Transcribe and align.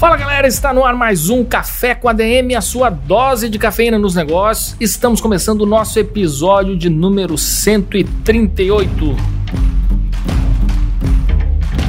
Fala 0.00 0.16
galera, 0.16 0.48
está 0.48 0.72
no 0.72 0.82
ar 0.82 0.94
mais 0.94 1.28
um 1.28 1.44
Café 1.44 1.94
com 1.94 2.08
a 2.08 2.14
DM, 2.14 2.54
a 2.54 2.62
sua 2.62 2.88
dose 2.88 3.50
de 3.50 3.58
cafeína 3.58 3.98
nos 3.98 4.14
negócios. 4.14 4.74
Estamos 4.80 5.20
começando 5.20 5.60
o 5.60 5.66
nosso 5.66 5.98
episódio 5.98 6.74
de 6.74 6.88
número 6.88 7.36
138. 7.36 9.14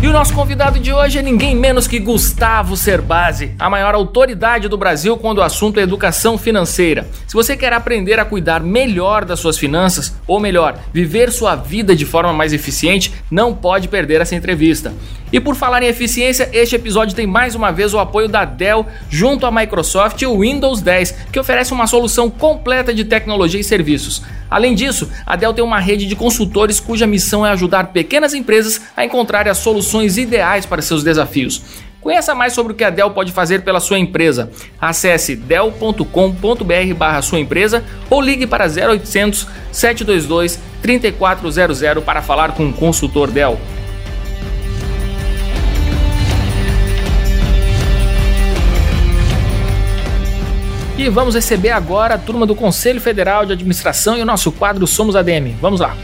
E 0.03 0.07
o 0.07 0.11
nosso 0.11 0.33
convidado 0.33 0.77
de 0.77 0.91
hoje 0.91 1.19
é 1.19 1.21
ninguém 1.21 1.55
menos 1.55 1.87
que 1.87 1.99
Gustavo 1.99 2.75
Cerbasi, 2.75 3.53
a 3.57 3.69
maior 3.69 3.93
autoridade 3.93 4.67
do 4.67 4.75
Brasil 4.75 5.15
quando 5.15 5.37
o 5.37 5.43
assunto 5.43 5.79
é 5.79 5.83
educação 5.83 6.37
financeira. 6.37 7.07
Se 7.25 7.33
você 7.33 7.55
quer 7.55 7.71
aprender 7.71 8.19
a 8.19 8.25
cuidar 8.25 8.61
melhor 8.61 9.23
das 9.23 9.39
suas 9.39 9.57
finanças, 9.57 10.13
ou 10.27 10.37
melhor, 10.37 10.77
viver 10.91 11.31
sua 11.31 11.55
vida 11.55 11.95
de 11.95 12.03
forma 12.03 12.33
mais 12.33 12.51
eficiente, 12.51 13.13
não 13.29 13.53
pode 13.53 13.87
perder 13.87 14.19
essa 14.19 14.35
entrevista. 14.35 14.91
E 15.31 15.39
por 15.39 15.55
falar 15.55 15.81
em 15.81 15.87
eficiência, 15.87 16.49
este 16.51 16.75
episódio 16.75 17.15
tem 17.15 17.25
mais 17.25 17.55
uma 17.55 17.71
vez 17.71 17.93
o 17.93 17.99
apoio 17.99 18.27
da 18.27 18.43
Dell 18.43 18.85
junto 19.09 19.45
à 19.45 19.51
Microsoft 19.51 20.21
e 20.21 20.25
o 20.25 20.41
Windows 20.41 20.81
10, 20.81 21.11
que 21.31 21.39
oferece 21.39 21.71
uma 21.71 21.87
solução 21.87 22.29
completa 22.29 22.93
de 22.93 23.05
tecnologia 23.05 23.59
e 23.59 23.63
serviços. 23.63 24.21
Além 24.49 24.75
disso, 24.75 25.09
a 25.25 25.37
Dell 25.37 25.53
tem 25.53 25.63
uma 25.63 25.79
rede 25.79 26.05
de 26.05 26.15
consultores 26.15 26.79
cuja 26.79 27.07
missão 27.07 27.45
é 27.45 27.51
ajudar 27.51 27.87
pequenas 27.87 28.33
empresas 28.33 28.81
a 28.97 29.05
encontrar 29.05 29.47
as 29.47 29.59
soluções 29.59 30.17
ideais 30.17 30.65
para 30.65 30.81
seus 30.81 31.03
desafios. 31.03 31.61
Conheça 32.01 32.33
mais 32.33 32.53
sobre 32.53 32.73
o 32.73 32.75
que 32.75 32.83
a 32.83 32.89
Dell 32.89 33.11
pode 33.11 33.31
fazer 33.31 33.61
pela 33.61 33.79
sua 33.79 33.99
empresa. 33.99 34.49
Acesse 34.79 35.35
dell.com.br 35.35 36.93
barra 36.97 37.21
sua 37.21 37.39
empresa 37.39 37.83
ou 38.09 38.19
ligue 38.19 38.47
para 38.47 38.65
0800 38.65 39.47
722 39.71 40.59
3400 40.81 42.03
para 42.03 42.23
falar 42.23 42.53
com 42.53 42.65
um 42.65 42.73
consultor 42.73 43.29
Dell. 43.29 43.57
E 51.01 51.09
vamos 51.09 51.33
receber 51.33 51.71
agora 51.71 52.13
a 52.13 52.17
turma 52.19 52.45
do 52.45 52.53
Conselho 52.53 53.01
Federal 53.01 53.43
de 53.43 53.53
Administração 53.53 54.15
e 54.15 54.21
o 54.21 54.25
nosso 54.25 54.51
quadro 54.51 54.85
Somos 54.85 55.15
ADM. 55.15 55.55
Vamos 55.59 55.79
lá. 55.79 55.97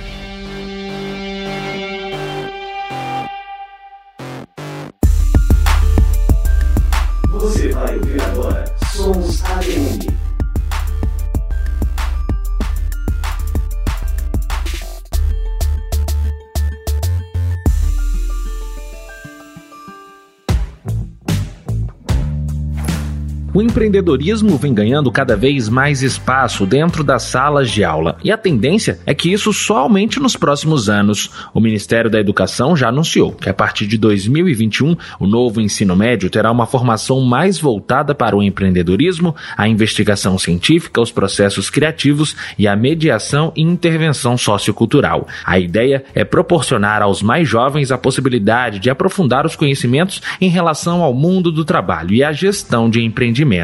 Empreendedorismo 23.77 24.57
vem 24.57 24.73
ganhando 24.73 25.11
cada 25.11 25.37
vez 25.37 25.69
mais 25.69 26.01
espaço 26.01 26.65
dentro 26.65 27.03
das 27.03 27.21
salas 27.21 27.69
de 27.69 27.83
aula 27.83 28.17
e 28.23 28.31
a 28.31 28.37
tendência 28.37 28.97
é 29.05 29.13
que 29.13 29.31
isso 29.31 29.53
só 29.53 29.77
aumente 29.77 30.19
nos 30.19 30.35
próximos 30.35 30.89
anos. 30.89 31.29
O 31.53 31.59
Ministério 31.59 32.09
da 32.09 32.19
Educação 32.19 32.75
já 32.75 32.89
anunciou 32.89 33.33
que 33.33 33.47
a 33.47 33.53
partir 33.53 33.85
de 33.85 33.95
2021 33.95 34.97
o 35.19 35.27
novo 35.27 35.61
ensino 35.61 35.95
médio 35.95 36.27
terá 36.27 36.51
uma 36.51 36.65
formação 36.65 37.21
mais 37.21 37.59
voltada 37.59 38.15
para 38.15 38.35
o 38.35 38.41
empreendedorismo, 38.41 39.35
a 39.55 39.67
investigação 39.67 40.39
científica, 40.39 40.99
os 40.99 41.11
processos 41.11 41.69
criativos 41.69 42.35
e 42.57 42.67
a 42.67 42.75
mediação 42.75 43.53
e 43.55 43.61
intervenção 43.61 44.39
sociocultural. 44.39 45.27
A 45.45 45.59
ideia 45.59 46.03
é 46.15 46.25
proporcionar 46.25 47.03
aos 47.03 47.21
mais 47.21 47.47
jovens 47.47 47.91
a 47.91 47.97
possibilidade 47.97 48.79
de 48.79 48.89
aprofundar 48.89 49.45
os 49.45 49.55
conhecimentos 49.55 50.19
em 50.41 50.49
relação 50.49 51.03
ao 51.03 51.13
mundo 51.13 51.51
do 51.51 51.63
trabalho 51.63 52.15
e 52.15 52.23
à 52.23 52.31
gestão 52.31 52.89
de 52.89 53.03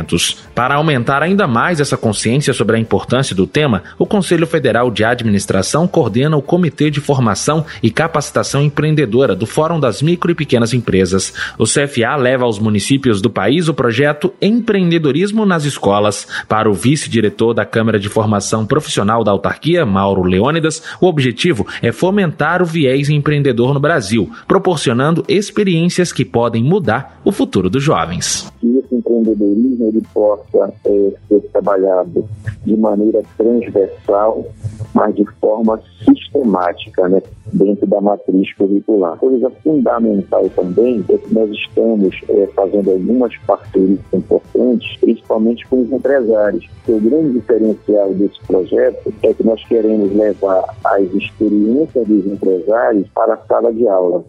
empreendimentos. 0.04 0.44
Para 0.54 0.76
aumentar 0.76 1.24
ainda 1.24 1.48
mais 1.48 1.80
essa 1.80 1.98
consciência 1.98 2.54
sobre 2.54 2.76
a 2.76 2.80
importância 2.80 3.36
do 3.36 3.48
tema, 3.48 3.84
o 3.98 4.06
Conselho 4.06 4.46
Federal 4.46 4.92
de 4.92 5.04
Administração 5.04 5.88
coordena 5.88 6.38
o 6.38 6.42
Comitê 6.42 6.92
de 6.92 7.00
Formação 7.00 7.66
e 7.82 7.90
Capacitação 7.90 8.62
Empreendedora 8.62 9.36
do 9.36 9.46
Fórum 9.46 9.80
das 9.80 10.02
Micro 10.02 10.32
e 10.32 10.36
Pequenas 10.36 10.74
Empresas. 10.74 11.34
O 11.58 11.64
CFA 11.64 12.16
leva 12.16 12.46
aos 12.46 12.60
municípios 12.60 13.22
do 13.22 13.30
país 13.30 13.68
o 13.68 13.74
projeto 13.74 14.34
Empreendedorismo 14.42 15.46
nas 15.46 15.66
Escolas. 15.66 16.28
Para 16.48 16.70
o 16.70 16.74
vice-diretor 16.74 17.54
da 17.54 17.66
Câmara 17.66 18.00
de 18.00 18.10
Formação 18.10 18.66
Profissional 18.66 19.24
da 19.24 19.32
Autarquia, 19.32 19.86
Mauro 19.86 20.24
Leônidas, 20.24 20.84
o 21.02 21.08
objetivo 21.08 21.66
é 21.82 21.92
fomentar 21.92 22.62
o 22.62 22.66
viés 22.66 23.10
empreendedor 23.10 23.74
no 23.74 23.80
Brasil, 23.80 24.30
proporcionando 24.48 25.24
experiências 25.28 26.12
que 26.12 26.26
podem 26.26 26.64
mudar 26.64 27.20
o 27.24 27.32
futuro 27.32 27.70
dos 27.70 27.84
jovens. 27.84 28.52
Esse 28.64 28.96
empreendedorismo 28.96 29.73
ele 29.88 30.02
possa 30.14 30.74
é, 30.86 31.14
ser 31.28 31.42
trabalhado 31.52 32.28
de 32.66 32.76
maneira 32.76 33.22
transversal, 33.38 34.46
mas 34.94 35.16
de 35.16 35.26
forma 35.40 35.82
sistemática, 36.06 37.08
né, 37.10 37.22
dentro 37.52 37.86
da 37.88 38.02
matriz 38.02 38.54
curricular. 38.56 39.18
Coisa 39.18 39.50
fundamental 39.64 40.50
também 40.56 41.04
é 41.10 41.18
que 41.18 41.34
nós 41.34 41.50
estamos 41.52 42.20
é, 42.30 42.48
fazendo 42.56 42.92
algumas 42.92 43.36
parcerias 43.46 44.00
importantes, 44.14 44.98
principalmente 44.98 45.68
com 45.68 45.82
os 45.82 45.92
empresários. 45.92 46.68
O 46.88 47.00
grande 47.00 47.34
diferencial 47.34 48.14
desse 48.14 48.40
projeto 48.46 49.14
é 49.24 49.34
que 49.34 49.46
nós 49.46 49.64
queremos 49.66 50.14
levar 50.16 50.64
as 50.84 51.04
experiências 51.14 52.08
dos 52.08 52.26
empresários 52.26 53.08
para 53.14 53.34
a 53.34 53.38
sala 53.48 53.74
de 53.74 53.88
aula. 53.88 54.24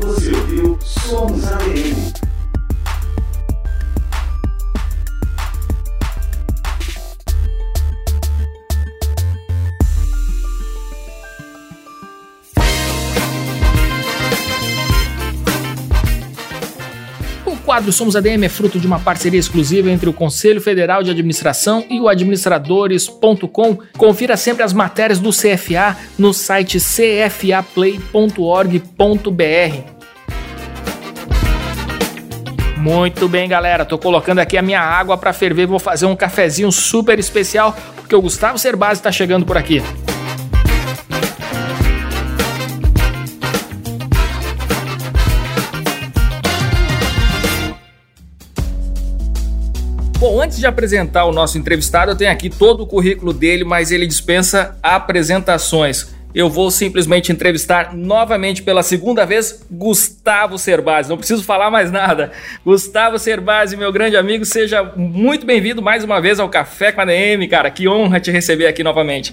Você 0.00 0.30
ouviu 0.32 0.78
Somos 0.80 1.44
ADM. 1.52 2.17
Quadro 17.78 17.92
Somos 17.92 18.16
ADM 18.16 18.42
é 18.42 18.48
fruto 18.48 18.80
de 18.80 18.88
uma 18.88 18.98
parceria 18.98 19.38
exclusiva 19.38 19.88
entre 19.88 20.08
o 20.08 20.12
Conselho 20.12 20.60
Federal 20.60 21.00
de 21.00 21.12
Administração 21.12 21.84
e 21.88 22.00
o 22.00 22.08
administradores.com. 22.08 23.78
Confira 23.96 24.36
sempre 24.36 24.64
as 24.64 24.72
matérias 24.72 25.20
do 25.20 25.30
CFA 25.30 25.96
no 26.18 26.34
site 26.34 26.80
cfaplay.org.br. 26.80 28.02
Muito 32.78 33.28
bem, 33.28 33.48
galera. 33.48 33.84
Tô 33.84 33.96
colocando 33.96 34.40
aqui 34.40 34.58
a 34.58 34.62
minha 34.62 34.80
água 34.80 35.16
para 35.16 35.32
ferver. 35.32 35.68
Vou 35.68 35.78
fazer 35.78 36.06
um 36.06 36.16
cafezinho 36.16 36.72
super 36.72 37.16
especial 37.20 37.76
porque 37.94 38.16
o 38.16 38.20
Gustavo 38.20 38.58
Cerbasi 38.58 38.94
está 38.94 39.12
chegando 39.12 39.46
por 39.46 39.56
aqui. 39.56 39.80
Bom, 50.18 50.42
antes 50.42 50.58
de 50.58 50.66
apresentar 50.66 51.26
o 51.26 51.32
nosso 51.32 51.56
entrevistado, 51.58 52.10
eu 52.10 52.16
tenho 52.16 52.32
aqui 52.32 52.50
todo 52.50 52.82
o 52.82 52.86
currículo 52.88 53.32
dele, 53.32 53.62
mas 53.62 53.92
ele 53.92 54.04
dispensa 54.04 54.76
apresentações. 54.82 56.12
Eu 56.34 56.50
vou 56.50 56.72
simplesmente 56.72 57.30
entrevistar 57.30 57.94
novamente 57.94 58.64
pela 58.64 58.82
segunda 58.82 59.24
vez 59.24 59.64
Gustavo 59.70 60.58
Cerbasi. 60.58 61.08
Não 61.08 61.16
preciso 61.16 61.44
falar 61.44 61.70
mais 61.70 61.92
nada. 61.92 62.32
Gustavo 62.64 63.16
Cerbasi, 63.16 63.76
meu 63.76 63.92
grande 63.92 64.16
amigo, 64.16 64.44
seja 64.44 64.82
muito 64.96 65.46
bem-vindo 65.46 65.80
mais 65.80 66.02
uma 66.02 66.20
vez 66.20 66.40
ao 66.40 66.48
Café 66.48 66.90
com 66.90 67.00
a 67.00 67.04
DM, 67.04 67.46
cara. 67.46 67.70
Que 67.70 67.88
honra 67.88 68.18
te 68.18 68.32
receber 68.32 68.66
aqui 68.66 68.82
novamente. 68.82 69.32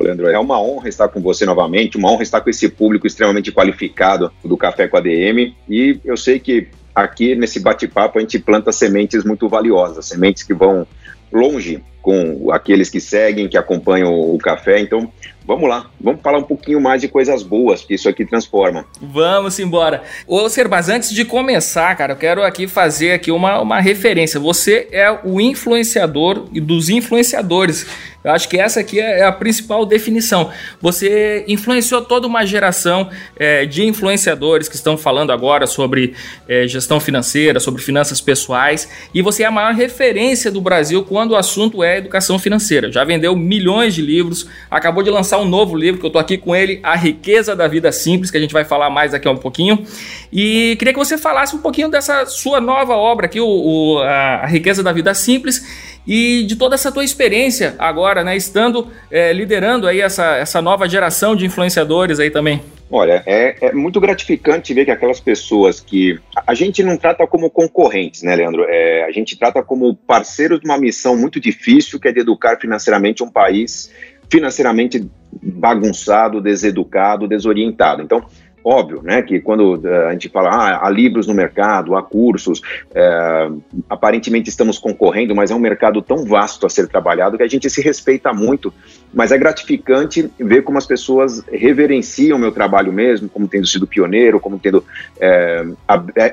Leandro, 0.00 0.26
é 0.28 0.38
uma 0.38 0.58
honra 0.58 0.88
estar 0.88 1.08
com 1.08 1.20
você 1.20 1.44
novamente, 1.44 1.98
uma 1.98 2.10
honra 2.10 2.22
estar 2.22 2.40
com 2.40 2.48
esse 2.48 2.70
público 2.70 3.06
extremamente 3.06 3.52
qualificado 3.52 4.32
do 4.42 4.56
Café 4.56 4.88
com 4.88 4.96
a 4.96 5.00
DM. 5.00 5.54
E 5.68 6.00
eu 6.06 6.16
sei 6.16 6.40
que 6.40 6.68
aqui 6.94 7.34
nesse 7.34 7.60
bate-papo 7.60 8.18
a 8.18 8.20
gente 8.20 8.38
planta 8.38 8.72
sementes 8.72 9.24
muito 9.24 9.48
valiosas, 9.48 10.06
sementes 10.06 10.42
que 10.42 10.54
vão 10.54 10.86
longe 11.32 11.82
com 12.02 12.50
aqueles 12.50 12.90
que 12.90 13.00
seguem, 13.00 13.48
que 13.48 13.56
acompanham 13.56 14.12
o 14.12 14.36
café. 14.36 14.80
Então, 14.80 15.10
vamos 15.46 15.68
lá, 15.68 15.86
vamos 16.00 16.20
falar 16.20 16.38
um 16.38 16.42
pouquinho 16.42 16.80
mais 16.80 17.00
de 17.00 17.08
coisas 17.08 17.42
boas, 17.42 17.80
porque 17.80 17.94
isso 17.94 18.08
aqui 18.08 18.26
transforma. 18.26 18.84
Vamos 19.00 19.58
embora. 19.58 20.02
Ô, 20.26 20.48
Serbaz, 20.48 20.88
antes 20.88 21.12
de 21.12 21.24
começar, 21.24 21.94
cara, 21.96 22.12
eu 22.12 22.16
quero 22.16 22.42
aqui 22.42 22.66
fazer 22.66 23.12
aqui 23.12 23.30
uma, 23.30 23.60
uma 23.60 23.80
referência. 23.80 24.40
Você 24.40 24.88
é 24.90 25.10
o 25.24 25.40
influenciador 25.40 26.48
e 26.52 26.60
dos 26.60 26.88
influenciadores. 26.88 27.86
Eu 28.24 28.30
acho 28.30 28.48
que 28.48 28.56
essa 28.56 28.80
aqui 28.80 29.00
é 29.00 29.24
a 29.24 29.32
principal 29.32 29.84
definição. 29.84 30.50
Você 30.80 31.44
influenciou 31.48 32.02
toda 32.02 32.26
uma 32.26 32.46
geração 32.46 33.10
é, 33.36 33.66
de 33.66 33.84
influenciadores 33.84 34.68
que 34.68 34.76
estão 34.76 34.96
falando 34.96 35.32
agora 35.32 35.66
sobre 35.66 36.14
é, 36.48 36.66
gestão 36.68 37.00
financeira, 37.00 37.58
sobre 37.58 37.82
finanças 37.82 38.20
pessoais, 38.20 38.88
e 39.12 39.20
você 39.20 39.42
é 39.42 39.46
a 39.46 39.50
maior 39.50 39.74
referência 39.74 40.52
do 40.52 40.60
Brasil 40.60 41.04
quando 41.04 41.32
o 41.32 41.36
assunto 41.36 41.82
é 41.82 41.91
educação 41.96 42.38
financeira. 42.38 42.90
Já 42.90 43.04
vendeu 43.04 43.34
milhões 43.36 43.94
de 43.94 44.02
livros, 44.02 44.46
acabou 44.70 45.02
de 45.02 45.10
lançar 45.10 45.38
um 45.38 45.44
novo 45.44 45.76
livro 45.76 46.00
que 46.00 46.06
eu 46.06 46.08
estou 46.08 46.20
aqui 46.20 46.36
com 46.38 46.54
ele, 46.54 46.80
A 46.82 46.96
Riqueza 46.96 47.54
da 47.54 47.68
Vida 47.68 47.90
Simples, 47.92 48.30
que 48.30 48.36
a 48.36 48.40
gente 48.40 48.52
vai 48.52 48.64
falar 48.64 48.90
mais 48.90 49.12
daqui 49.12 49.28
a 49.28 49.30
um 49.30 49.36
pouquinho. 49.36 49.84
E 50.32 50.76
queria 50.78 50.92
que 50.92 50.98
você 50.98 51.18
falasse 51.18 51.54
um 51.54 51.60
pouquinho 51.60 51.88
dessa 51.88 52.26
sua 52.26 52.60
nova 52.60 52.94
obra 52.94 53.26
aqui, 53.26 53.40
o, 53.40 53.46
o 53.46 53.98
a 54.00 54.46
Riqueza 54.46 54.82
da 54.82 54.92
Vida 54.92 55.14
Simples 55.14 55.92
e 56.06 56.44
de 56.44 56.56
toda 56.56 56.74
essa 56.74 56.90
tua 56.90 57.04
experiência 57.04 57.74
agora, 57.78 58.24
né, 58.24 58.36
estando 58.36 58.88
é, 59.10 59.32
liderando 59.32 59.86
aí 59.86 60.00
essa, 60.00 60.36
essa 60.36 60.60
nova 60.60 60.88
geração 60.88 61.36
de 61.36 61.46
influenciadores 61.46 62.18
aí 62.18 62.30
também. 62.30 62.60
Olha, 62.94 63.22
é, 63.24 63.56
é, 63.68 63.72
muito 63.72 63.98
gratificante 63.98 64.74
ver 64.74 64.84
que 64.84 64.90
aquelas 64.90 65.18
pessoas 65.18 65.80
que 65.80 66.20
a 66.46 66.52
gente 66.52 66.82
não 66.82 66.94
trata 66.98 67.26
como 67.26 67.48
concorrentes, 67.48 68.22
né, 68.22 68.36
Leandro? 68.36 68.66
É, 68.68 69.04
a 69.04 69.10
gente 69.10 69.34
trata 69.34 69.62
como 69.62 69.96
parceiros 69.96 70.60
de 70.60 70.66
uma 70.66 70.76
missão 70.76 71.16
muito 71.16 71.40
difícil, 71.40 71.98
que 71.98 72.08
é 72.08 72.12
de 72.12 72.20
educar 72.20 72.60
financeiramente 72.60 73.22
um 73.22 73.30
país 73.30 73.90
financeiramente 74.28 75.10
bagunçado, 75.42 76.40
deseducado, 76.40 77.26
desorientado. 77.26 78.02
Então, 78.02 78.26
Óbvio, 78.64 79.02
né, 79.02 79.22
que 79.22 79.40
quando 79.40 79.74
uh, 79.74 80.06
a 80.06 80.12
gente 80.12 80.28
fala, 80.28 80.50
ah, 80.50 80.86
há 80.86 80.90
livros 80.90 81.26
no 81.26 81.34
mercado, 81.34 81.96
há 81.96 82.02
cursos, 82.02 82.60
é, 82.94 83.50
aparentemente 83.90 84.48
estamos 84.48 84.78
concorrendo, 84.78 85.34
mas 85.34 85.50
é 85.50 85.54
um 85.54 85.58
mercado 85.58 86.00
tão 86.00 86.24
vasto 86.24 86.64
a 86.64 86.70
ser 86.70 86.86
trabalhado 86.86 87.36
que 87.36 87.42
a 87.42 87.48
gente 87.48 87.68
se 87.68 87.82
respeita 87.82 88.32
muito, 88.32 88.72
mas 89.12 89.32
é 89.32 89.38
gratificante 89.38 90.30
ver 90.38 90.62
como 90.62 90.78
as 90.78 90.86
pessoas 90.86 91.44
reverenciam 91.50 92.36
o 92.36 92.40
meu 92.40 92.52
trabalho 92.52 92.92
mesmo, 92.92 93.28
como 93.28 93.48
tendo 93.48 93.66
sido 93.66 93.86
pioneiro, 93.86 94.38
como 94.38 94.58
tendo 94.58 94.84
é, 95.20 95.64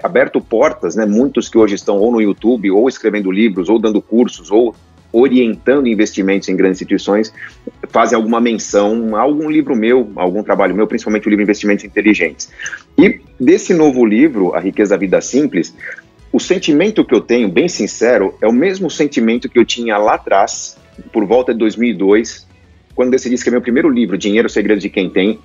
aberto 0.04 0.40
portas, 0.40 0.96
né, 0.96 1.06
muitos 1.06 1.50
que 1.50 1.58
hoje 1.58 1.76
estão 1.76 1.98
ou 1.98 2.12
no 2.12 2.22
YouTube, 2.22 2.70
ou 2.70 2.88
escrevendo 2.88 3.32
livros, 3.32 3.70
ou 3.70 3.80
dando 3.80 4.02
cursos, 4.02 4.52
ou 4.52 4.76
orientando 5.12 5.88
investimentos 5.88 6.50
em 6.50 6.56
grandes 6.56 6.78
instituições, 6.78 7.34
fazem 7.90 8.16
alguma 8.16 8.40
menção 8.40 9.16
a 9.16 9.22
algum 9.22 9.50
livro 9.50 9.76
meu, 9.76 10.12
algum 10.16 10.44
trabalho 10.44 10.76
meu, 10.76 10.88
principalmente 10.88 11.28
o 11.28 11.30
livro 11.30 11.44
Investimentos 11.44 11.86
Inteligentes. 11.86 12.50
E 12.98 13.20
desse 13.40 13.74
novo 13.74 14.06
livro, 14.06 14.54
A 14.54 14.60
Riqueza 14.60 14.92
da 14.92 14.98
Vida 14.98 15.22
Simples, 15.22 15.76
o 16.32 16.40
sentimento 16.40 17.04
que 17.04 17.16
eu 17.16 17.22
tenho, 17.22 17.50
bem 17.50 17.68
sincero, 17.68 18.36
é 18.42 18.48
o 18.48 18.54
mesmo 18.54 18.90
sentimento 18.90 19.50
que 19.50 19.58
eu 19.58 19.66
tinha 19.66 19.98
lá 19.98 20.14
atrás, 20.14 20.78
por 21.12 21.26
volta 21.26 21.54
de 21.54 21.60
2002, 21.60 22.48
quando 23.00 23.12
decidi 23.12 23.36
escrever 23.36 23.56
meu 23.56 23.62
primeiro 23.62 23.90
livro, 23.90 24.18
Dinheiro, 24.18 24.50
Segredos 24.50 24.84
de 24.84 24.90
Quem 24.90 25.10
Tem, 25.10 25.40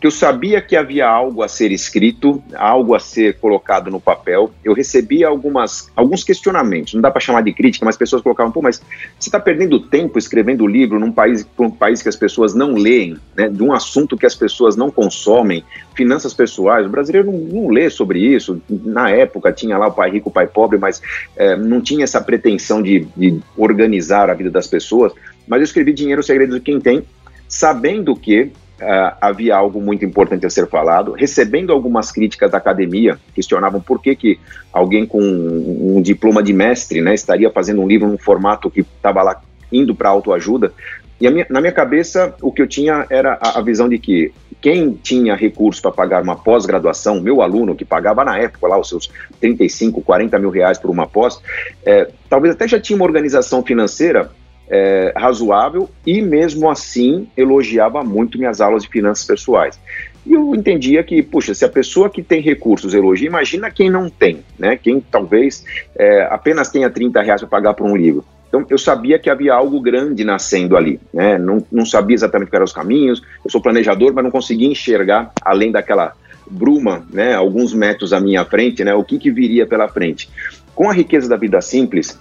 que 0.00 0.08
eu 0.08 0.10
sabia 0.10 0.60
que 0.60 0.74
havia 0.74 1.08
algo 1.08 1.40
a 1.40 1.46
ser 1.46 1.70
escrito, 1.70 2.42
algo 2.56 2.96
a 2.96 2.98
ser 2.98 3.38
colocado 3.38 3.92
no 3.92 4.00
papel. 4.00 4.50
Eu 4.64 4.72
recebi 4.72 5.22
algumas, 5.22 5.88
alguns 5.94 6.24
questionamentos, 6.24 6.94
não 6.94 7.00
dá 7.00 7.08
para 7.08 7.20
chamar 7.20 7.42
de 7.42 7.52
crítica, 7.52 7.84
mas 7.84 7.96
pessoas 7.96 8.22
colocavam, 8.22 8.50
pô, 8.50 8.60
mas 8.60 8.82
você 9.20 9.28
está 9.28 9.38
perdendo 9.38 9.78
tempo 9.78 10.18
escrevendo 10.18 10.66
livro 10.66 10.98
num 10.98 11.12
país, 11.12 11.46
um 11.56 11.70
país 11.70 12.02
que 12.02 12.08
as 12.08 12.16
pessoas 12.16 12.56
não 12.56 12.72
leem, 12.72 13.16
né, 13.36 13.48
de 13.48 13.62
um 13.62 13.72
assunto 13.72 14.16
que 14.16 14.26
as 14.26 14.34
pessoas 14.34 14.74
não 14.74 14.90
consomem, 14.90 15.62
finanças 15.94 16.34
pessoais. 16.34 16.86
O 16.86 16.90
brasileiro 16.90 17.30
não, 17.30 17.38
não 17.38 17.68
lê 17.68 17.88
sobre 17.88 18.18
isso. 18.18 18.60
Na 18.68 19.10
época 19.10 19.52
tinha 19.52 19.78
lá 19.78 19.86
o 19.86 19.92
pai 19.92 20.10
rico, 20.10 20.28
o 20.28 20.32
pai 20.32 20.48
pobre, 20.48 20.76
mas 20.76 21.00
é, 21.36 21.56
não 21.56 21.80
tinha 21.80 22.02
essa 22.02 22.20
pretensão 22.20 22.82
de, 22.82 23.06
de 23.16 23.38
organizar 23.56 24.28
a 24.28 24.34
vida 24.34 24.50
das 24.50 24.66
pessoas 24.66 25.12
mas 25.46 25.60
eu 25.60 25.64
escrevi 25.64 25.92
Dinheiro, 25.92 26.22
Segredo 26.22 26.54
de 26.54 26.60
Quem 26.60 26.80
Tem, 26.80 27.02
sabendo 27.48 28.14
que 28.16 28.52
Uh, 28.76 29.16
havia 29.22 29.56
algo 29.56 29.80
muito 29.80 30.04
importante 30.04 30.44
a 30.44 30.50
ser 30.50 30.68
falado, 30.68 31.12
recebendo 31.12 31.72
algumas 31.72 32.12
críticas 32.12 32.50
da 32.50 32.58
academia, 32.58 33.18
questionavam 33.34 33.80
por 33.80 34.02
que, 34.02 34.14
que 34.14 34.38
alguém 34.70 35.06
com 35.06 35.18
um, 35.18 35.96
um 35.96 36.02
diploma 36.02 36.42
de 36.42 36.52
mestre 36.52 37.00
né, 37.00 37.14
estaria 37.14 37.50
fazendo 37.50 37.80
um 37.80 37.88
livro 37.88 38.06
num 38.06 38.18
formato 38.18 38.70
que 38.70 38.80
estava 38.80 39.22
lá 39.22 39.40
indo 39.72 39.94
para 39.94 40.10
autoajuda. 40.10 40.74
E 41.18 41.30
minha, 41.30 41.46
na 41.48 41.62
minha 41.62 41.72
cabeça, 41.72 42.34
o 42.42 42.52
que 42.52 42.60
eu 42.60 42.66
tinha 42.66 43.06
era 43.08 43.38
a, 43.40 43.58
a 43.58 43.62
visão 43.62 43.88
de 43.88 43.98
que 43.98 44.30
quem 44.60 44.92
tinha 44.92 45.34
recursos 45.34 45.80
para 45.80 45.90
pagar 45.90 46.22
uma 46.22 46.36
pós-graduação, 46.36 47.20
meu 47.20 47.40
aluno, 47.40 47.74
que 47.74 47.84
pagava 47.84 48.24
na 48.24 48.38
época 48.38 48.66
lá 48.66 48.78
os 48.78 48.88
seus 48.88 49.10
35, 49.40 50.02
40 50.02 50.38
mil 50.38 50.50
reais 50.50 50.78
por 50.78 50.90
uma 50.90 51.06
pós, 51.06 51.40
é, 51.84 52.10
talvez 52.28 52.54
até 52.54 52.68
já 52.68 52.80
tinha 52.80 52.96
uma 52.96 53.04
organização 53.04 53.62
financeira 53.62 54.30
é, 54.68 55.12
razoável 55.16 55.88
e, 56.06 56.20
mesmo 56.20 56.70
assim, 56.70 57.28
elogiava 57.36 58.02
muito 58.02 58.38
minhas 58.38 58.60
aulas 58.60 58.82
de 58.82 58.88
finanças 58.88 59.24
pessoais. 59.24 59.78
E 60.26 60.32
eu 60.32 60.54
entendia 60.54 61.04
que, 61.04 61.22
puxa, 61.22 61.54
se 61.54 61.64
a 61.64 61.68
pessoa 61.68 62.10
que 62.10 62.22
tem 62.22 62.40
recursos 62.40 62.94
elogia, 62.94 63.28
imagina 63.28 63.70
quem 63.70 63.88
não 63.88 64.10
tem, 64.10 64.42
né? 64.58 64.76
Quem 64.76 65.00
talvez 65.00 65.64
é, 65.96 66.22
apenas 66.28 66.68
tenha 66.68 66.90
30 66.90 67.22
reais 67.22 67.40
para 67.42 67.48
pagar 67.48 67.74
por 67.74 67.86
um 67.86 67.96
livro. 67.96 68.24
Então, 68.48 68.64
eu 68.68 68.78
sabia 68.78 69.18
que 69.18 69.30
havia 69.30 69.54
algo 69.54 69.80
grande 69.80 70.24
nascendo 70.24 70.76
ali, 70.76 71.00
né? 71.14 71.38
Não, 71.38 71.64
não 71.70 71.86
sabia 71.86 72.14
exatamente 72.14 72.48
quais 72.48 72.58
eram 72.58 72.64
os 72.64 72.72
caminhos, 72.72 73.22
eu 73.44 73.50
sou 73.50 73.60
planejador, 73.60 74.12
mas 74.12 74.24
não 74.24 74.30
conseguia 74.30 74.68
enxergar, 74.68 75.30
além 75.42 75.70
daquela 75.70 76.12
bruma, 76.50 77.04
né? 77.12 77.34
Alguns 77.34 77.72
metros 77.72 78.12
à 78.12 78.18
minha 78.18 78.44
frente, 78.44 78.82
né? 78.82 78.94
O 78.94 79.04
que, 79.04 79.18
que 79.18 79.30
viria 79.30 79.64
pela 79.64 79.88
frente. 79.88 80.28
Com 80.74 80.90
a 80.90 80.92
riqueza 80.92 81.28
da 81.28 81.36
vida 81.36 81.60
simples, 81.60 82.18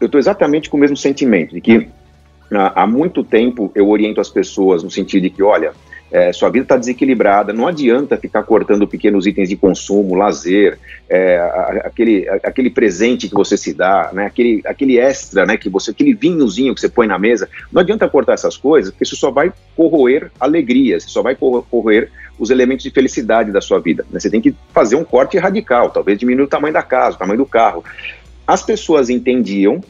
eu 0.00 0.06
estou 0.06 0.18
exatamente 0.18 0.70
com 0.70 0.76
o 0.76 0.80
mesmo 0.80 0.96
sentimento, 0.96 1.54
de 1.54 1.60
que 1.60 1.88
há, 2.50 2.86
muito 2.86 3.24
tempo 3.24 3.70
eu 3.74 3.88
oriento 3.88 4.20
as 4.20 4.28
pessoas 4.28 4.82
no 4.82 4.90
sentido 4.90 5.22
de 5.22 5.30
que, 5.30 5.42
olha, 5.42 5.72
é, 6.10 6.32
sua 6.32 6.48
vida 6.48 6.64
está 6.64 6.76
desequilibrada, 6.76 7.52
não 7.52 7.66
adianta 7.66 8.16
ficar 8.16 8.44
cortando 8.44 8.86
pequenos 8.86 9.26
itens 9.26 9.48
de 9.48 9.56
consumo, 9.56 10.14
lazer, 10.14 10.78
é, 11.08 11.38
aquele, 11.84 12.28
aquele 12.28 12.70
presente 12.70 13.28
que 13.28 13.34
você 13.34 13.56
se 13.56 13.74
dá, 13.74 14.10
né, 14.12 14.26
aquele, 14.26 14.62
aquele 14.64 14.98
extra, 14.98 15.44
né, 15.44 15.56
que 15.56 15.68
você, 15.68 15.90
aquele 15.90 16.14
vinhozinho 16.14 16.74
que 16.74 16.80
você 16.80 16.88
põe 16.88 17.06
na 17.06 17.18
mesa, 17.18 17.48
não 17.72 17.80
adianta 17.80 18.08
cortar 18.08 18.34
essas 18.34 18.56
coisas, 18.56 18.92
porque 18.92 19.04
isso 19.04 19.16
só 19.16 19.30
vai 19.30 19.52
corroer 19.74 20.30
alegrias, 20.38 21.04
só 21.04 21.20
vai 21.20 21.34
corroer 21.34 22.10
os 22.38 22.50
elementos 22.50 22.84
de 22.84 22.90
felicidade 22.90 23.50
da 23.50 23.60
sua 23.60 23.80
vida. 23.80 24.04
Né? 24.10 24.20
Você 24.20 24.30
tem 24.30 24.40
que 24.40 24.54
fazer 24.72 24.96
um 24.96 25.04
corte 25.04 25.38
radical, 25.38 25.90
talvez 25.90 26.18
diminuir 26.18 26.44
o 26.44 26.48
tamanho 26.48 26.74
da 26.74 26.82
casa, 26.82 27.16
o 27.16 27.18
tamanho 27.18 27.38
do 27.38 27.46
carro. 27.46 27.84
As 28.46 28.62
pessoas 28.62 29.08
entendiam, 29.08 29.80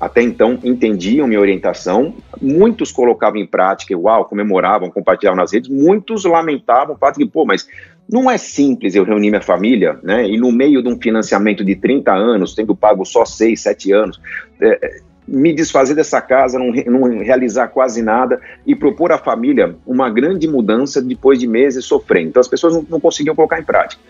até 0.00 0.22
então 0.22 0.58
entendiam 0.62 1.26
minha 1.26 1.40
orientação, 1.40 2.14
muitos 2.40 2.92
colocavam 2.92 3.38
em 3.40 3.46
prática, 3.46 3.96
uau, 3.96 4.24
comemoravam, 4.24 4.90
compartilhavam 4.90 5.40
nas 5.40 5.52
redes, 5.52 5.70
muitos 5.70 6.24
lamentavam 6.24 6.94
o 6.94 6.98
fato 6.98 7.18
de, 7.18 7.26
pô, 7.26 7.46
mas 7.46 7.66
não 8.10 8.30
é 8.30 8.36
simples 8.36 8.94
eu 8.94 9.04
reunir 9.04 9.30
minha 9.30 9.40
família, 9.40 9.98
né, 10.02 10.28
e 10.28 10.36
no 10.36 10.52
meio 10.52 10.82
de 10.82 10.88
um 10.88 11.00
financiamento 11.00 11.64
de 11.64 11.74
30 11.76 12.12
anos, 12.12 12.54
tendo 12.54 12.76
pago 12.76 13.04
só 13.04 13.24
6, 13.24 13.58
7 13.60 13.92
anos, 13.92 14.20
é, 14.60 15.00
me 15.26 15.54
desfazer 15.54 15.94
dessa 15.94 16.20
casa, 16.20 16.58
não, 16.58 16.70
não, 16.70 17.18
realizar 17.18 17.68
quase 17.68 18.02
nada 18.02 18.40
e 18.66 18.74
propor 18.74 19.10
à 19.10 19.18
família 19.18 19.74
uma 19.86 20.10
grande 20.10 20.46
mudança 20.46 21.00
depois 21.00 21.38
de 21.38 21.46
meses 21.46 21.84
sofrendo. 21.84 22.28
Então 22.28 22.40
as 22.40 22.48
pessoas 22.48 22.74
não, 22.74 22.86
não 22.88 23.00
conseguiam 23.00 23.34
colocar 23.34 23.58
em 23.58 23.64
prática. 23.64 24.02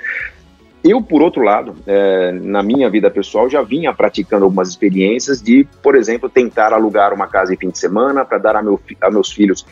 Eu, 0.85 1.01
por 1.01 1.23
outro 1.23 1.43
lado, 1.43 1.75
é, 1.87 2.31
na 2.31 2.63
minha 2.63 2.91
vida 2.91 3.11
pessoal, 3.11 3.49
já 3.49 3.63
vinha 3.63 3.95
praticando 3.95 4.45
algumas 4.45 4.69
experiências 4.69 5.41
de, 5.41 5.67
por 5.83 5.97
exemplo, 5.97 6.29
tentar 6.29 6.75
alugar 6.75 7.15
uma 7.15 7.27
casa 7.27 7.55
em 7.55 7.57
fim 7.57 7.71
de 7.71 7.79
semana 7.79 8.23
para 8.23 8.37
dar 8.37 8.57
a, 8.57 8.63
meu, 8.63 8.79
a 9.01 9.11
meus 9.11 9.33
filhos 9.33 9.65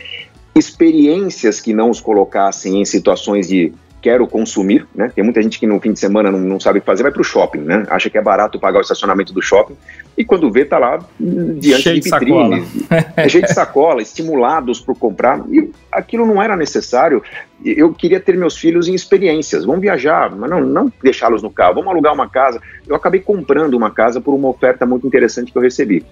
experiências 0.55 1.61
que 1.61 1.73
não 1.75 1.91
os 1.91 2.01
colocassem 2.01 2.81
em 2.81 2.85
situações 2.85 3.49
de 3.49 3.73
quero 4.03 4.27
consumir, 4.27 4.87
né? 4.93 5.11
Tem 5.15 5.23
muita 5.23 5.41
gente 5.41 5.61
que 5.61 5.67
no 5.67 5.81
fim 5.81 5.93
de 5.93 6.01
semana 6.01 6.31
não, 6.31 6.41
não 6.41 6.61
sabe 6.61 6.81
fazer, 6.81 7.05
vai 7.05 7.13
para 7.13 7.21
o 7.21 7.25
shopping, 7.25 7.61
né? 7.61 7.87
Acha 7.89 8.11
que 8.11 8.19
é 8.19 8.21
barato 8.21 8.59
pagar 8.59 8.79
o 8.79 8.83
estacionamento 8.83 9.33
do 9.33 9.41
shopping 9.41 9.77
e 10.19 10.25
quando 10.25 10.51
vê 10.51 10.65
tá 10.65 10.79
lá 10.79 10.99
diante 11.19 11.83
cheio 11.83 12.01
de 12.01 12.11
vitrine, 12.11 12.65
é 13.17 13.29
cheio 13.29 13.45
de 13.45 13.55
sacola, 13.55 14.03
estimulados 14.03 14.81
por 14.81 14.99
comprar 14.99 15.41
e 15.49 15.71
aquilo 15.91 16.27
não 16.27 16.43
era 16.43 16.57
necessário. 16.57 17.23
Eu 17.65 17.95
queria 17.95 18.19
ter 18.19 18.37
meus 18.37 18.59
filhos 18.59 18.89
em 18.89 18.95
experiências, 18.95 19.65
vamos 19.65 19.81
viajar, 19.81 20.35
mas 20.35 20.51
não, 20.51 20.61
não 20.61 20.93
deixá-los 21.01 21.43
no 21.43 21.51
carro, 21.51 21.77
vamos 21.77 21.91
alugar 21.91 22.13
uma 22.13 22.29
casa. 22.29 22.61
Eu 22.87 22.97
acabei 22.97 23.21
comprando 23.21 23.75
uma 23.75 23.91
casa 23.91 24.21
por 24.21 24.35
uma 24.35 24.49
oferta 24.49 24.85
muito 24.85 25.07
interessante 25.07 25.53
que 25.53 25.57
eu 25.57 25.63
recebi. 25.63 26.05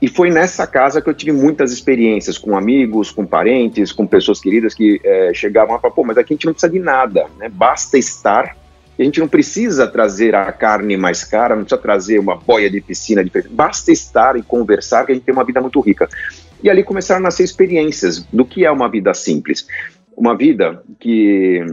E 0.00 0.08
foi 0.08 0.30
nessa 0.30 0.66
casa 0.66 1.02
que 1.02 1.10
eu 1.10 1.14
tive 1.14 1.32
muitas 1.32 1.72
experiências 1.72 2.38
com 2.38 2.56
amigos, 2.56 3.10
com 3.10 3.26
parentes, 3.26 3.92
com 3.92 4.06
pessoas 4.06 4.40
queridas 4.40 4.74
que 4.74 5.00
é, 5.04 5.32
chegavam 5.34 5.74
a 5.74 5.78
falar, 5.78 5.94
pô, 5.94 6.04
mas 6.04 6.16
aqui 6.16 6.32
a 6.32 6.36
gente 6.36 6.46
não 6.46 6.52
precisa 6.52 6.72
de 6.72 6.78
nada, 6.78 7.26
né? 7.38 7.48
Basta 7.48 7.98
estar 7.98 8.56
a 9.02 9.04
gente 9.04 9.20
não 9.20 9.28
precisa 9.28 9.86
trazer 9.86 10.34
a 10.34 10.52
carne 10.52 10.96
mais 10.96 11.24
cara, 11.24 11.56
não 11.56 11.62
precisa 11.62 11.80
trazer 11.80 12.18
uma 12.18 12.36
boia 12.36 12.70
de 12.70 12.80
piscina 12.80 13.24
diferente, 13.24 13.52
basta 13.52 13.90
estar 13.90 14.36
e 14.36 14.42
conversar 14.42 15.06
que 15.06 15.12
a 15.12 15.14
gente 15.14 15.24
tem 15.24 15.32
uma 15.34 15.44
vida 15.44 15.60
muito 15.60 15.80
rica. 15.80 16.08
E 16.62 16.68
ali 16.68 16.84
começaram 16.84 17.20
a 17.20 17.22
nascer 17.22 17.44
experiências 17.44 18.22
do 18.30 18.44
que 18.44 18.64
é 18.64 18.70
uma 18.70 18.88
vida 18.90 19.14
simples. 19.14 19.66
Uma 20.14 20.36
vida 20.36 20.82
que 20.98 21.64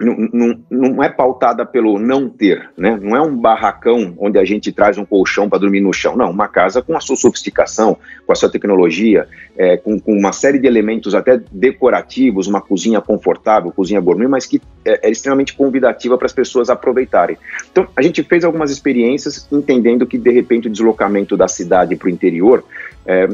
não, 0.00 0.60
não, 0.70 1.02
é 1.02 1.08
pautada 1.08 1.66
pelo 1.66 1.98
não 1.98 2.28
ter, 2.28 2.70
né? 2.76 2.98
Não 3.02 3.16
é 3.16 3.20
um 3.20 3.36
barracão 3.36 4.14
onde 4.18 4.38
a 4.38 4.44
gente 4.44 4.70
traz 4.70 4.96
um 4.96 5.04
colchão 5.04 5.48
para 5.48 5.58
dormir 5.58 5.80
no 5.80 5.92
chão. 5.92 6.16
Não, 6.16 6.30
uma 6.30 6.46
casa 6.46 6.80
com 6.80 6.96
a 6.96 7.00
sua 7.00 7.16
sofisticação, 7.16 7.96
com 8.24 8.32
a 8.32 8.34
sua 8.36 8.48
tecnologia, 8.48 9.26
é, 9.56 9.76
com, 9.76 9.98
com, 9.98 10.12
uma 10.12 10.32
série 10.32 10.58
de 10.58 10.68
elementos 10.68 11.14
até 11.14 11.40
decorativos, 11.50 12.46
uma 12.46 12.60
cozinha 12.60 13.00
confortável, 13.00 13.72
cozinha 13.72 14.00
gourmet, 14.00 14.28
mas 14.28 14.46
que 14.46 14.62
é, 14.84 15.08
é 15.08 15.10
extremamente 15.10 15.54
convidativa 15.54 16.16
para 16.16 16.26
as 16.26 16.32
pessoas 16.32 16.70
aproveitarem. 16.70 17.36
Então, 17.70 17.88
a 17.96 18.02
gente 18.02 18.22
fez 18.22 18.44
algumas 18.44 18.70
experiências 18.70 19.48
entendendo 19.50 20.06
que, 20.06 20.16
de 20.16 20.30
repente, 20.30 20.68
o 20.68 20.70
deslocamento 20.70 21.36
da 21.36 21.48
cidade 21.48 21.96
para 21.96 22.06
o 22.06 22.10
interior 22.10 22.64
é, 23.04 23.28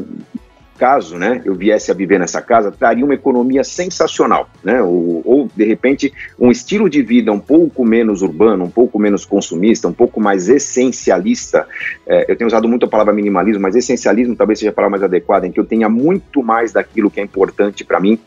caso 0.78 1.16
né, 1.16 1.40
eu 1.44 1.54
viesse 1.54 1.90
a 1.90 1.94
viver 1.94 2.18
nessa 2.18 2.42
casa, 2.42 2.70
traria 2.70 3.04
uma 3.04 3.14
economia 3.14 3.64
sensacional, 3.64 4.48
né? 4.62 4.82
Ou, 4.82 5.22
ou, 5.24 5.50
de 5.54 5.64
repente, 5.64 6.12
um 6.38 6.50
estilo 6.50 6.88
de 6.88 7.02
vida 7.02 7.32
um 7.32 7.40
pouco 7.40 7.84
menos 7.84 8.22
urbano, 8.22 8.64
um 8.64 8.70
pouco 8.70 8.98
menos 8.98 9.24
consumista, 9.24 9.88
um 9.88 9.92
pouco 9.92 10.20
mais 10.20 10.48
essencialista. 10.48 11.66
É, 12.06 12.30
eu 12.30 12.36
tenho 12.36 12.48
usado 12.48 12.68
muito 12.68 12.86
a 12.86 12.88
palavra 12.88 13.12
minimalismo, 13.12 13.62
mas 13.62 13.76
essencialismo 13.76 14.36
talvez 14.36 14.58
seja 14.58 14.70
a 14.70 14.74
palavra 14.74 14.98
mais 14.98 15.02
adequada, 15.02 15.46
em 15.46 15.52
que 15.52 15.60
eu 15.60 15.64
tenha 15.64 15.88
muito 15.88 16.42
mais 16.42 16.72
daquilo 16.72 17.10
que 17.10 17.20
é 17.20 17.22
importante 17.22 17.84
para 17.84 18.00
mim 18.00 18.18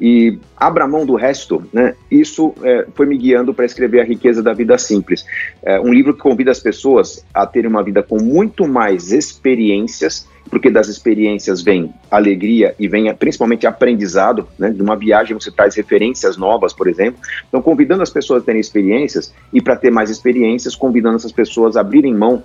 e 0.00 0.38
abra 0.56 0.88
mão 0.88 1.04
do 1.04 1.14
resto, 1.14 1.62
né? 1.72 1.94
Isso 2.10 2.54
é, 2.62 2.86
foi 2.94 3.06
me 3.06 3.16
guiando 3.16 3.52
para 3.52 3.64
escrever 3.64 4.00
A 4.00 4.04
Riqueza 4.04 4.42
da 4.42 4.52
Vida 4.52 4.78
Simples, 4.78 5.24
é, 5.62 5.78
um 5.78 5.92
livro 5.92 6.14
que 6.14 6.20
convida 6.20 6.50
as 6.50 6.60
pessoas 6.60 7.24
a 7.32 7.46
terem 7.46 7.70
uma 7.70 7.82
vida 7.82 8.02
com 8.02 8.20
muito 8.20 8.66
mais 8.66 9.12
experiências 9.12 10.26
porque 10.50 10.70
das 10.70 10.88
experiências 10.88 11.62
vem 11.62 11.92
alegria 12.10 12.74
e 12.78 12.88
vem 12.88 13.12
principalmente 13.14 13.66
aprendizado, 13.66 14.46
né? 14.58 14.70
De 14.70 14.82
uma 14.82 14.96
viagem 14.96 15.34
você 15.34 15.50
traz 15.50 15.74
referências 15.74 16.36
novas, 16.36 16.72
por 16.72 16.88
exemplo. 16.88 17.20
Então, 17.48 17.62
convidando 17.62 18.02
as 18.02 18.10
pessoas 18.10 18.42
a 18.42 18.46
terem 18.46 18.60
experiências 18.60 19.32
e 19.52 19.60
para 19.60 19.76
ter 19.76 19.90
mais 19.90 20.10
experiências, 20.10 20.76
convidando 20.76 21.16
essas 21.16 21.32
pessoas 21.32 21.76
a 21.76 21.80
abrirem 21.80 22.14
mão 22.14 22.42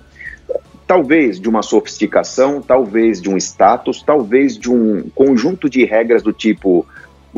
talvez 0.86 1.38
de 1.38 1.50
uma 1.50 1.60
sofisticação, 1.60 2.62
talvez 2.62 3.20
de 3.20 3.28
um 3.28 3.36
status, 3.36 4.02
talvez 4.02 4.56
de 4.56 4.72
um 4.72 5.10
conjunto 5.14 5.68
de 5.68 5.84
regras 5.84 6.22
do 6.22 6.32
tipo 6.32 6.86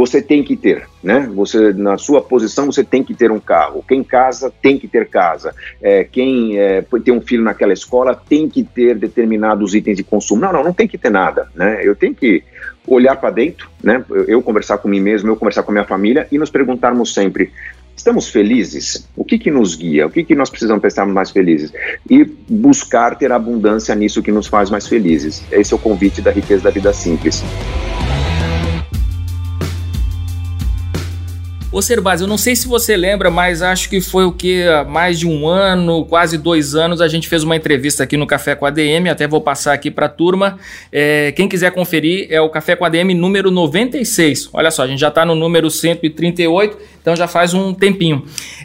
você 0.01 0.23
tem 0.23 0.43
que 0.43 0.57
ter, 0.57 0.89
né? 1.03 1.29
Você 1.35 1.75
na 1.75 1.99
sua 1.99 2.23
posição 2.23 2.73
você 2.73 2.83
tem 2.83 3.05
que 3.05 3.13
ter 3.13 3.31
um 3.31 3.39
carro. 3.39 3.85
Quem 3.87 4.03
casa 4.03 4.51
tem 4.63 4.79
que 4.79 4.89
ter 4.89 5.07
casa. 5.07 5.55
É, 5.83 6.05
quem 6.05 6.59
é, 6.59 6.83
tem 7.05 7.13
um 7.13 7.21
filho 7.21 7.43
naquela 7.43 7.75
escola 7.75 8.15
tem 8.15 8.49
que 8.49 8.65
ter 8.65 8.97
determinados 8.97 9.75
itens 9.75 9.99
de 9.99 10.03
consumo. 10.03 10.41
Não, 10.41 10.55
não, 10.55 10.65
não 10.65 10.73
tem 10.73 10.89
que 10.89 10.97
ter 10.97 11.11
nada, 11.11 11.51
né? 11.55 11.83
Eu 11.85 11.95
tenho 11.95 12.15
que 12.15 12.43
olhar 12.87 13.15
para 13.17 13.29
dentro, 13.29 13.69
né? 13.85 14.03
Eu, 14.09 14.25
eu, 14.25 14.43
conversar 14.43 14.79
com 14.79 14.89
mim 14.89 15.01
mesmo, 15.01 15.29
eu 15.29 15.37
conversar 15.37 15.65
com 15.65 15.71
a 15.71 15.75
minha 15.75 15.85
família 15.85 16.27
e 16.33 16.39
nos 16.39 16.49
perguntarmos 16.49 17.13
sempre: 17.13 17.53
estamos 17.95 18.31
felizes? 18.31 19.07
O 19.15 19.23
que 19.23 19.39
que 19.39 19.51
nos 19.51 19.77
guia? 19.77 20.07
O 20.07 20.11
que 20.11 20.25
que 20.25 20.35
nós 20.35 20.49
precisamos 20.49 20.81
para 20.81 20.89
estarmos 20.89 21.15
mais 21.15 21.31
felizes? 21.31 21.75
E 22.09 22.25
buscar 22.25 23.19
ter 23.19 23.33
abundância 23.33 23.95
nisso 23.95 24.23
que 24.23 24.33
nos 24.33 24.47
faz 24.47 24.71
mais 24.71 24.87
felizes. 24.87 25.45
Esse 25.53 25.75
é 25.75 25.77
o 25.77 25.79
convite 25.79 26.23
da 26.23 26.31
riqueza 26.31 26.63
da 26.63 26.71
vida 26.71 26.91
simples. 26.91 27.45
Ô 31.73 31.81
Cerbasi, 31.81 32.25
eu 32.25 32.29
não 32.29 32.37
sei 32.37 32.57
se 32.57 32.67
você 32.67 32.97
lembra, 32.97 33.31
mas 33.31 33.63
acho 33.63 33.89
que 33.89 34.01
foi 34.01 34.25
o 34.25 34.33
que? 34.33 34.65
Mais 34.89 35.21
de 35.21 35.29
um 35.29 35.47
ano, 35.47 36.05
quase 36.05 36.37
dois 36.37 36.75
anos, 36.75 37.01
a 37.01 37.07
gente 37.07 37.29
fez 37.29 37.45
uma 37.45 37.55
entrevista 37.55 38.03
aqui 38.03 38.17
no 38.17 38.27
Café 38.27 38.57
com 38.57 38.67
a 38.67 38.71
DM, 38.71 39.09
até 39.09 39.29
vou 39.29 39.41
passar 39.41 39.73
aqui 39.73 39.89
para 39.89 40.07
a 40.07 40.09
turma. 40.09 40.59
É, 40.91 41.31
quem 41.31 41.49
quiser 41.49 41.71
conferir 41.71 42.27
é 42.29 42.41
o 42.41 42.49
Café 42.49 42.75
com 42.75 42.85
a 42.85 42.89
DM 42.89 43.15
número 43.15 43.53
96. 43.53 44.51
Olha 44.53 44.73
só, 44.73 44.83
a 44.83 44.89
gente 44.89 44.99
já 44.99 45.09
está 45.09 45.25
no 45.25 45.37
número 45.37 45.71
138, 45.71 46.77
então 47.01 47.15
já 47.15 47.29
faz 47.29 47.55
um 47.55 47.73
tempinho. 47.73 48.25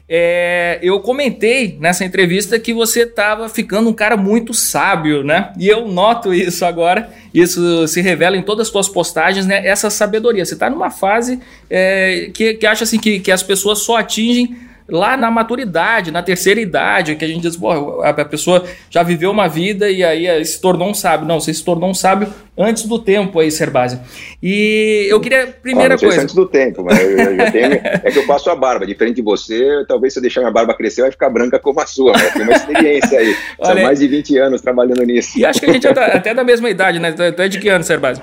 É, 0.09 0.79
eu 0.81 0.99
comentei 0.99 1.77
nessa 1.79 2.03
entrevista 2.03 2.57
que 2.57 2.73
você 2.73 3.03
estava 3.03 3.47
ficando 3.47 3.87
um 3.87 3.93
cara 3.93 4.17
muito 4.17 4.51
sábio, 4.51 5.23
né? 5.23 5.53
E 5.59 5.67
eu 5.67 5.87
noto 5.87 6.33
isso 6.33 6.65
agora, 6.65 7.09
isso 7.31 7.87
se 7.87 8.01
revela 8.01 8.35
em 8.35 8.41
todas 8.41 8.67
as 8.67 8.71
suas 8.71 8.89
postagens, 8.89 9.45
né? 9.45 9.65
Essa 9.65 9.91
sabedoria. 9.91 10.43
Você 10.43 10.55
está 10.55 10.71
numa 10.71 10.89
fase 10.89 11.39
é, 11.69 12.29
que, 12.33 12.55
que 12.55 12.65
acha 12.65 12.83
assim 12.83 12.99
que, 12.99 13.19
que 13.19 13.31
as 13.31 13.43
pessoas 13.43 13.79
só 13.79 13.97
atingem 13.97 14.55
lá 14.87 15.17
na 15.17 15.31
maturidade, 15.31 16.11
na 16.11 16.21
terceira 16.21 16.61
idade, 16.61 17.15
que 17.15 17.25
a 17.25 17.27
gente 17.27 17.41
diz, 17.41 17.57
pô, 17.57 18.01
a 18.03 18.13
pessoa 18.25 18.63
já 18.89 19.01
viveu 19.01 19.31
uma 19.31 19.47
vida 19.47 19.89
e 19.89 20.03
aí 20.03 20.45
se 20.45 20.61
tornou 20.61 20.89
um 20.89 20.93
sábio. 20.93 21.27
Não, 21.27 21.39
você 21.39 21.53
se 21.53 21.63
tornou 21.63 21.89
um 21.89 21.93
sábio 21.93 22.31
antes 22.57 22.83
do 22.83 22.99
tempo 22.99 23.39
aí, 23.39 23.49
Serbase. 23.49 23.99
E 24.41 25.07
eu 25.09 25.19
queria, 25.19 25.47
primeira 25.47 25.95
ah, 25.95 25.97
coisa... 25.97 26.21
antes 26.21 26.35
do 26.35 26.45
tempo, 26.45 26.83
mas 26.83 26.99
eu, 26.99 27.17
eu 27.17 27.51
tenho, 27.51 27.73
é 27.73 28.11
que 28.11 28.19
eu 28.19 28.27
passo 28.27 28.49
a 28.49 28.55
barba, 28.55 28.85
diferente 28.85 29.15
de 29.15 29.21
você, 29.23 29.83
talvez 29.87 30.13
se 30.13 30.19
eu 30.19 30.21
deixar 30.21 30.41
minha 30.41 30.51
barba 30.51 30.73
crescer 30.75 31.01
vai 31.01 31.11
ficar 31.11 31.29
branca 31.29 31.57
como 31.59 31.81
a 31.81 31.87
sua, 31.87 32.13
mas 32.13 32.33
tem 32.33 32.43
uma 32.43 32.53
experiência 32.53 33.19
aí, 33.19 33.35
são 33.61 33.75
mais 33.81 33.99
de 33.99 34.07
20 34.07 34.37
anos 34.37 34.61
trabalhando 34.61 35.03
nisso. 35.03 35.37
E 35.37 35.45
acho 35.45 35.59
que 35.59 35.65
a 35.65 35.73
gente 35.73 35.87
é 35.87 35.89
até 35.89 36.33
da 36.33 36.43
mesma 36.43 36.69
idade, 36.69 36.99
né? 36.99 37.11
Tu 37.11 37.41
é 37.41 37.47
de 37.47 37.59
que 37.59 37.69
ano, 37.69 37.83
Serbase? 37.83 38.21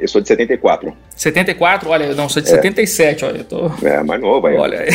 Eu 0.00 0.08
sou 0.08 0.20
de 0.20 0.28
74. 0.28 0.92
74? 1.14 1.90
Olha, 1.90 2.14
não, 2.14 2.28
sou 2.28 2.40
de 2.40 2.48
é. 2.48 2.52
77, 2.52 3.24
olha, 3.24 3.38
eu 3.38 3.44
tô... 3.44 3.70
É, 3.86 4.02
mais 4.02 4.20
novo 4.20 4.46
aí. 4.46 4.56
Olha, 4.56 4.86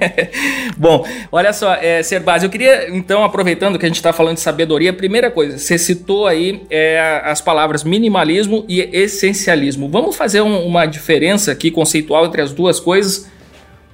bom, 0.76 1.06
olha 1.30 1.52
só, 1.52 1.74
é, 1.74 2.02
Serbaz, 2.02 2.42
eu 2.42 2.50
queria, 2.50 2.90
então, 2.90 3.24
aproveitando 3.24 3.78
que 3.78 3.86
a 3.86 3.88
gente 3.88 3.96
está 3.96 4.12
falando 4.12 4.34
de 4.34 4.42
sabedoria, 4.42 4.92
primeira 4.92 5.30
coisa, 5.30 5.56
você 5.56 5.78
citou 5.78 6.26
aí 6.26 6.62
é, 6.68 7.22
as 7.24 7.40
palavras 7.40 7.82
minimalismo 7.82 8.64
e 8.68 8.80
essencialismo. 8.92 9.88
Vamos 9.88 10.16
fazer 10.16 10.42
um, 10.42 10.66
uma 10.66 10.84
diferença 10.84 11.50
aqui 11.50 11.70
conceitual 11.70 12.26
entre 12.26 12.42
as 12.42 12.52
duas 12.52 12.78
coisas 12.78 13.30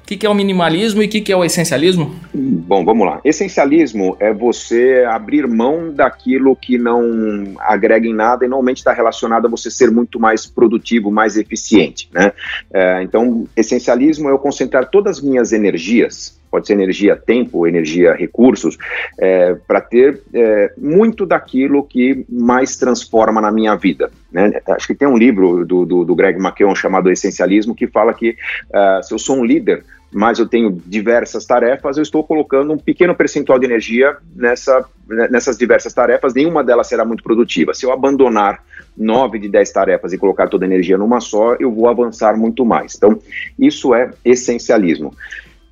que, 0.08 0.16
que 0.16 0.26
é 0.26 0.30
o 0.30 0.34
minimalismo 0.34 1.02
e 1.02 1.06
o 1.06 1.08
que, 1.08 1.20
que 1.20 1.30
é 1.30 1.36
o 1.36 1.44
essencialismo? 1.44 2.14
Bom, 2.32 2.82
vamos 2.82 3.06
lá. 3.06 3.20
Essencialismo 3.22 4.16
é 4.18 4.32
você 4.32 5.04
abrir 5.06 5.46
mão 5.46 5.92
daquilo 5.92 6.56
que 6.56 6.78
não 6.78 7.54
agrega 7.58 8.06
em 8.06 8.14
nada 8.14 8.46
e 8.46 8.48
normalmente 8.48 8.78
está 8.78 8.94
relacionado 8.94 9.46
a 9.46 9.50
você 9.50 9.70
ser 9.70 9.90
muito 9.90 10.18
mais 10.18 10.46
produtivo, 10.46 11.10
mais 11.10 11.36
eficiente. 11.36 12.08
Né? 12.10 12.32
É, 12.72 13.02
então, 13.02 13.46
essencialismo 13.54 14.30
é 14.30 14.32
eu 14.32 14.38
concentrar 14.38 14.88
todas 14.88 15.18
as 15.18 15.22
minhas 15.22 15.52
energias 15.52 16.37
pode 16.50 16.66
ser 16.66 16.74
energia 16.74 17.16
tempo, 17.16 17.66
energia 17.66 18.14
recursos, 18.14 18.76
é, 19.18 19.54
para 19.66 19.80
ter 19.80 20.22
é, 20.32 20.72
muito 20.76 21.26
daquilo 21.26 21.82
que 21.82 22.24
mais 22.28 22.76
transforma 22.76 23.40
na 23.40 23.50
minha 23.50 23.74
vida. 23.76 24.10
Né? 24.30 24.60
Acho 24.68 24.86
que 24.86 24.94
tem 24.94 25.08
um 25.08 25.16
livro 25.16 25.64
do, 25.64 25.86
do, 25.86 26.04
do 26.04 26.14
Greg 26.14 26.38
McKeown 26.38 26.74
chamado 26.74 27.10
Essencialismo 27.10 27.74
que 27.74 27.86
fala 27.86 28.12
que 28.12 28.30
uh, 28.30 29.02
se 29.02 29.12
eu 29.12 29.18
sou 29.18 29.36
um 29.36 29.44
líder, 29.44 29.84
mas 30.12 30.38
eu 30.38 30.46
tenho 30.46 30.70
diversas 30.86 31.44
tarefas, 31.44 31.96
eu 31.96 32.02
estou 32.02 32.24
colocando 32.24 32.72
um 32.72 32.78
pequeno 32.78 33.14
percentual 33.14 33.58
de 33.58 33.66
energia 33.66 34.16
nessa, 34.34 34.84
né, 35.06 35.28
nessas 35.30 35.58
diversas 35.58 35.92
tarefas, 35.92 36.34
nenhuma 36.34 36.64
delas 36.64 36.86
será 36.86 37.04
muito 37.04 37.22
produtiva. 37.22 37.74
Se 37.74 37.84
eu 37.84 37.92
abandonar 37.92 38.62
nove 38.96 39.38
de 39.38 39.48
dez 39.48 39.70
tarefas 39.70 40.12
e 40.12 40.18
colocar 40.18 40.48
toda 40.48 40.64
a 40.64 40.68
energia 40.68 40.96
numa 40.96 41.20
só, 41.20 41.54
eu 41.60 41.70
vou 41.70 41.88
avançar 41.88 42.36
muito 42.36 42.64
mais. 42.64 42.94
Então, 42.96 43.18
isso 43.58 43.94
é 43.94 44.10
essencialismo. 44.24 45.14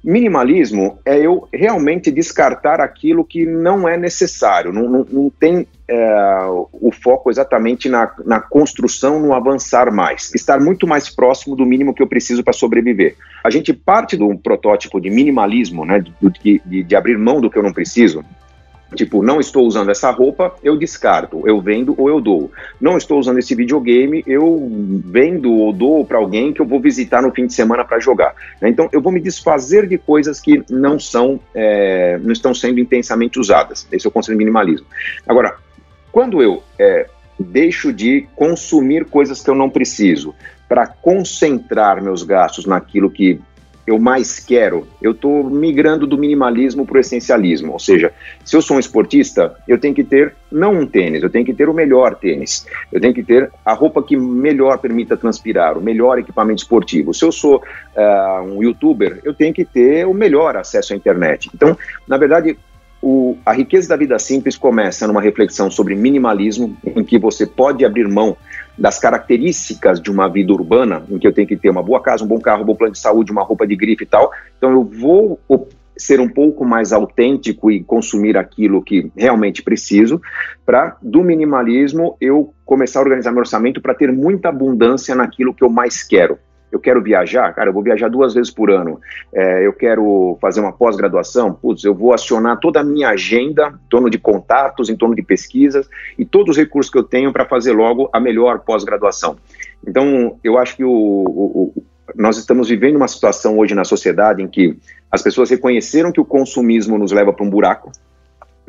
Minimalismo 0.06 1.00
é 1.04 1.18
eu 1.18 1.48
realmente 1.52 2.12
descartar 2.12 2.80
aquilo 2.80 3.25
que 3.25 3.44
não 3.44 3.88
é 3.88 3.96
necessário, 3.96 4.72
não, 4.72 4.88
não, 4.88 5.06
não 5.10 5.28
tem 5.28 5.66
é, 5.88 6.44
o 6.72 6.92
foco 6.92 7.28
exatamente 7.28 7.88
na, 7.88 8.12
na 8.25 8.38
construção, 8.38 9.18
no 9.18 9.34
avançar 9.34 9.92
mais, 9.92 10.32
estar 10.32 10.60
muito 10.60 10.86
mais 10.86 11.10
próximo 11.10 11.56
do 11.56 11.66
mínimo 11.66 11.92
que 11.92 12.00
eu 12.00 12.06
preciso 12.06 12.44
para 12.44 12.52
sobreviver. 12.52 13.16
A 13.42 13.50
gente 13.50 13.72
parte 13.72 14.16
de 14.16 14.22
um 14.22 14.36
protótipo 14.36 15.00
de 15.00 15.10
minimalismo, 15.10 15.84
né, 15.84 15.98
de, 15.98 16.62
de, 16.64 16.84
de 16.84 16.96
abrir 16.96 17.18
mão 17.18 17.40
do 17.40 17.50
que 17.50 17.58
eu 17.58 17.62
não 17.64 17.72
preciso, 17.72 18.25
Tipo, 18.95 19.23
não 19.23 19.40
estou 19.40 19.66
usando 19.66 19.90
essa 19.90 20.11
roupa, 20.11 20.55
eu 20.62 20.76
descarto, 20.76 21.43
eu 21.45 21.61
vendo 21.61 21.95
ou 21.99 22.09
eu 22.09 22.21
dou. 22.21 22.52
Não 22.81 22.97
estou 22.97 23.19
usando 23.19 23.38
esse 23.38 23.55
videogame, 23.55 24.23
eu 24.26 24.69
vendo 25.05 25.52
ou 25.52 25.73
dou 25.73 26.05
para 26.05 26.19
alguém 26.19 26.52
que 26.52 26.61
eu 26.61 26.66
vou 26.66 26.81
visitar 26.81 27.21
no 27.21 27.33
fim 27.33 27.47
de 27.47 27.55
semana 27.55 27.85
para 27.85 27.99
jogar. 27.99 28.35
Né? 28.61 28.69
Então, 28.69 28.88
eu 28.93 29.00
vou 29.00 29.12
me 29.12 29.21
desfazer 29.21 29.88
de 29.88 29.99
coisas 29.99 30.40
que 30.40 30.62
não 30.71 31.00
são, 31.00 31.40
é, 31.52 32.19
não 32.23 32.33
estão 32.33 32.55
sendo 32.55 32.78
intensamente 32.78 33.40
usadas. 33.40 33.88
Esse 33.90 34.07
é 34.07 34.09
o 34.09 34.12
conceito 34.12 34.38
de 34.38 34.45
minimalismo. 34.45 34.87
Agora, 35.26 35.57
quando 36.12 36.40
eu 36.40 36.62
é, 36.78 37.09
deixo 37.38 37.93
de 37.93 38.26
consumir 38.37 39.05
coisas 39.07 39.43
que 39.43 39.50
eu 39.50 39.55
não 39.55 39.69
preciso 39.69 40.35
para 40.69 40.87
concentrar 40.87 42.02
meus 42.02 42.23
gastos 42.23 42.66
naquilo 42.66 43.11
que 43.11 43.40
eu 43.87 43.99
mais 43.99 44.40
quero, 44.40 44.87
eu 45.00 45.12
estou 45.12 45.49
migrando 45.49 46.07
do 46.07 46.19
minimalismo 46.19 46.85
para 46.85 46.97
o 46.97 47.00
essencialismo. 47.00 47.73
Ou 47.73 47.78
seja, 47.78 48.12
se 48.45 48.57
eu 48.57 48.61
sou 48.61 48.76
um 48.76 48.81
esportista, 48.81 49.55
eu 49.69 49.78
tenho 49.78 49.95
que 49.95 50.02
ter 50.02 50.35
não 50.50 50.73
um 50.73 50.87
tênis, 50.87 51.23
eu 51.23 51.31
tenho 51.31 51.45
que 51.45 51.55
ter 51.55 51.69
o 51.69 51.75
melhor 51.75 52.16
tênis. 52.16 52.66
Eu 52.93 53.00
tenho 53.00 53.14
que 53.14 53.23
ter 53.23 53.50
a 53.64 53.73
roupa 53.73 54.02
que 54.02 54.16
melhor 54.16 54.78
permita 54.78 55.16
transpirar, 55.16 55.78
o 55.78 55.81
melhor 55.81 56.19
equipamento 56.19 56.62
esportivo. 56.62 57.14
Se 57.14 57.25
eu 57.25 57.31
sou 57.31 57.57
uh, 57.57 58.43
um 58.43 58.62
youtuber, 58.62 59.21
eu 59.23 59.33
tenho 59.33 59.55
que 59.55 59.64
ter 59.64 60.07
o 60.07 60.12
melhor 60.12 60.57
acesso 60.57 60.93
à 60.93 60.97
internet. 60.97 61.49
Então, 61.55 61.78
na 62.09 62.16
verdade, 62.16 62.59
o, 63.00 63.37
a 63.47 63.52
riqueza 63.52 63.88
da 63.88 63.97
vida 63.97 64.19
simples 64.19 64.57
começa 64.57 65.07
numa 65.07 65.21
reflexão 65.21 65.71
sobre 65.71 65.95
minimalismo, 65.95 66.76
em 66.85 67.05
que 67.05 67.19
você 67.19 67.47
pode 67.47 67.85
abrir 67.85 68.09
mão 68.09 68.37
das 68.78 68.99
características 68.99 70.00
de 70.00 70.11
uma 70.11 70.28
vida 70.28 70.52
urbana, 70.52 71.02
em 71.09 71.18
que 71.18 71.26
eu 71.26 71.33
tenho 71.33 71.49
que 71.49 71.56
ter 71.56 71.71
uma 71.71 71.83
boa 71.83 72.00
casa, 72.00 72.25
um 72.25 72.28
bom 72.28 72.38
carro, 72.38 72.62
um 72.62 72.66
bom 72.66 72.75
plano 72.75 72.92
de 72.92 72.99
saúde, 72.99 73.33
uma 73.33 73.42
roupa 73.42 73.66
de 73.66 73.75
grife 73.75 74.04
e 74.04 74.06
tal. 74.06 74.30
Então 74.56 74.71
eu 74.71 74.85
vou 74.85 75.40
ser 75.97 76.21
um 76.21 76.28
pouco 76.28 76.64
mais 76.64 76.92
autêntico 76.92 77.71
e 77.71 77.83
consumir 77.83 78.37
aquilo 78.37 78.83
que 78.83 79.11
realmente 79.16 79.62
preciso, 79.62 80.21
para 80.64 80.97
do 81.00 81.23
minimalismo 81.23 82.16
eu 82.21 82.52
começar 82.64 83.00
a 83.00 83.02
organizar 83.02 83.30
meu 83.30 83.40
orçamento 83.40 83.80
para 83.80 83.95
ter 83.95 84.12
muita 84.12 84.50
abundância 84.50 85.14
naquilo 85.14 85.54
que 85.54 85.64
eu 85.64 85.71
mais 85.71 86.02
quero. 86.02 86.38
Eu 86.76 86.80
quero 86.80 87.02
viajar, 87.02 87.54
cara, 87.54 87.71
eu 87.71 87.73
vou 87.73 87.83
viajar 87.83 88.11
duas 88.11 88.35
vezes 88.35 88.50
por 88.50 88.71
ano. 88.71 89.00
É, 89.33 89.66
eu 89.66 89.73
quero 89.73 90.37
fazer 90.42 90.61
uma 90.61 90.73
pós-graduação, 90.73 91.54
putz, 91.54 91.83
eu 91.85 91.95
vou 91.95 92.12
acionar 92.12 92.61
toda 92.61 92.80
a 92.80 92.85
minha 92.85 93.09
agenda 93.09 93.68
em 93.68 93.88
torno 93.88 94.11
de 94.11 94.18
contatos, 94.18 94.90
em 94.90 94.97
torno 94.97 95.14
de 95.14 95.23
pesquisas 95.23 95.88
e 96.18 96.25
todos 96.26 96.50
os 96.50 96.56
recursos 96.59 96.92
que 96.92 96.99
eu 96.99 97.02
tenho 97.02 97.33
para 97.33 97.47
fazer 97.47 97.73
logo 97.73 98.11
a 98.12 98.21
melhor 98.21 98.59
pós-graduação. 98.61 99.37
Então, 99.87 100.38
eu 100.45 100.59
acho 100.59 100.76
que 100.76 100.85
o, 100.85 100.90
o, 100.90 101.73
o, 101.75 101.85
nós 102.14 102.37
estamos 102.37 102.68
vivendo 102.68 102.97
uma 102.97 103.09
situação 103.09 103.59
hoje 103.59 103.75
na 103.75 103.85
sociedade 103.85 104.42
em 104.42 104.49
que 104.49 104.76
as 105.11 105.23
pessoas 105.23 105.49
reconheceram 105.49 106.12
que 106.12 106.21
o 106.21 106.26
consumismo 106.26 106.99
nos 106.99 107.11
leva 107.11 107.33
para 107.33 107.45
um 107.45 107.49
buraco, 107.49 107.90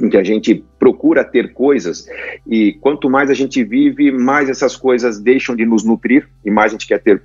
em 0.01 0.07
que 0.07 0.15
a 0.15 0.23
gente 0.23 0.63
procura 0.79 1.25
ter 1.25 1.51
coisas 1.51 2.07
e 2.47 2.71
quanto 2.79 3.09
mais 3.09 3.29
a 3.29 3.33
gente 3.33 3.65
vive, 3.65 4.11
mais 4.13 4.49
essas 4.49 4.77
coisas 4.77 5.19
deixam 5.19 5.53
de 5.57 5.65
nos 5.65 5.83
nutrir 5.83 6.29
e 6.45 6.49
mais 6.49 6.71
a 6.71 6.73
gente 6.75 6.87
quer 6.87 7.01
ter 7.01 7.21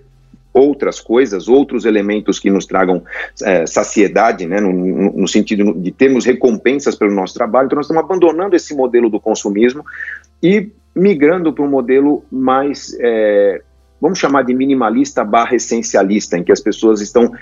outras 0.53 1.01
coisas, 1.01 1.49
outros 1.49 1.85
elementos 1.85 2.39
que 2.39 2.51
nos 2.51 2.67
tragam 2.67 3.03
é, 3.43 3.67
saciedade, 3.67 4.47
né, 4.47 4.61
no, 4.61 4.73
no, 4.73 5.29
sentido 5.29 5.73
de 5.75 5.91
termos 5.91 6.25
recompensas 6.25 6.95
pelo 6.95 7.15
nosso 7.15 7.35
trabalho. 7.35 7.67
Então, 7.67 7.77
nós 7.77 7.87
estamos 7.87 8.03
abandonando 8.03 8.55
esse 8.55 8.75
modelo 8.75 9.09
do 9.09 9.19
consumismo 9.19 9.85
e 10.43 10.71
migrando 10.95 11.53
para 11.53 11.65
um 11.65 11.69
modelo 11.69 12.25
mais, 12.31 12.95
é, 13.01 13.63
vamos 14.01 14.19
chamar 14.19 14.43
de 14.43 14.55
minimalista 14.55 15.25
barra 15.25 15.57
essencialista, 15.57 16.37
em 16.37 16.45
que 16.45 16.53
as 16.53 16.61
pessoas 16.61 17.01
estão 17.01 17.33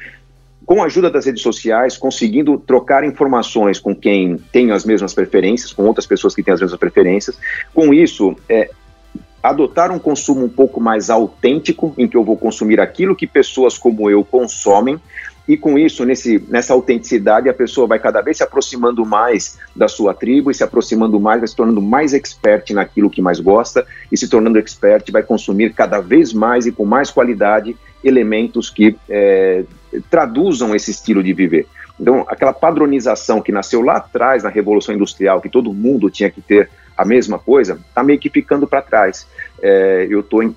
com 0.65 0.83
a 0.83 0.87
ajuda 0.87 1.11
das 1.11 1.27
redes 1.27 1.43
sociais, 1.43 1.97
conseguindo 1.97 2.57
trocar 2.57 3.03
informações 3.03 3.81
com 3.81 3.93
quem 3.93 4.37
tem 4.53 4.71
as 4.71 4.85
mesmas 4.85 5.13
preferências, 5.13 5.73
com 5.73 5.83
outras 5.83 6.07
pessoas 6.07 6.33
que 6.33 6.45
têm 6.45 6.55
as 6.55 6.61
mesmas 6.61 6.79
preferências. 6.79 7.37
Com 7.75 7.93
isso, 7.93 8.37
é, 8.49 8.71
adotar 9.43 9.91
um 9.91 9.99
consumo 9.99 10.45
um 10.45 10.49
pouco 10.49 10.81
mais 10.81 11.11
autêntico, 11.11 11.95
em 11.97 12.07
que 12.07 12.17
eu 12.17 12.25
vou 12.25 12.37
consumir 12.37 12.81
aquilo 12.81 13.17
que 13.17 13.27
pessoas 13.27 13.79
como 13.79 14.11
eu 14.11 14.25
consomem, 14.25 15.01
e 15.51 15.57
com 15.57 15.77
isso, 15.77 16.05
nesse, 16.05 16.39
nessa 16.49 16.73
autenticidade, 16.73 17.49
a 17.49 17.53
pessoa 17.53 17.85
vai 17.85 17.99
cada 17.99 18.21
vez 18.21 18.37
se 18.37 18.43
aproximando 18.45 19.05
mais 19.05 19.59
da 19.75 19.89
sua 19.89 20.15
tribo 20.15 20.49
e 20.49 20.55
se 20.55 20.63
aproximando 20.63 21.19
mais, 21.19 21.41
vai 21.41 21.49
se 21.49 21.57
tornando 21.57 21.83
mais 21.83 22.15
expert 22.15 22.71
naquilo 22.71 23.11
que 23.11 23.21
mais 23.21 23.41
gosta 23.41 23.85
e 24.13 24.17
se 24.17 24.29
tornando 24.29 24.61
expert, 24.61 25.11
vai 25.11 25.25
consumir 25.25 25.73
cada 25.75 25.99
vez 25.99 26.33
mais 26.33 26.67
e 26.67 26.73
com 26.73 26.85
mais 26.85 27.11
qualidade 27.11 27.77
elementos 28.05 28.71
que 28.71 28.97
é, 29.09 29.65
traduzam 30.09 30.73
esse 30.73 30.93
estilo 30.93 31.21
de 31.21 31.33
viver. 31.33 31.67
Então, 31.99 32.25
aquela 32.29 32.53
padronização 32.53 33.43
que 33.43 33.51
nasceu 33.51 33.83
lá 33.83 33.97
atrás 33.97 34.45
na 34.45 34.51
Revolução 34.51 34.95
Industrial, 34.95 35.41
que 35.41 35.49
todo 35.49 35.75
mundo 35.75 36.09
tinha 36.09 36.31
que 36.31 36.41
ter 36.41 36.71
a 37.01 37.05
mesma 37.05 37.39
coisa, 37.39 37.81
está 37.89 38.03
meio 38.03 38.19
que 38.19 38.29
ficando 38.29 38.67
para 38.67 38.83
trás. 38.83 39.27
É, 39.63 40.07
eu 40.11 40.21
estou, 40.21 40.55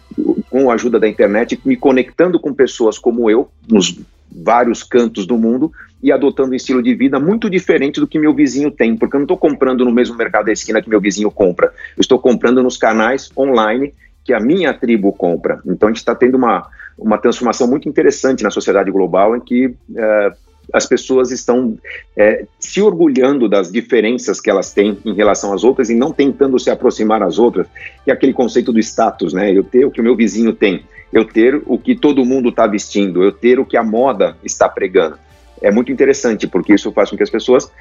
com 0.49 0.69
a 0.69 0.73
ajuda 0.73 0.99
da 0.99 1.07
internet, 1.07 1.57
me 1.63 1.77
conectando 1.77 2.37
com 2.37 2.53
pessoas 2.53 2.99
como 2.99 3.29
eu, 3.29 3.49
nos 3.65 3.97
vários 4.29 4.83
cantos 4.83 5.25
do 5.25 5.37
mundo, 5.37 5.71
e 6.01 6.11
adotando 6.11 6.51
um 6.51 6.55
estilo 6.55 6.83
de 6.83 6.93
vida 6.93 7.17
muito 7.17 7.49
diferente 7.49 8.01
do 8.01 8.07
que 8.07 8.19
meu 8.19 8.33
vizinho 8.33 8.69
tem, 8.69 8.97
porque 8.97 9.15
eu 9.15 9.19
não 9.19 9.23
estou 9.23 9.37
comprando 9.37 9.85
no 9.85 9.91
mesmo 9.91 10.17
mercado 10.17 10.47
da 10.47 10.51
esquina 10.51 10.81
que 10.81 10.89
meu 10.89 10.99
vizinho 10.99 11.31
compra, 11.31 11.67
eu 11.95 12.01
estou 12.01 12.19
comprando 12.19 12.61
nos 12.61 12.75
canais 12.75 13.31
online 13.37 13.93
que 14.25 14.33
a 14.33 14.39
minha 14.39 14.73
tribo 14.73 15.13
compra. 15.13 15.61
Então 15.65 15.87
a 15.87 15.91
gente 15.91 15.99
está 15.99 16.13
tendo 16.13 16.35
uma, 16.35 16.67
uma 16.97 17.17
transformação 17.17 17.67
muito 17.67 17.87
interessante 17.87 18.43
na 18.43 18.49
sociedade 18.49 18.91
global, 18.91 19.35
em 19.37 19.39
que 19.39 19.73
é, 19.95 20.33
as 20.71 20.85
pessoas 20.85 21.31
estão 21.31 21.77
é, 22.15 22.45
se 22.59 22.81
orgulhando 22.81 23.49
das 23.49 23.71
diferenças 23.71 24.39
que 24.39 24.49
elas 24.49 24.73
têm 24.73 24.97
em 25.03 25.13
relação 25.13 25.53
às 25.53 25.63
outras 25.63 25.89
e 25.89 25.95
não 25.95 26.11
tentando 26.11 26.59
se 26.59 26.69
aproximar 26.69 27.21
às 27.21 27.37
outras, 27.37 27.67
que 28.03 28.11
é 28.11 28.13
aquele 28.13 28.33
conceito 28.33 28.71
do 28.71 28.79
status, 28.79 29.33
né? 29.33 29.51
Eu 29.51 29.63
ter 29.63 29.85
o 29.85 29.91
que 29.91 30.01
o 30.01 30.03
meu 30.03 30.15
vizinho 30.15 30.53
tem, 30.53 30.83
eu 31.11 31.25
ter 31.25 31.61
o 31.65 31.77
que 31.77 31.95
todo 31.95 32.25
mundo 32.25 32.49
está 32.49 32.65
vestindo, 32.67 33.23
eu 33.23 33.31
ter 33.31 33.59
o 33.59 33.65
que 33.65 33.77
a 33.77 33.83
moda 33.83 34.37
está 34.43 34.69
pregando. 34.69 35.17
É 35.61 35.71
muito 35.71 35.91
interessante, 35.91 36.45
porque 36.45 36.73
isso 36.73 36.91
faz 36.91 37.09
com 37.09 37.15
que 37.15 37.23
as 37.23 37.29
pessoas 37.29 37.71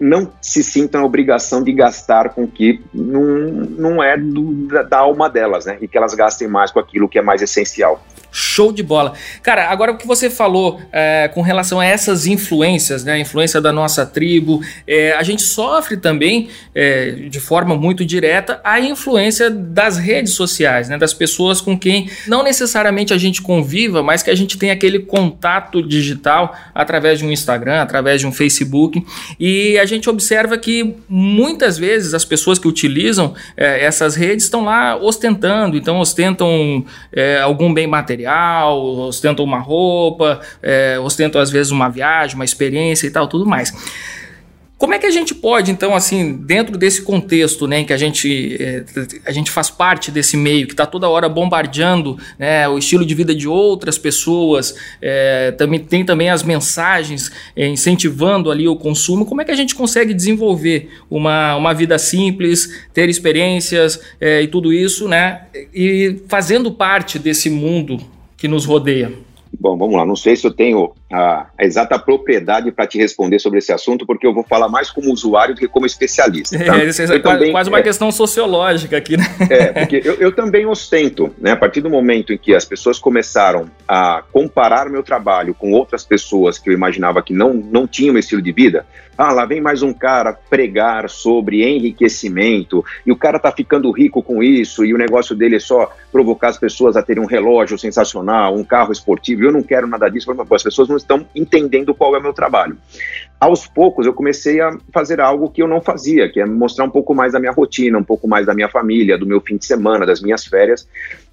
não 0.00 0.32
se 0.40 0.64
sintam 0.64 1.02
a 1.02 1.04
obrigação 1.04 1.62
de 1.62 1.72
gastar 1.72 2.30
com 2.30 2.44
o 2.44 2.48
que 2.48 2.80
não, 2.92 3.22
não 3.22 4.02
é 4.02 4.16
do, 4.16 4.52
da, 4.66 4.82
da 4.82 4.98
alma 4.98 5.28
delas, 5.28 5.66
né? 5.66 5.78
E 5.80 5.86
que 5.86 5.96
elas 5.96 6.14
gastem 6.14 6.48
mais 6.48 6.72
com 6.72 6.80
aquilo 6.80 7.08
que 7.08 7.18
é 7.18 7.22
mais 7.22 7.40
essencial. 7.42 8.02
Show 8.32 8.72
de 8.72 8.82
bola. 8.82 9.14
Cara, 9.42 9.68
agora 9.68 9.92
o 9.92 9.96
que 9.96 10.06
você 10.06 10.30
falou 10.30 10.80
é, 10.92 11.28
com 11.28 11.42
relação 11.42 11.80
a 11.80 11.84
essas 11.84 12.26
influências, 12.26 13.04
né? 13.04 13.14
A 13.14 13.18
influência 13.18 13.60
da 13.60 13.72
nossa 13.72 14.06
tribo, 14.06 14.60
é, 14.86 15.12
a 15.12 15.22
gente 15.22 15.42
sofre 15.42 15.96
também, 15.96 16.48
é, 16.74 17.10
de 17.10 17.40
forma 17.40 17.74
muito 17.74 18.04
direta, 18.04 18.60
a 18.62 18.78
influência 18.78 19.50
das 19.50 19.98
redes 19.98 20.34
sociais, 20.34 20.88
né? 20.88 20.96
Das 20.96 21.12
pessoas 21.12 21.60
com 21.60 21.76
quem 21.76 22.08
não 22.26 22.42
necessariamente 22.44 23.12
a 23.12 23.18
gente 23.18 23.42
conviva, 23.42 24.02
mas 24.02 24.22
que 24.22 24.30
a 24.30 24.34
gente 24.34 24.56
tem 24.56 24.70
aquele 24.70 25.00
contato 25.00 25.82
digital 25.82 26.56
através 26.74 27.18
de 27.18 27.24
um 27.24 27.32
Instagram, 27.32 27.82
através 27.82 28.20
de 28.20 28.26
um 28.26 28.32
Facebook. 28.32 29.04
E 29.38 29.76
a 29.78 29.84
gente 29.84 30.08
observa 30.08 30.56
que 30.56 30.94
muitas 31.08 31.78
vezes 31.78 32.14
as 32.14 32.24
pessoas 32.24 32.58
que 32.58 32.68
utilizam 32.68 33.34
é, 33.56 33.84
essas 33.84 34.14
redes 34.14 34.44
estão 34.44 34.64
lá 34.64 34.96
ostentando, 34.96 35.76
então 35.76 35.98
ostentam 35.98 36.84
é, 37.12 37.40
algum 37.40 37.72
bem 37.72 37.86
material 37.86 38.19
material, 38.20 38.82
ostentam 39.08 39.44
uma 39.44 39.58
roupa, 39.58 40.40
é, 40.62 40.98
ostentam 40.98 41.40
às 41.40 41.50
vezes 41.50 41.72
uma 41.72 41.88
viagem, 41.88 42.34
uma 42.34 42.44
experiência 42.44 43.06
e 43.06 43.10
tal, 43.10 43.26
tudo 43.26 43.46
mais. 43.46 43.72
Como 44.80 44.94
é 44.94 44.98
que 44.98 45.04
a 45.04 45.10
gente 45.10 45.34
pode, 45.34 45.70
então, 45.70 45.94
assim, 45.94 46.32
dentro 46.32 46.78
desse 46.78 47.02
contexto, 47.02 47.66
né, 47.66 47.80
em 47.80 47.84
que 47.84 47.92
a 47.92 47.98
gente, 47.98 48.56
é, 48.58 48.82
a 49.26 49.30
gente 49.30 49.50
faz 49.50 49.68
parte 49.68 50.10
desse 50.10 50.38
meio, 50.38 50.66
que 50.66 50.72
está 50.72 50.86
toda 50.86 51.06
hora 51.06 51.28
bombardeando 51.28 52.16
né, 52.38 52.66
o 52.66 52.78
estilo 52.78 53.04
de 53.04 53.14
vida 53.14 53.34
de 53.34 53.46
outras 53.46 53.98
pessoas, 53.98 54.74
é, 55.02 55.50
também, 55.50 55.80
tem 55.80 56.02
também 56.02 56.30
as 56.30 56.42
mensagens 56.42 57.30
é, 57.54 57.68
incentivando 57.68 58.50
ali 58.50 58.66
o 58.66 58.74
consumo, 58.74 59.26
como 59.26 59.42
é 59.42 59.44
que 59.44 59.50
a 59.50 59.54
gente 59.54 59.74
consegue 59.74 60.14
desenvolver 60.14 60.88
uma, 61.10 61.56
uma 61.56 61.74
vida 61.74 61.98
simples, 61.98 62.86
ter 62.94 63.10
experiências 63.10 64.00
e 64.18 64.46
tudo 64.46 64.72
isso, 64.72 65.06
né, 65.06 65.42
e 65.74 66.22
fazendo 66.26 66.72
parte 66.72 67.18
desse 67.18 67.50
mundo 67.50 67.98
que 68.34 68.48
nos 68.48 68.64
rodeia? 68.64 69.12
Bom, 69.60 69.76
vamos 69.76 69.94
lá. 69.94 70.06
Não 70.06 70.16
sei 70.16 70.36
se 70.36 70.46
eu 70.46 70.50
tenho 70.50 70.90
a, 71.12 71.46
a 71.58 71.64
exata 71.64 71.98
propriedade 71.98 72.70
para 72.70 72.86
te 72.86 72.98
responder 72.98 73.38
sobre 73.38 73.58
esse 73.58 73.72
assunto, 73.72 74.06
porque 74.06 74.26
eu 74.26 74.32
vou 74.32 74.44
falar 74.44 74.68
mais 74.68 74.90
como 74.90 75.12
usuário 75.12 75.54
do 75.54 75.58
que 75.58 75.68
como 75.68 75.86
especialista. 75.86 76.58
Tá? 76.58 76.78
É, 76.78 76.84
isso 76.84 77.02
é 77.02 77.06
quase, 77.06 77.22
também, 77.22 77.52
quase, 77.52 77.68
uma 77.68 77.78
é, 77.80 77.82
questão 77.82 78.12
sociológica 78.12 78.96
aqui, 78.96 79.16
né? 79.16 79.24
É, 79.50 79.72
porque 79.72 80.00
eu, 80.04 80.14
eu, 80.14 80.32
também 80.32 80.66
ostento, 80.66 81.34
né? 81.38 81.52
A 81.52 81.56
partir 81.56 81.80
do 81.80 81.90
momento 81.90 82.32
em 82.32 82.38
que 82.38 82.54
as 82.54 82.64
pessoas 82.64 82.98
começaram 82.98 83.68
a 83.88 84.22
comparar 84.32 84.88
meu 84.88 85.02
trabalho 85.02 85.54
com 85.54 85.72
outras 85.72 86.04
pessoas 86.04 86.58
que 86.58 86.70
eu 86.70 86.74
imaginava 86.74 87.22
que 87.22 87.32
não, 87.32 87.54
não 87.54 87.86
tinham 87.86 88.16
esse 88.16 88.26
estilo 88.26 88.42
de 88.42 88.52
vida, 88.52 88.86
ah, 89.18 89.32
lá 89.32 89.44
vem 89.44 89.60
mais 89.60 89.82
um 89.82 89.92
cara 89.92 90.32
pregar 90.32 91.10
sobre 91.10 91.62
enriquecimento, 91.62 92.82
e 93.04 93.12
o 93.12 93.16
cara 93.16 93.38
tá 93.38 93.52
ficando 93.52 93.90
rico 93.90 94.22
com 94.22 94.42
isso, 94.42 94.82
e 94.82 94.94
o 94.94 94.98
negócio 94.98 95.36
dele 95.36 95.56
é 95.56 95.60
só 95.60 95.92
provocar 96.10 96.48
as 96.48 96.56
pessoas 96.56 96.96
a 96.96 97.02
terem 97.02 97.22
um 97.22 97.26
relógio 97.26 97.78
sensacional, 97.78 98.56
um 98.56 98.64
carro 98.64 98.92
esportivo. 98.92 99.44
Eu 99.44 99.52
não 99.52 99.62
quero 99.62 99.86
nada 99.86 100.08
disso, 100.08 100.30
as 100.50 100.62
pessoas 100.62 100.88
não 100.88 100.96
estão 101.00 101.26
entendendo 101.34 101.94
qual 101.94 102.14
é 102.14 102.18
o 102.18 102.22
meu 102.22 102.32
trabalho. 102.32 102.76
Aos 103.38 103.66
poucos, 103.66 104.06
eu 104.06 104.12
comecei 104.12 104.60
a 104.60 104.76
fazer 104.92 105.20
algo 105.20 105.48
que 105.50 105.62
eu 105.62 105.66
não 105.66 105.80
fazia, 105.80 106.30
que 106.30 106.40
é 106.40 106.44
mostrar 106.44 106.84
um 106.84 106.90
pouco 106.90 107.14
mais 107.14 107.32
da 107.32 107.40
minha 107.40 107.52
rotina, 107.52 107.98
um 107.98 108.04
pouco 108.04 108.28
mais 108.28 108.44
da 108.44 108.54
minha 108.54 108.68
família, 108.68 109.16
do 109.16 109.26
meu 109.26 109.40
fim 109.40 109.56
de 109.56 109.64
semana, 109.64 110.04
das 110.04 110.20
minhas 110.20 110.44
férias. 110.44 110.86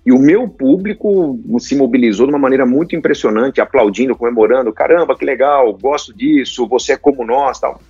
E 0.05 0.11
o 0.11 0.17
meu 0.17 0.47
público 0.47 1.37
se 1.59 1.75
mobilizou 1.75 2.25
de 2.25 2.31
uma 2.31 2.39
maneira 2.39 2.65
muito 2.65 2.95
impressionante, 2.95 3.59
aplaudindo, 3.59 4.15
comemorando: 4.15 4.71
caramba, 4.71 5.17
que 5.17 5.25
legal, 5.25 5.73
gosto 5.73 6.15
disso, 6.15 6.65
você 6.67 6.93
é 6.93 6.97
como 6.97 7.25
nós, 7.25 7.59
tal. 7.59 7.81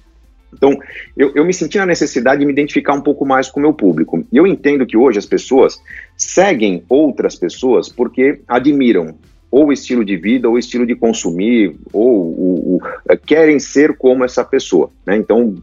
Então, 0.51 0.77
eu, 1.15 1.31
eu, 1.35 1.45
me 1.45 1.53
senti 1.53 1.77
na 1.77 1.85
necessidade 1.85 2.39
de 2.39 2.45
me 2.45 2.51
identificar 2.51 2.93
um 2.93 3.01
pouco 3.01 3.25
mais 3.25 3.49
com 3.49 3.59
o 3.59 3.63
meu 3.63 3.73
público. 3.73 4.25
E 4.31 4.37
eu 4.37 4.47
entendo 4.47 4.85
que 4.85 4.97
hoje 4.97 5.19
as 5.19 5.25
pessoas 5.25 5.79
seguem 6.15 6.83
outras 6.89 7.35
pessoas 7.35 7.89
porque 7.89 8.41
admiram 8.47 9.15
ou 9.49 9.71
estilo 9.71 10.03
de 10.03 10.17
vida, 10.17 10.49
ou 10.49 10.57
estilo 10.57 10.85
de 10.85 10.95
consumir, 10.95 11.75
ou, 11.93 12.05
ou, 12.05 12.73
ou 12.73 12.81
é, 13.09 13.15
querem 13.15 13.59
ser 13.59 13.95
como 13.97 14.23
essa 14.23 14.43
pessoa. 14.43 14.91
Né? 15.05 15.17
Então, 15.17 15.55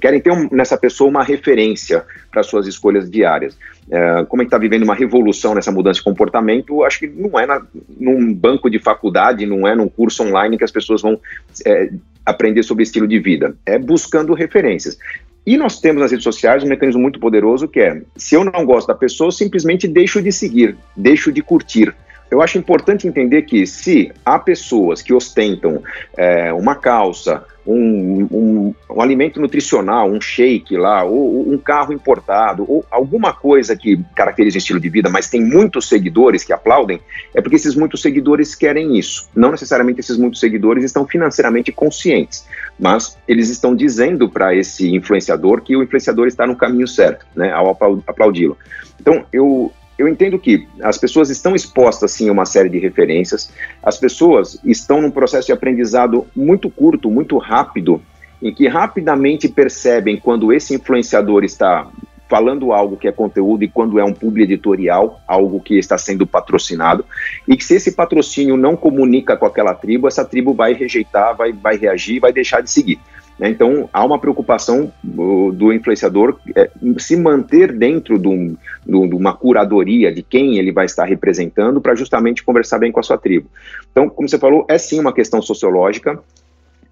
querem 0.00 0.20
ter 0.20 0.32
um, 0.32 0.48
nessa 0.50 0.76
pessoa 0.76 1.08
uma 1.08 1.22
referência 1.22 2.04
para 2.30 2.42
suas 2.42 2.66
escolhas 2.66 3.08
diárias. 3.08 3.56
É, 3.88 4.24
como 4.24 4.42
a 4.42 4.44
gente 4.44 4.48
está 4.48 4.58
vivendo 4.58 4.82
uma 4.82 4.94
revolução 4.94 5.54
nessa 5.54 5.70
mudança 5.70 5.98
de 5.98 6.04
comportamento, 6.04 6.82
acho 6.82 6.98
que 6.98 7.06
não 7.06 7.38
é 7.38 7.46
na, 7.46 7.64
num 7.98 8.34
banco 8.34 8.68
de 8.68 8.80
faculdade, 8.80 9.46
não 9.46 9.66
é 9.66 9.74
num 9.74 9.88
curso 9.88 10.24
online 10.24 10.58
que 10.58 10.64
as 10.64 10.72
pessoas 10.72 11.02
vão 11.02 11.20
é, 11.64 11.90
aprender 12.24 12.64
sobre 12.64 12.82
estilo 12.82 13.06
de 13.06 13.20
vida, 13.20 13.54
é 13.64 13.78
buscando 13.78 14.34
referências. 14.34 14.98
E 15.46 15.56
nós 15.56 15.78
temos 15.78 16.02
nas 16.02 16.10
redes 16.10 16.24
sociais 16.24 16.64
um 16.64 16.68
mecanismo 16.68 17.00
muito 17.00 17.20
poderoso 17.20 17.68
que 17.68 17.78
é: 17.78 18.02
se 18.16 18.34
eu 18.34 18.44
não 18.44 18.66
gosto 18.66 18.88
da 18.88 18.96
pessoa, 18.96 19.30
simplesmente 19.30 19.86
deixo 19.86 20.20
de 20.20 20.32
seguir, 20.32 20.76
deixo 20.96 21.30
de 21.30 21.40
curtir. 21.40 21.94
Eu 22.30 22.42
acho 22.42 22.58
importante 22.58 23.06
entender 23.06 23.42
que 23.42 23.66
se 23.66 24.12
há 24.24 24.38
pessoas 24.38 25.00
que 25.00 25.14
ostentam 25.14 25.82
é, 26.16 26.52
uma 26.52 26.74
calça, 26.74 27.44
um, 27.66 28.28
um, 28.30 28.74
um, 28.90 29.02
alimento 29.02 29.40
nutricional, 29.40 30.10
um 30.10 30.20
shake 30.20 30.76
lá, 30.76 31.04
ou, 31.04 31.48
um 31.50 31.58
carro 31.58 31.92
importado, 31.92 32.64
ou 32.68 32.84
alguma 32.90 33.32
coisa 33.32 33.76
que 33.76 34.00
caracteriza 34.14 34.56
o 34.56 34.58
estilo 34.58 34.80
de 34.80 34.88
vida, 34.88 35.08
mas 35.08 35.28
tem 35.28 35.40
muitos 35.40 35.88
seguidores 35.88 36.44
que 36.44 36.52
aplaudem, 36.52 37.00
é 37.34 37.40
porque 37.40 37.56
esses 37.56 37.74
muitos 37.74 38.00
seguidores 38.00 38.54
querem 38.54 38.96
isso. 38.96 39.28
Não 39.34 39.50
necessariamente 39.50 40.00
esses 40.00 40.16
muitos 40.16 40.40
seguidores 40.40 40.84
estão 40.84 41.06
financeiramente 41.06 41.72
conscientes, 41.72 42.46
mas 42.78 43.18
eles 43.26 43.50
estão 43.50 43.74
dizendo 43.74 44.28
para 44.28 44.54
esse 44.54 44.94
influenciador 44.94 45.60
que 45.60 45.76
o 45.76 45.82
influenciador 45.82 46.26
está 46.26 46.46
no 46.46 46.56
caminho 46.56 46.86
certo, 46.86 47.26
né, 47.34 47.52
ao 47.52 47.70
aplaudi-lo. 47.70 48.56
Então, 49.00 49.24
eu, 49.32 49.72
eu 49.98 50.06
entendo 50.06 50.38
que 50.38 50.68
as 50.82 50.98
pessoas 50.98 51.30
estão 51.30 51.54
expostas 51.54 52.12
sim 52.12 52.28
a 52.28 52.32
uma 52.32 52.44
série 52.44 52.68
de 52.68 52.78
referências, 52.78 53.50
as 53.82 53.98
pessoas 53.98 54.60
estão 54.64 55.00
num 55.00 55.10
processo 55.10 55.46
de 55.46 55.52
aprendizado 55.52 56.26
muito 56.34 56.68
curto, 56.68 57.10
muito 57.10 57.38
rápido, 57.38 58.00
em 58.42 58.52
que 58.52 58.68
rapidamente 58.68 59.48
percebem 59.48 60.18
quando 60.18 60.52
esse 60.52 60.74
influenciador 60.74 61.44
está 61.44 61.88
falando 62.28 62.72
algo 62.72 62.96
que 62.96 63.08
é 63.08 63.12
conteúdo 63.12 63.62
e 63.62 63.68
quando 63.68 63.98
é 63.98 64.04
um 64.04 64.12
publi 64.12 64.42
editorial, 64.42 65.20
algo 65.26 65.60
que 65.60 65.78
está 65.78 65.96
sendo 65.96 66.26
patrocinado, 66.26 67.04
e 67.46 67.56
que 67.56 67.64
se 67.64 67.76
esse 67.76 67.92
patrocínio 67.92 68.56
não 68.56 68.76
comunica 68.76 69.36
com 69.36 69.46
aquela 69.46 69.74
tribo, 69.74 70.08
essa 70.08 70.24
tribo 70.24 70.52
vai 70.52 70.72
rejeitar, 70.72 71.36
vai, 71.36 71.52
vai 71.52 71.76
reagir, 71.76 72.20
vai 72.20 72.32
deixar 72.32 72.60
de 72.60 72.70
seguir. 72.70 72.98
Né? 73.38 73.50
Então, 73.50 73.88
há 73.92 74.04
uma 74.04 74.18
preocupação 74.18 74.92
do, 75.02 75.52
do 75.52 75.72
influenciador 75.72 76.38
é, 76.54 76.70
se 76.98 77.16
manter 77.16 77.72
dentro 77.72 78.18
de, 78.18 78.28
um, 78.28 78.56
de, 78.86 79.14
uma 79.14 79.34
curadoria 79.34 80.12
de 80.12 80.22
quem 80.22 80.58
ele 80.58 80.72
vai 80.72 80.86
estar 80.86 81.04
representando 81.04 81.80
para 81.80 81.94
justamente 81.94 82.42
conversar 82.42 82.78
bem 82.78 82.90
com 82.90 83.00
a 83.00 83.02
sua 83.02 83.18
tribo. 83.18 83.48
Então, 83.90 84.08
como 84.08 84.28
você 84.28 84.38
falou, 84.38 84.64
é 84.68 84.78
sim 84.78 84.98
uma 84.98 85.12
questão 85.12 85.42
sociológica, 85.42 86.18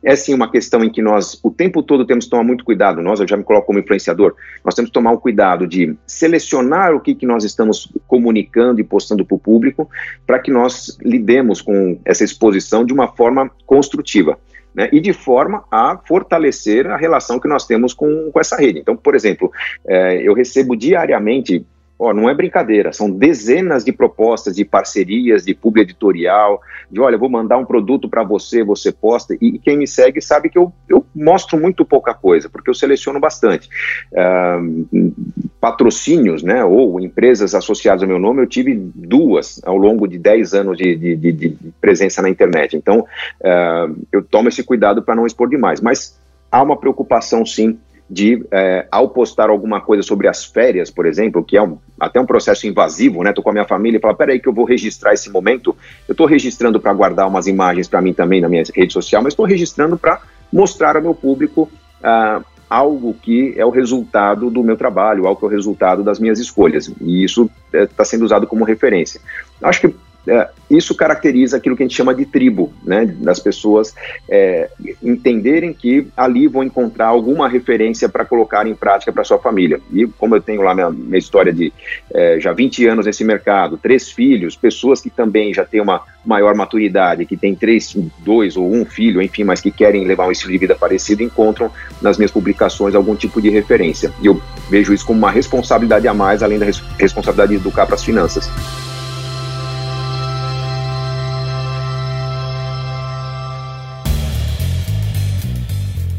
é 0.03 0.15
sim 0.15 0.35
uma 0.35 0.51
questão 0.51 0.85
em 0.85 0.91
que 0.91 1.01
nós 1.01 1.41
o 1.43 1.51
tempo 1.51 1.83
todo 1.83 2.05
temos 2.05 2.27
que 2.27 2.31
tomar 2.31 2.45
muito 2.45 2.63
cuidado. 2.63 3.01
Nós, 3.01 3.21
eu 3.21 3.27
já 3.27 3.39
me 3.39 3.43
coloco 3.43 3.67
como 3.67 3.79
influenciador, 3.79 4.35
nós 4.63 4.75
temos 4.75 4.91
que 4.91 4.95
tomar 4.95 5.13
o 5.13 5.19
cuidado 5.19 5.67
de 5.67 5.97
selecionar 6.07 6.95
o 6.95 7.01
que, 7.01 7.15
que 7.15 7.25
nós 7.25 7.43
estamos 7.43 7.91
comunicando 8.07 8.83
e 8.83 8.85
postando 8.85 9.25
para 9.25 9.35
o 9.35 9.39
público, 9.39 9.89
para 10.27 10.39
que 10.39 10.51
nós 10.51 10.99
lidemos 11.01 11.63
com 11.63 11.99
essa 12.05 12.23
exposição 12.23 12.85
de 12.85 12.93
uma 12.93 13.09
forma 13.09 13.51
construtiva 13.65 14.39
né, 14.75 14.89
e 14.93 15.01
de 15.01 15.13
forma 15.13 15.65
a 15.71 15.99
fortalecer 16.05 16.87
a 16.87 16.97
relação 16.97 17.39
que 17.39 17.49
nós 17.49 17.67
temos 17.67 17.95
com, 17.95 18.31
com 18.33 18.41
essa 18.41 18.57
rede. 18.57 18.81
Então, 18.81 18.97
por 18.97 19.15
exemplo, 19.15 19.51
é, 19.87 20.21
eu 20.23 20.35
recebo 20.35 20.77
diariamente 20.77 21.65
Ó, 21.97 22.13
não 22.13 22.29
é 22.29 22.35
brincadeira, 22.35 22.93
são 22.93 23.09
dezenas 23.09 23.85
de 23.85 23.93
propostas 23.93 24.57
de 24.57 24.65
parcerias, 24.65 25.45
de 25.45 25.55
publi 25.55 25.83
editorial, 25.83 26.61
de 26.91 27.01
olha, 27.01 27.17
vou 27.17 27.29
mandar 27.29 27.57
um 27.57 27.65
produto 27.65 28.09
para 28.09 28.25
você, 28.25 28.65
você 28.65 28.91
posta, 28.91 29.37
e, 29.41 29.61
quem 29.61 29.77
me 29.79 29.87
segue 29.87 30.21
sabe 30.21 30.51
que 30.51 30.59
eu, 30.59 30.73
eu 30.89 31.07
mostro 31.15 31.59
muito 31.59 31.85
pouca 31.85 32.13
coisa, 32.13 32.49
porque 32.49 32.69
eu 32.69 32.75
seleciono 32.75 33.21
bastante. 33.21 33.69
Uh, 34.13 35.15
patrocínios, 35.61 36.43
né, 36.43 36.65
ou 36.65 37.01
empresas 37.01 37.55
associadas 37.55 38.03
ao 38.03 38.09
meu 38.09 38.19
nome, 38.19 38.43
eu 38.43 38.47
tive 38.47 38.75
duas 38.75 39.61
ao 39.65 39.77
longo 39.77 40.09
de 40.09 40.19
10 40.19 40.53
anos 40.53 40.77
de, 40.77 40.97
de, 40.97 41.15
de, 41.17 41.33
de 41.33 41.57
presença 41.81 42.21
na 42.21 42.29
internet. 42.29 42.77
Então, 42.77 43.07
uh, 43.41 44.07
eu 44.11 44.21
tomo 44.21 44.49
esse 44.49 44.65
cuidado 44.65 45.01
para 45.01 45.15
não 45.15 45.27
expor 45.27 45.49
demais, 45.49 45.81
mas 45.81 46.19
há 46.51 46.61
uma 46.61 46.77
preocupação, 46.77 47.47
sim, 47.47 47.79
de, 48.09 48.45
é, 48.51 48.87
ao 48.91 49.09
postar 49.09 49.49
alguma 49.49 49.81
coisa 49.81 50.03
sobre 50.03 50.29
as 50.29 50.45
férias, 50.45 50.91
por 50.91 51.07
exemplo, 51.07 51.43
que 51.43 51.57
é 51.57 51.63
um, 51.63 51.79
até 51.99 52.21
um 52.21 52.27
processo 52.27 52.67
invasivo, 52.67 53.23
né? 53.23 53.33
Tô 53.33 53.43
com 53.43 53.51
a 53.51 53.53
minha 53.53 53.65
família 53.65 53.99
e 53.99 54.01
falo, 54.01 54.15
peraí 54.15 54.39
que 54.39 54.49
eu 54.49 54.53
vou 54.53 54.65
registrar 54.65 55.15
esse 55.15 55.31
momento. 55.31 55.75
Eu 56.07 56.13
estou 56.13 56.27
registrando 56.27 56.79
para 56.79 56.93
guardar 56.93 57.27
umas 57.27 57.47
imagens 57.47 57.89
para 57.89 58.03
mim 58.03 58.13
também 58.13 58.41
na 58.41 58.49
minha 58.49 58.63
rede 58.75 58.93
social, 58.93 59.23
mas 59.23 59.33
estou 59.33 59.47
registrando 59.47 59.97
para 59.97 60.21
mostrar 60.53 60.97
ao 60.97 61.03
meu 61.03 61.15
público 61.15 61.69
uh, 62.01 62.45
algo 62.69 63.15
que 63.15 63.55
é 63.57 63.65
o 63.65 63.71
resultado 63.71 64.51
do 64.51 64.63
meu 64.63 64.77
trabalho, 64.77 65.27
algo 65.27 65.39
que 65.39 65.47
é 65.47 65.49
o 65.49 65.51
resultado 65.51 66.03
das 66.03 66.19
minhas 66.19 66.39
escolhas. 66.39 66.93
E 67.01 67.25
isso 67.25 67.51
está 67.73 68.03
é, 68.03 68.07
sendo 68.07 68.25
usado 68.25 68.47
como 68.47 68.65
referência. 68.65 69.21
Acho 69.63 69.81
que 69.81 69.95
é, 70.27 70.49
isso 70.71 70.95
caracteriza 70.95 71.57
aquilo 71.57 71.77
que 71.77 71.83
a 71.83 71.87
gente 71.87 71.97
chama 71.97 72.15
de 72.15 72.25
tribo, 72.25 72.73
né? 72.83 73.05
Das 73.05 73.39
pessoas 73.39 73.95
é, 74.29 74.71
entenderem 75.03 75.73
que 75.73 76.09
ali 76.17 76.49
vão 76.49 76.65
encontrar 76.65 77.09
alguma 77.09 77.49
referência 77.49 78.09
para 78.09 78.25
colocar 78.25 78.67
em 78.67 78.75
prática 78.75 79.13
para 79.13 79.25
sua 79.25 79.39
família. 79.39 79.81
E 79.93 80.07
como 80.07 80.35
eu 80.35 80.41
tenho 80.41 80.63
lá 80.63 80.75
minha, 80.75 80.91
minha 80.91 81.19
história 81.19 81.53
de 81.53 81.73
é, 82.13 82.39
já 82.41 82.53
20 82.53 82.87
anos 82.87 83.07
nesse 83.07 83.25
mercado, 83.25 83.77
três 83.77 84.11
filhos, 84.11 84.57
pessoas 84.57 85.01
que 85.01 85.11
também 85.11 85.53
já 85.53 85.65
têm 85.65 85.81
uma 85.81 86.03
maior 86.25 86.55
maturidade, 86.55 87.27
que 87.27 87.37
têm 87.37 87.55
três, 87.55 87.95
dois 88.21 88.57
ou 88.57 88.73
um 88.73 88.85
filho, 88.87 89.21
enfim, 89.21 89.45
mas 89.45 89.61
que 89.61 89.71
querem 89.71 90.07
levar 90.07 90.27
um 90.27 90.33
estilo 90.33 90.53
de 90.53 90.59
vida 90.59 90.75
parecido, 90.75 91.23
encontram 91.23 91.71
nas 92.01 92.17
minhas 92.17 92.31
publicações 92.31 92.95
algum 92.95 93.15
tipo 93.15 93.43
de 93.43 93.51
referência. 93.51 94.11
E 94.23 94.27
eu 94.27 94.41
vejo 94.71 94.95
isso 94.95 95.05
como 95.05 95.19
uma 95.19 95.31
responsabilidade 95.31 96.09
a 96.09 96.15
mais, 96.15 96.43
além 96.43 96.59
da 96.59 96.65
res 96.65 96.83
responsabilidade 96.99 97.51
de 97.51 97.57
educar 97.57 97.85
para 97.85 97.97
as 97.97 98.05
finanças. 98.05 98.49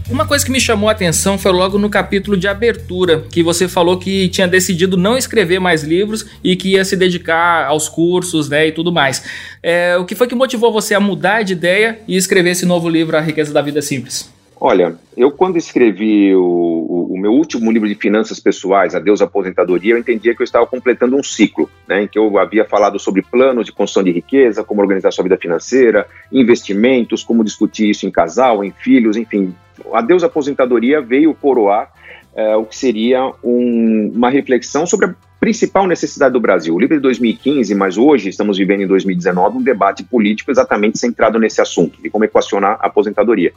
Uma 0.08 0.28
coisa 0.28 0.46
que 0.46 0.52
me 0.52 0.60
chamou 0.60 0.88
a 0.88 0.92
atenção 0.92 1.36
foi 1.36 1.52
logo 1.52 1.80
no 1.80 1.90
capítulo 1.90 2.38
de 2.38 2.48
abertura, 2.48 3.24
que 3.32 3.42
você 3.42 3.68
falou 3.68 3.98
que 3.98 4.30
tinha 4.30 4.48
decidido 4.48 4.96
não 4.96 5.18
escrever 5.18 5.60
mais 5.60 5.82
livros 5.82 6.28
e 6.44 6.56
que 6.56 6.74
ia 6.74 6.86
se 6.86 6.96
dedicar 6.96 7.66
aos 7.66 7.90
cursos 7.90 8.48
né, 8.48 8.68
e 8.68 8.72
tudo 8.72 8.92
mais. 8.92 9.24
É, 9.64 9.98
o 9.98 10.06
que 10.06 10.14
foi 10.14 10.28
que 10.28 10.36
motivou 10.36 10.72
você 10.72 10.94
a 10.94 11.00
mudar 11.00 11.42
de 11.42 11.54
ideia 11.54 12.00
e 12.08 12.16
escrever 12.16 12.52
esse 12.52 12.68
novo 12.68 12.88
livro, 12.88 13.18
A 13.18 13.20
Riqueza 13.20 13.52
da 13.52 13.64
Vida 13.64 13.82
Simples? 13.82 14.32
Olha, 14.62 14.96
eu 15.18 15.32
quando 15.32 15.58
escrevi 15.58 16.34
o, 16.36 16.40
o, 16.40 17.14
o, 17.14 17.18
meu 17.18 17.34
último 17.34 17.72
livro 17.72 17.90
de 17.90 17.96
finanças 17.96 18.40
pessoais, 18.40 18.96
Adeus 18.96 19.22
Aposentadoria, 19.22 19.94
eu 19.94 19.98
entendia 19.98 20.36
que 20.36 20.42
eu 20.42 20.46
estava 20.46 20.66
completando 20.68 21.18
um 21.18 21.24
ciclo, 21.24 21.70
né, 21.88 22.04
em 22.04 22.08
que 22.08 22.18
eu 22.18 22.38
havia 22.38 22.64
falado 22.64 23.00
sobre 23.00 23.24
planos 23.24 23.66
de 23.66 23.72
construção 23.72 24.04
de 24.04 24.12
riqueza, 24.12 24.64
como 24.64 24.82
organizar 24.82 25.12
sua 25.12 25.24
vida 25.24 25.38
financeira, 25.38 26.08
investimentos, 26.32 27.24
como 27.24 27.44
discutir 27.44 27.90
isso 27.90 28.06
em 28.06 28.12
casal, 28.12 28.64
em 28.64 28.72
filhos, 28.72 29.18
enfim, 29.18 29.54
a 29.94 30.02
Deus 30.02 30.24
Aposentadoria 30.24 31.02
veio 31.02 31.34
coroar 31.34 31.92
é, 32.36 32.56
o 32.56 32.66
que 32.66 32.76
seria 32.76 33.32
um, 33.44 34.12
uma 34.14 34.30
reflexão 34.30 34.86
sobre 34.86 35.08
a 35.08 35.16
principal 35.40 35.88
necessidade 35.88 36.34
do 36.34 36.40
Brasil. 36.40 36.74
O 36.74 36.80
livro 36.80 36.96
de 36.96 37.02
2015, 37.02 37.74
mas 37.76 37.98
hoje 37.98 38.30
estamos 38.30 38.58
vivendo 38.58 38.82
em 38.82 38.88
2019 38.88 39.58
um 39.58 39.62
debate 39.62 40.04
político 40.04 40.52
exatamente 40.52 40.98
centrado 40.98 41.40
nesse 41.40 41.62
assunto, 41.62 42.02
de 42.02 42.10
como 42.10 42.26
equacionar 42.26 42.78
a 42.82 42.88
aposentadoria. 42.88 43.54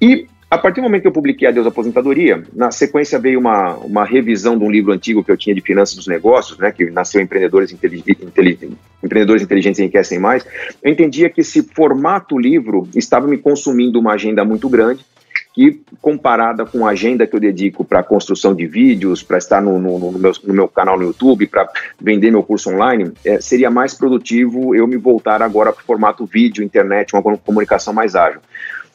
E 0.00 0.26
a 0.50 0.58
partir 0.58 0.80
do 0.80 0.84
momento 0.84 1.02
que 1.02 1.08
eu 1.08 1.12
publiquei 1.12 1.46
Adeus 1.46 1.66
Aposentadoria, 1.66 2.42
na 2.52 2.72
sequência 2.72 3.20
veio 3.20 3.38
uma, 3.38 3.74
uma 3.76 4.04
revisão 4.04 4.58
de 4.58 4.64
um 4.64 4.70
livro 4.70 4.92
antigo 4.92 5.22
que 5.22 5.30
eu 5.30 5.36
tinha 5.36 5.54
de 5.54 5.60
finanças 5.60 5.94
dos 5.94 6.08
negócios, 6.08 6.58
né, 6.58 6.72
que 6.72 6.90
nasceu 6.90 7.20
Empreendedores, 7.20 7.72
Empreendedores 7.72 9.42
Inteligentes 9.42 9.78
Enriquecem 9.78 10.18
Mais. 10.18 10.44
Eu 10.82 10.90
entendia 10.90 11.30
que 11.30 11.42
esse 11.42 11.62
formato 11.62 12.36
livro 12.36 12.88
estava 12.96 13.28
me 13.28 13.38
consumindo 13.38 14.00
uma 14.00 14.14
agenda 14.14 14.44
muito 14.44 14.68
grande 14.68 15.04
que 15.52 15.82
comparada 16.00 16.64
com 16.64 16.86
a 16.86 16.90
agenda 16.90 17.26
que 17.26 17.34
eu 17.34 17.40
dedico 17.40 17.84
para 17.84 18.02
construção 18.02 18.54
de 18.54 18.66
vídeos, 18.66 19.22
para 19.22 19.38
estar 19.38 19.60
no, 19.60 19.78
no, 19.78 19.98
no, 19.98 20.18
meu, 20.18 20.32
no, 20.44 20.54
meu, 20.54 20.68
canal 20.68 20.98
no 20.98 21.04
YouTube, 21.04 21.46
para 21.46 21.68
vender 22.00 22.30
meu 22.30 22.42
curso 22.42 22.70
online, 22.70 23.12
é, 23.24 23.40
seria 23.40 23.70
mais 23.70 23.94
produtivo 23.94 24.74
eu 24.74 24.86
me 24.86 24.96
voltar 24.96 25.42
agora 25.42 25.72
para 25.72 25.82
o 25.82 25.84
formato 25.84 26.24
vídeo, 26.24 26.62
internet, 26.62 27.14
uma 27.14 27.36
comunicação 27.38 27.92
mais 27.92 28.14
ágil. 28.14 28.40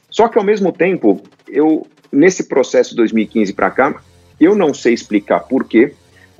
Só 0.10 0.30
que 0.30 0.38
ao 0.38 0.44
mesmo 0.44 0.72
tempo, 0.72 1.22
eu 1.48 1.86
nesse 2.12 2.44
processo 2.44 2.92
de 2.92 2.98
2015 2.98 3.54
para 3.54 3.70
cá, 3.70 3.96
eu 4.40 4.56
não 4.56 4.74
sei 4.74 4.94
explicar 4.94 5.42
por 5.42 5.66
quê, 5.66 5.94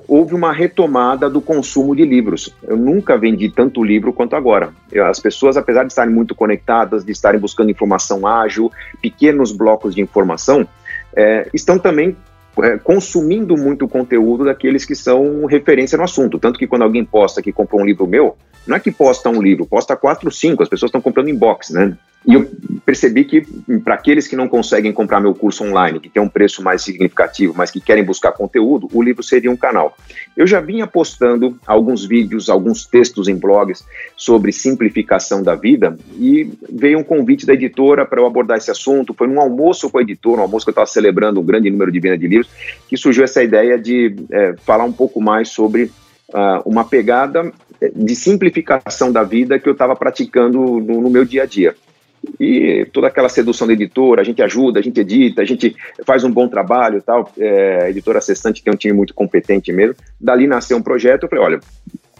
houve 0.08 0.34
uma 0.34 0.52
retomada 0.52 1.28
do 1.28 1.40
consumo 1.40 1.94
de 1.94 2.04
livros. 2.04 2.54
Eu 2.62 2.76
nunca 2.76 3.16
vendi 3.16 3.50
tanto 3.50 3.82
livro 3.82 4.12
quanto 4.12 4.36
agora. 4.36 4.72
As 5.08 5.20
pessoas, 5.20 5.56
apesar 5.56 5.82
de 5.82 5.92
estarem 5.92 6.14
muito 6.14 6.34
conectadas, 6.34 7.04
de 7.04 7.12
estarem 7.12 7.40
buscando 7.40 7.70
informação 7.70 8.26
ágil, 8.26 8.70
pequenos 9.00 9.52
blocos 9.52 9.94
de 9.94 10.00
informação, 10.00 10.66
é, 11.14 11.48
estão 11.52 11.78
também 11.78 12.16
é, 12.62 12.78
consumindo 12.78 13.56
muito 13.56 13.88
conteúdo 13.88 14.44
daqueles 14.44 14.84
que 14.84 14.94
são 14.94 15.44
referência 15.46 15.98
no 15.98 16.04
assunto. 16.04 16.38
Tanto 16.38 16.58
que 16.58 16.66
quando 16.66 16.82
alguém 16.82 17.04
posta 17.04 17.42
que 17.42 17.52
comprou 17.52 17.80
um 17.80 17.86
livro 17.86 18.06
meu, 18.06 18.36
não 18.66 18.76
é 18.76 18.80
que 18.80 18.90
posta 18.90 19.28
um 19.28 19.40
livro, 19.40 19.66
posta 19.66 19.96
quatro, 19.96 20.30
cinco, 20.30 20.62
as 20.62 20.68
pessoas 20.68 20.88
estão 20.88 21.00
comprando 21.00 21.28
em 21.28 21.34
box, 21.34 21.72
né? 21.72 21.96
E 22.26 22.34
eu 22.34 22.50
percebi 22.84 23.24
que, 23.24 23.42
para 23.84 23.94
aqueles 23.94 24.26
que 24.26 24.34
não 24.34 24.48
conseguem 24.48 24.92
comprar 24.92 25.20
meu 25.20 25.32
curso 25.32 25.62
online, 25.62 26.00
que 26.00 26.08
tem 26.08 26.20
um 26.20 26.28
preço 26.28 26.60
mais 26.60 26.82
significativo, 26.82 27.54
mas 27.56 27.70
que 27.70 27.80
querem 27.80 28.02
buscar 28.02 28.32
conteúdo, 28.32 28.88
o 28.92 29.00
livro 29.00 29.22
seria 29.22 29.50
um 29.50 29.56
canal. 29.56 29.96
Eu 30.36 30.44
já 30.44 30.60
vinha 30.60 30.88
postando 30.88 31.56
alguns 31.64 32.04
vídeos, 32.04 32.50
alguns 32.50 32.84
textos 32.84 33.28
em 33.28 33.36
blogs 33.36 33.84
sobre 34.16 34.50
simplificação 34.50 35.40
da 35.40 35.54
vida 35.54 35.96
e 36.18 36.50
veio 36.68 36.98
um 36.98 37.04
convite 37.04 37.46
da 37.46 37.54
editora 37.54 38.04
para 38.04 38.20
eu 38.20 38.26
abordar 38.26 38.58
esse 38.58 38.72
assunto. 38.72 39.14
Foi 39.14 39.28
num 39.28 39.40
almoço 39.40 39.88
com 39.88 39.98
a 39.98 40.02
editora, 40.02 40.40
um 40.40 40.44
almoço 40.44 40.66
que 40.66 40.70
eu 40.70 40.72
estava 40.72 40.86
celebrando 40.88 41.40
um 41.40 41.44
grande 41.44 41.70
número 41.70 41.92
de 41.92 42.00
venda 42.00 42.18
de 42.18 42.26
livros, 42.26 42.45
que 42.88 42.96
surgiu 42.96 43.24
essa 43.24 43.42
ideia 43.42 43.78
de 43.78 44.14
é, 44.30 44.54
falar 44.64 44.84
um 44.84 44.92
pouco 44.92 45.20
mais 45.20 45.48
sobre 45.48 45.84
uh, 46.28 46.62
uma 46.64 46.84
pegada 46.84 47.52
de 47.94 48.14
simplificação 48.14 49.12
da 49.12 49.22
vida 49.22 49.58
que 49.58 49.68
eu 49.68 49.72
estava 49.72 49.94
praticando 49.94 50.58
no, 50.58 51.00
no 51.00 51.10
meu 51.10 51.24
dia 51.24 51.42
a 51.42 51.46
dia 51.46 51.74
e 52.40 52.86
toda 52.92 53.06
aquela 53.06 53.28
sedução 53.28 53.66
da 53.66 53.72
editora, 53.72 54.20
a 54.20 54.24
gente 54.24 54.42
ajuda, 54.42 54.80
a 54.80 54.82
gente 54.82 55.00
edita, 55.00 55.42
a 55.42 55.44
gente 55.44 55.76
faz 56.04 56.24
um 56.24 56.30
bom 56.30 56.48
trabalho 56.48 57.02
tal. 57.02 57.30
É, 57.38 57.84
a 57.84 57.90
editora 57.90 58.20
Cestante 58.20 58.62
tem 58.62 58.72
um 58.72 58.76
time 58.76 58.94
muito 58.94 59.14
competente 59.14 59.72
mesmo. 59.72 59.94
Dali 60.20 60.46
nasceu 60.46 60.76
um 60.76 60.82
projeto, 60.82 61.24
eu 61.24 61.28
falei, 61.28 61.44
olha, 61.44 61.60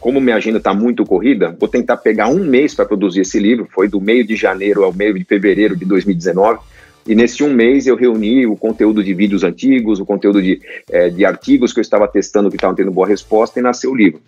como 0.00 0.20
minha 0.20 0.36
agenda 0.36 0.58
está 0.58 0.72
muito 0.72 1.04
corrida, 1.04 1.56
vou 1.58 1.68
tentar 1.68 1.96
pegar 1.96 2.28
um 2.28 2.44
mês 2.44 2.74
para 2.74 2.84
produzir 2.84 3.22
esse 3.22 3.38
livro, 3.38 3.66
foi 3.72 3.88
do 3.88 4.00
meio 4.00 4.24
de 4.24 4.36
janeiro 4.36 4.84
ao 4.84 4.92
meio 4.92 5.14
de 5.14 5.24
fevereiro 5.24 5.74
de 5.74 5.84
2019, 5.84 6.60
e 7.06 7.14
nesse 7.14 7.42
um 7.42 7.52
mês 7.52 7.86
eu 7.86 7.96
reuni 7.96 8.46
o 8.46 8.56
conteúdo 8.56 9.02
de 9.02 9.14
vídeos 9.14 9.44
antigos, 9.44 10.00
o 10.00 10.06
conteúdo 10.06 10.42
de, 10.42 10.60
é, 10.90 11.08
de 11.08 11.24
artigos 11.24 11.72
que 11.72 11.80
eu 11.80 11.82
estava 11.82 12.08
testando 12.08 12.50
que 12.50 12.56
estavam 12.56 12.74
tendo 12.74 12.90
boa 12.90 13.06
resposta, 13.06 13.58
e 13.58 13.62
nasceu 13.62 13.92
o 13.92 13.96
livro. 13.96 14.20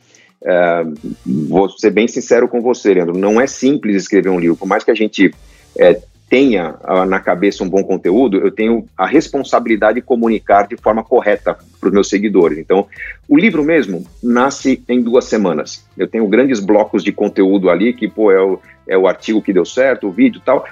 É, 0.45 0.85
vou 1.27 1.69
ser 1.69 1.91
bem 1.91 2.07
sincero 2.07 2.49
com 2.49 2.61
você, 2.61 2.95
Leandro, 2.95 3.19
não 3.19 3.41
é 3.41 3.47
simples 3.47 3.97
escrever 3.97 4.31
um 4.31 4.39
livro, 4.39 4.57
por 4.57 4.69
mais 4.69 4.85
que 4.85 4.91
a 4.91 4.95
gente 4.95 5.33
é, 5.77 6.01
tenha 6.29 6.75
na 7.09 7.19
cabeça 7.19 7.65
um 7.65 7.69
bom 7.69 7.83
conteúdo, 7.83 8.37
eu 8.37 8.51
tenho 8.51 8.87
a 8.97 9.07
responsabilidade 9.07 9.97
de 9.97 10.03
comunicar 10.03 10.69
de 10.69 10.77
forma 10.77 11.03
correta 11.03 11.57
para 11.81 11.87
os 11.89 11.93
meus 11.93 12.09
seguidores. 12.09 12.59
Então, 12.59 12.87
o 13.27 13.37
livro 13.37 13.65
mesmo 13.65 14.07
nasce 14.23 14.83
em 14.89 15.01
duas 15.01 15.25
semanas. 15.25 15.87
Eu 15.97 16.07
tenho 16.07 16.29
grandes 16.29 16.61
blocos 16.61 17.03
de 17.03 17.13
conteúdo 17.13 17.71
ali, 17.71 17.95
que 17.95 18.07
pô, 18.07 18.31
é, 18.31 18.43
o, 18.43 18.61
é 18.87 18.99
o 18.99 19.07
artigo 19.07 19.41
que 19.41 19.55
deu 19.55 19.65
certo, 19.65 20.09
o 20.09 20.13
vídeo 20.13 20.39
e 20.39 20.45
tal, 20.45 20.67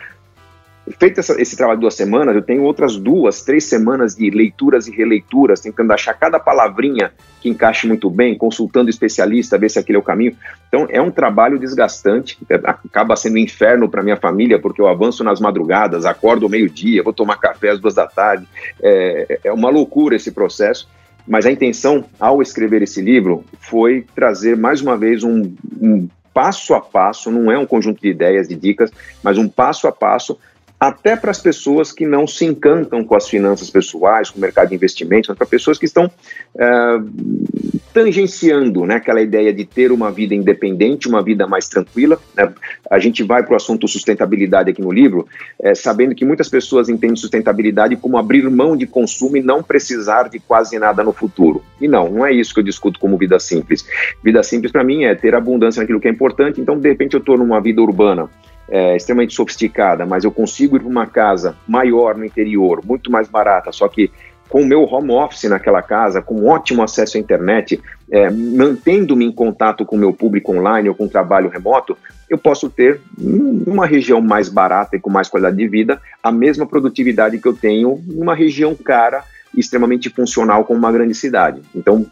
Feito 0.98 1.18
essa, 1.18 1.40
esse 1.40 1.56
trabalho 1.56 1.78
de 1.78 1.82
duas 1.82 1.94
semanas, 1.94 2.34
eu 2.34 2.42
tenho 2.42 2.62
outras 2.62 2.96
duas, 2.96 3.42
três 3.42 3.64
semanas 3.64 4.14
de 4.14 4.30
leituras 4.30 4.86
e 4.86 4.92
releituras, 4.92 5.60
tentando 5.60 5.92
achar 5.92 6.14
cada 6.14 6.38
palavrinha 6.38 7.12
que 7.40 7.48
encaixe 7.48 7.88
muito 7.88 8.08
bem, 8.08 8.36
consultando 8.36 8.88
especialista, 8.88 9.58
ver 9.58 9.68
se 9.68 9.80
aquele 9.80 9.96
é 9.96 9.98
o 9.98 10.04
caminho. 10.04 10.36
Então, 10.68 10.86
é 10.88 11.02
um 11.02 11.10
trabalho 11.10 11.58
desgastante, 11.58 12.38
é, 12.48 12.54
acaba 12.54 13.16
sendo 13.16 13.34
um 13.34 13.38
inferno 13.38 13.88
para 13.88 14.02
minha 14.02 14.16
família, 14.16 14.60
porque 14.60 14.80
eu 14.80 14.86
avanço 14.86 15.24
nas 15.24 15.40
madrugadas, 15.40 16.06
acordo 16.06 16.46
ao 16.46 16.50
meio-dia, 16.50 17.02
vou 17.02 17.12
tomar 17.12 17.36
café 17.36 17.70
às 17.70 17.80
duas 17.80 17.94
da 17.94 18.06
tarde. 18.06 18.46
É, 18.80 19.40
é 19.44 19.52
uma 19.52 19.70
loucura 19.70 20.14
esse 20.14 20.30
processo. 20.30 20.88
Mas 21.26 21.44
a 21.44 21.50
intenção, 21.50 22.04
ao 22.20 22.40
escrever 22.40 22.82
esse 22.82 23.02
livro, 23.02 23.44
foi 23.58 24.06
trazer 24.14 24.56
mais 24.56 24.80
uma 24.80 24.96
vez 24.96 25.24
um, 25.24 25.52
um 25.80 26.08
passo 26.32 26.74
a 26.74 26.80
passo, 26.80 27.30
não 27.30 27.50
é 27.50 27.58
um 27.58 27.66
conjunto 27.66 28.00
de 28.00 28.08
ideias, 28.08 28.46
de 28.46 28.54
dicas, 28.54 28.92
mas 29.22 29.36
um 29.36 29.48
passo 29.48 29.88
a 29.88 29.92
passo 29.92 30.38
até 30.78 31.16
para 31.16 31.30
as 31.30 31.40
pessoas 31.40 31.90
que 31.90 32.06
não 32.06 32.26
se 32.26 32.44
encantam 32.44 33.02
com 33.02 33.14
as 33.14 33.28
finanças 33.28 33.70
pessoais, 33.70 34.30
com 34.30 34.38
o 34.38 34.40
mercado 34.40 34.68
de 34.68 34.74
investimentos, 34.74 35.34
para 35.34 35.46
pessoas 35.46 35.78
que 35.78 35.86
estão 35.86 36.10
é, 36.58 36.66
tangenciando 37.96 38.84
né, 38.84 38.96
aquela 38.96 39.22
ideia 39.22 39.50
de 39.54 39.64
ter 39.64 39.90
uma 39.90 40.10
vida 40.10 40.34
independente, 40.34 41.08
uma 41.08 41.22
vida 41.22 41.46
mais 41.46 41.66
tranquila. 41.66 42.20
Né? 42.36 42.52
A 42.90 42.98
gente 42.98 43.22
vai 43.22 43.42
para 43.42 43.54
o 43.54 43.56
assunto 43.56 43.88
sustentabilidade 43.88 44.70
aqui 44.70 44.82
no 44.82 44.92
livro, 44.92 45.26
é, 45.58 45.74
sabendo 45.74 46.14
que 46.14 46.22
muitas 46.22 46.46
pessoas 46.46 46.90
entendem 46.90 47.16
sustentabilidade 47.16 47.96
como 47.96 48.18
abrir 48.18 48.50
mão 48.50 48.76
de 48.76 48.86
consumo 48.86 49.38
e 49.38 49.40
não 49.40 49.62
precisar 49.62 50.28
de 50.28 50.38
quase 50.38 50.78
nada 50.78 51.02
no 51.02 51.10
futuro. 51.10 51.64
E 51.80 51.88
não, 51.88 52.10
não 52.10 52.26
é 52.26 52.34
isso 52.34 52.52
que 52.52 52.60
eu 52.60 52.64
discuto 52.64 53.00
como 53.00 53.16
vida 53.16 53.38
simples. 53.38 53.88
Vida 54.22 54.42
simples 54.42 54.70
para 54.70 54.84
mim 54.84 55.04
é 55.04 55.14
ter 55.14 55.34
abundância 55.34 55.80
naquilo 55.80 55.98
que 55.98 56.06
é 56.06 56.10
importante, 56.10 56.60
então 56.60 56.78
de 56.78 56.86
repente 56.86 57.14
eu 57.14 57.20
estou 57.20 57.38
numa 57.38 57.62
vida 57.62 57.80
urbana 57.80 58.28
é, 58.68 58.94
extremamente 58.94 59.32
sofisticada, 59.32 60.04
mas 60.04 60.22
eu 60.22 60.30
consigo 60.30 60.76
ir 60.76 60.80
para 60.80 60.88
uma 60.88 61.06
casa 61.06 61.56
maior 61.66 62.14
no 62.14 62.26
interior, 62.26 62.84
muito 62.84 63.10
mais 63.10 63.26
barata, 63.26 63.72
só 63.72 63.88
que 63.88 64.10
com 64.48 64.62
o 64.62 64.66
meu 64.66 64.84
home 64.84 65.10
office 65.12 65.44
naquela 65.44 65.82
casa, 65.82 66.22
com 66.22 66.46
ótimo 66.46 66.82
acesso 66.82 67.16
à 67.16 67.20
internet, 67.20 67.80
é, 68.10 68.30
mantendo-me 68.30 69.24
em 69.24 69.32
contato 69.32 69.84
com 69.84 69.96
o 69.96 69.98
meu 69.98 70.12
público 70.12 70.52
online 70.52 70.88
ou 70.88 70.94
com 70.94 71.08
trabalho 71.08 71.48
remoto, 71.48 71.96
eu 72.28 72.38
posso 72.38 72.68
ter, 72.68 73.00
numa 73.18 73.86
região 73.86 74.20
mais 74.20 74.48
barata 74.48 74.96
e 74.96 75.00
com 75.00 75.10
mais 75.10 75.28
qualidade 75.28 75.56
de 75.56 75.68
vida, 75.68 76.00
a 76.22 76.32
mesma 76.32 76.66
produtividade 76.66 77.38
que 77.38 77.46
eu 77.46 77.54
tenho 77.54 78.02
numa 78.06 78.34
região 78.34 78.74
cara 78.74 79.24
extremamente 79.56 80.10
funcional 80.10 80.64
como 80.64 80.78
uma 80.78 80.92
grande 80.92 81.14
cidade. 81.14 81.60
Então, 81.74 82.06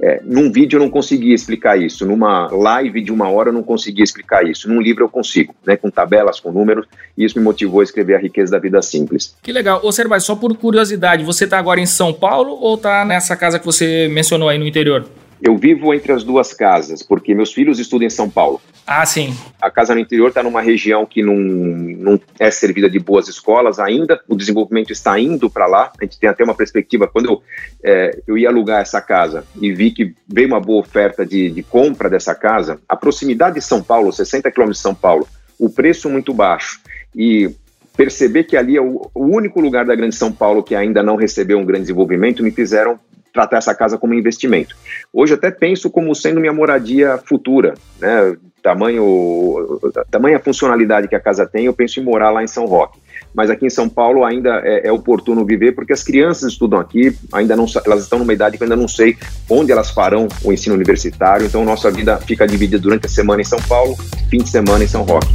é, 0.00 0.20
num 0.24 0.52
vídeo 0.52 0.76
eu 0.76 0.80
não 0.80 0.90
conseguia 0.90 1.34
explicar 1.34 1.80
isso, 1.80 2.04
numa 2.06 2.48
live 2.48 3.02
de 3.02 3.10
uma 3.10 3.30
hora 3.30 3.48
eu 3.48 3.52
não 3.52 3.62
conseguia 3.62 4.04
explicar 4.04 4.46
isso, 4.46 4.68
num 4.68 4.80
livro 4.80 5.04
eu 5.04 5.08
consigo, 5.08 5.54
né, 5.66 5.76
com 5.76 5.90
tabelas, 5.90 6.38
com 6.38 6.52
números, 6.52 6.86
e 7.16 7.24
isso 7.24 7.38
me 7.38 7.44
motivou 7.44 7.80
a 7.80 7.84
escrever 7.84 8.14
A 8.14 8.18
Riqueza 8.18 8.52
da 8.52 8.58
Vida 8.58 8.82
Simples. 8.82 9.34
Que 9.42 9.52
legal. 9.52 9.80
Ô 9.82 9.90
Servais, 9.90 10.24
só 10.24 10.36
por 10.36 10.54
curiosidade, 10.56 11.24
você 11.24 11.44
está 11.44 11.58
agora 11.58 11.80
em 11.80 11.86
São 11.86 12.12
Paulo 12.12 12.52
ou 12.60 12.74
está 12.74 13.04
nessa 13.04 13.36
casa 13.36 13.58
que 13.58 13.64
você 13.64 14.08
mencionou 14.08 14.48
aí 14.48 14.58
no 14.58 14.66
interior? 14.66 15.06
Eu 15.40 15.56
vivo 15.56 15.92
entre 15.92 16.12
as 16.12 16.24
duas 16.24 16.52
casas, 16.54 17.02
porque 17.02 17.34
meus 17.34 17.52
filhos 17.52 17.78
estudam 17.78 18.06
em 18.06 18.10
São 18.10 18.28
Paulo. 18.28 18.60
Ah, 18.86 19.04
sim. 19.04 19.36
A 19.60 19.70
casa 19.70 19.94
no 19.94 20.00
interior 20.00 20.28
está 20.28 20.42
numa 20.42 20.62
região 20.62 21.04
que 21.04 21.22
não, 21.22 21.34
não 21.34 22.20
é 22.38 22.50
servida 22.50 22.88
de 22.88 22.98
boas 22.98 23.28
escolas 23.28 23.78
ainda, 23.78 24.20
o 24.28 24.36
desenvolvimento 24.36 24.92
está 24.92 25.18
indo 25.18 25.50
para 25.50 25.66
lá. 25.66 25.92
A 26.00 26.04
gente 26.04 26.18
tem 26.18 26.28
até 26.28 26.44
uma 26.44 26.54
perspectiva. 26.54 27.08
Quando 27.08 27.26
eu, 27.26 27.42
é, 27.82 28.18
eu 28.26 28.38
ia 28.38 28.48
alugar 28.48 28.80
essa 28.80 29.00
casa 29.00 29.44
e 29.60 29.72
vi 29.72 29.90
que 29.90 30.14
veio 30.26 30.48
uma 30.48 30.60
boa 30.60 30.80
oferta 30.80 31.26
de, 31.26 31.50
de 31.50 31.62
compra 31.62 32.08
dessa 32.08 32.34
casa, 32.34 32.78
a 32.88 32.96
proximidade 32.96 33.56
de 33.56 33.62
São 33.62 33.82
Paulo, 33.82 34.12
60 34.12 34.50
quilômetros 34.50 34.78
de 34.78 34.82
São 34.82 34.94
Paulo, 34.94 35.26
o 35.58 35.68
preço 35.68 36.08
muito 36.08 36.32
baixo 36.32 36.80
e 37.14 37.50
perceber 37.96 38.44
que 38.44 38.56
ali 38.56 38.76
é 38.76 38.80
o, 38.80 39.10
o 39.14 39.24
único 39.24 39.60
lugar 39.60 39.84
da 39.84 39.94
Grande 39.94 40.14
São 40.14 40.30
Paulo 40.30 40.62
que 40.62 40.74
ainda 40.74 41.02
não 41.02 41.16
recebeu 41.16 41.58
um 41.58 41.64
grande 41.64 41.82
desenvolvimento 41.82 42.42
me 42.42 42.50
fizeram 42.50 43.00
tratar 43.36 43.58
essa 43.58 43.74
casa 43.74 43.98
como 43.98 44.14
investimento. 44.14 44.74
Hoje 45.12 45.34
até 45.34 45.50
penso 45.50 45.90
como 45.90 46.14
sendo 46.14 46.40
minha 46.40 46.54
moradia 46.54 47.18
futura, 47.18 47.74
né? 48.00 48.34
Tamanho, 48.62 49.78
tamanha 50.10 50.40
funcionalidade 50.40 51.06
que 51.06 51.14
a 51.14 51.20
casa 51.20 51.46
tem, 51.46 51.66
eu 51.66 51.72
penso 51.72 52.00
em 52.00 52.02
morar 52.02 52.30
lá 52.30 52.42
em 52.42 52.48
São 52.48 52.64
Roque. 52.64 52.98
Mas 53.32 53.48
aqui 53.48 53.66
em 53.66 53.70
São 53.70 53.88
Paulo 53.88 54.24
ainda 54.24 54.60
é, 54.64 54.88
é 54.88 54.92
oportuno 54.92 55.44
viver 55.44 55.72
porque 55.72 55.92
as 55.92 56.02
crianças 56.02 56.50
estudam 56.50 56.80
aqui, 56.80 57.16
ainda 57.32 57.54
não, 57.54 57.66
elas 57.84 58.02
estão 58.02 58.18
numa 58.18 58.32
idade 58.32 58.56
que 58.56 58.64
eu 58.64 58.66
ainda 58.66 58.74
não 58.74 58.88
sei 58.88 59.16
onde 59.48 59.70
elas 59.70 59.90
farão 59.90 60.26
o 60.42 60.52
ensino 60.52 60.74
universitário. 60.74 61.46
Então 61.46 61.64
nossa 61.64 61.90
vida 61.90 62.16
fica 62.16 62.46
dividida 62.46 62.78
durante 62.78 63.06
a 63.06 63.10
semana 63.10 63.42
em 63.42 63.44
São 63.44 63.60
Paulo, 63.68 63.94
fim 64.28 64.38
de 64.38 64.48
semana 64.48 64.82
em 64.82 64.88
São 64.88 65.02
Roque. 65.02 65.28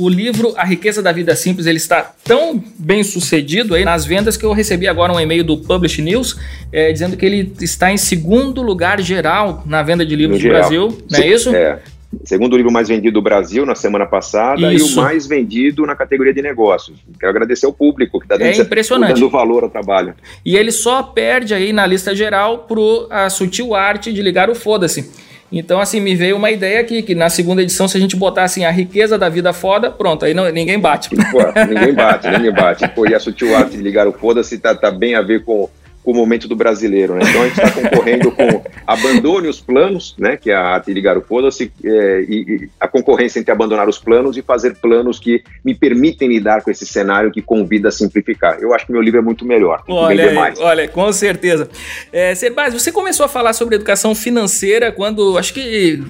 O 0.00 0.08
livro 0.08 0.54
A 0.56 0.64
Riqueza 0.64 1.02
da 1.02 1.12
Vida 1.12 1.36
Simples 1.36 1.66
ele 1.66 1.76
está 1.76 2.12
tão 2.24 2.62
bem 2.78 3.02
sucedido 3.02 3.74
aí 3.74 3.84
nas 3.84 4.04
vendas 4.04 4.36
que 4.36 4.44
eu 4.44 4.52
recebi 4.52 4.88
agora 4.88 5.12
um 5.12 5.20
e-mail 5.20 5.44
do 5.44 5.58
Publish 5.58 6.00
News 6.00 6.38
é, 6.72 6.90
dizendo 6.90 7.16
que 7.16 7.26
ele 7.26 7.52
está 7.60 7.92
em 7.92 7.96
segundo 7.96 8.62
lugar 8.62 9.00
geral 9.00 9.62
na 9.66 9.82
venda 9.82 10.04
de 10.04 10.16
livros 10.16 10.42
no, 10.42 10.48
no 10.48 10.54
Brasil, 10.54 10.98
não 11.10 11.18
é 11.18 11.28
isso? 11.28 11.54
É. 11.54 11.80
Segundo 12.24 12.56
livro 12.56 12.72
mais 12.72 12.88
vendido 12.88 13.14
do 13.14 13.22
Brasil 13.22 13.64
na 13.64 13.76
semana 13.76 14.04
passada 14.04 14.72
Isso. 14.72 14.88
e 14.88 14.92
o 14.92 14.96
mais 14.96 15.28
vendido 15.28 15.86
na 15.86 15.94
categoria 15.94 16.34
de 16.34 16.42
negócios. 16.42 16.98
Quero 17.20 17.30
agradecer 17.30 17.66
ao 17.66 17.72
público 17.72 18.18
que 18.18 18.24
está 18.24 18.36
dando, 18.36 18.48
é 18.48 18.56
impressionante. 18.56 19.14
dando 19.14 19.30
valor 19.30 19.62
ao 19.62 19.70
trabalho. 19.70 20.14
E 20.44 20.56
ele 20.56 20.72
só 20.72 21.04
perde 21.04 21.54
aí 21.54 21.72
na 21.72 21.86
lista 21.86 22.12
geral 22.12 22.66
para 22.66 23.26
a 23.26 23.30
sutil 23.30 23.76
arte 23.76 24.12
de 24.12 24.20
ligar 24.22 24.50
o 24.50 24.56
foda-se. 24.56 25.08
Então, 25.52 25.80
assim, 25.80 26.00
me 26.00 26.14
veio 26.14 26.36
uma 26.36 26.50
ideia 26.50 26.80
aqui, 26.80 27.02
que 27.02 27.14
na 27.14 27.28
segunda 27.28 27.62
edição, 27.62 27.88
se 27.88 27.96
a 27.96 28.00
gente 28.00 28.14
botar 28.14 28.44
assim, 28.44 28.64
a 28.64 28.70
riqueza 28.70 29.18
da 29.18 29.28
vida 29.28 29.52
foda, 29.52 29.90
pronto, 29.90 30.24
aí 30.24 30.32
não, 30.32 30.50
ninguém 30.50 30.78
bate. 30.78 31.10
Pô, 31.10 31.38
ninguém 31.68 31.92
bate, 31.92 32.28
ninguém 32.28 32.52
bate. 32.52 32.86
Pô, 32.88 33.06
e 33.06 33.14
a 33.14 33.20
sutil 33.20 33.56
arte 33.56 33.76
ligar 33.76 34.06
o 34.06 34.12
foda-se 34.12 34.58
tá, 34.58 34.74
tá 34.74 34.90
bem 34.90 35.14
a 35.14 35.22
ver 35.22 35.44
com 35.44 35.68
com 36.10 36.12
o 36.12 36.16
momento 36.16 36.48
do 36.48 36.56
brasileiro, 36.56 37.14
né? 37.14 37.20
Então 37.28 37.42
a 37.42 37.48
gente 37.48 37.62
está 37.62 37.70
concorrendo 37.70 38.32
com 38.32 38.64
abandone 38.84 39.46
os 39.46 39.60
planos, 39.60 40.16
né? 40.18 40.36
Que 40.36 40.50
é 40.50 40.54
a 40.54 40.60
arte 40.60 40.92
ligar 40.92 41.16
o 41.16 41.22
foda-se, 41.22 41.70
é, 41.84 42.24
e, 42.28 42.34
e, 42.34 42.68
a 42.80 42.88
concorrência 42.88 43.38
entre 43.38 43.52
abandonar 43.52 43.88
os 43.88 43.96
planos 43.96 44.36
e 44.36 44.42
fazer 44.42 44.74
planos 44.74 45.20
que 45.20 45.44
me 45.64 45.72
permitem 45.72 46.28
lidar 46.28 46.62
com 46.62 46.70
esse 46.70 46.84
cenário 46.84 47.30
que 47.30 47.40
convida 47.40 47.90
a 47.90 47.92
simplificar. 47.92 48.58
Eu 48.60 48.74
acho 48.74 48.86
que 48.86 48.92
meu 48.92 49.00
livro 49.00 49.20
é 49.20 49.22
muito 49.22 49.44
melhor. 49.44 49.84
Olha, 49.86 50.32
mais. 50.32 50.58
olha, 50.58 50.88
com 50.88 51.12
certeza. 51.12 51.68
É, 52.12 52.34
você 52.34 52.90
começou 52.90 53.24
a 53.24 53.28
falar 53.28 53.52
sobre 53.52 53.76
educação 53.76 54.12
financeira 54.12 54.90
quando, 54.90 55.38
acho 55.38 55.54
que 55.54 56.02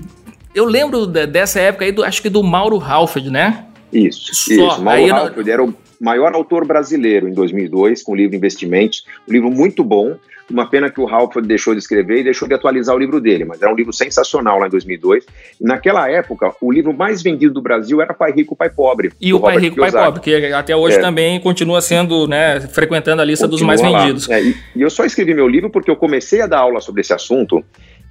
eu 0.54 0.64
lembro 0.64 1.06
dessa 1.06 1.60
época 1.60 1.84
aí, 1.84 1.92
do, 1.92 2.02
acho 2.02 2.22
que 2.22 2.30
do 2.30 2.42
Mauro 2.42 2.80
Halford, 2.80 3.30
né? 3.30 3.66
Isso, 3.92 4.34
Só. 4.34 4.52
isso. 4.52 4.82
Mauro 4.82 5.02
Aí 5.02 5.10
Halford 5.10 5.44
não... 5.44 5.52
era 5.52 5.62
o 5.62 5.74
maior 6.00 6.34
autor 6.34 6.66
brasileiro 6.66 7.28
em 7.28 7.32
2002, 7.32 8.02
com 8.02 8.12
o 8.12 8.16
livro 8.16 8.34
Investimentos, 8.34 9.04
um 9.28 9.32
livro 9.32 9.50
muito 9.50 9.84
bom, 9.84 10.16
uma 10.50 10.66
pena 10.68 10.90
que 10.90 11.00
o 11.00 11.08
Halford 11.08 11.46
deixou 11.46 11.74
de 11.74 11.80
escrever 11.80 12.20
e 12.20 12.24
deixou 12.24 12.48
de 12.48 12.54
atualizar 12.54 12.94
o 12.94 12.98
livro 12.98 13.20
dele, 13.20 13.44
mas 13.44 13.62
era 13.62 13.70
um 13.70 13.74
livro 13.74 13.92
sensacional 13.92 14.58
lá 14.58 14.66
em 14.66 14.70
2002. 14.70 15.24
E 15.60 15.64
naquela 15.64 16.10
época, 16.10 16.52
o 16.60 16.72
livro 16.72 16.92
mais 16.92 17.22
vendido 17.22 17.54
do 17.54 17.62
Brasil 17.62 18.00
era 18.00 18.12
Pai 18.12 18.32
Rico, 18.32 18.56
Pai 18.56 18.68
Pobre. 18.68 19.12
E 19.20 19.32
o 19.32 19.38
Pai 19.38 19.58
Rico, 19.58 19.76
Kiyosaki. 19.76 19.92
Pai 19.92 20.06
Pobre, 20.06 20.20
que 20.22 20.52
até 20.52 20.74
hoje 20.74 20.96
é. 20.96 21.00
também 21.00 21.38
continua 21.40 21.80
sendo, 21.80 22.26
né, 22.26 22.60
frequentando 22.60 23.22
a 23.22 23.24
lista 23.24 23.48
continua 23.48 23.74
dos 23.74 23.82
mais 23.82 23.92
vendidos. 23.92 24.28
É, 24.28 24.42
e 24.42 24.82
eu 24.82 24.90
só 24.90 25.04
escrevi 25.04 25.34
meu 25.34 25.46
livro 25.46 25.70
porque 25.70 25.90
eu 25.90 25.96
comecei 25.96 26.40
a 26.40 26.46
dar 26.46 26.58
aula 26.58 26.80
sobre 26.80 27.00
esse 27.02 27.12
assunto 27.12 27.64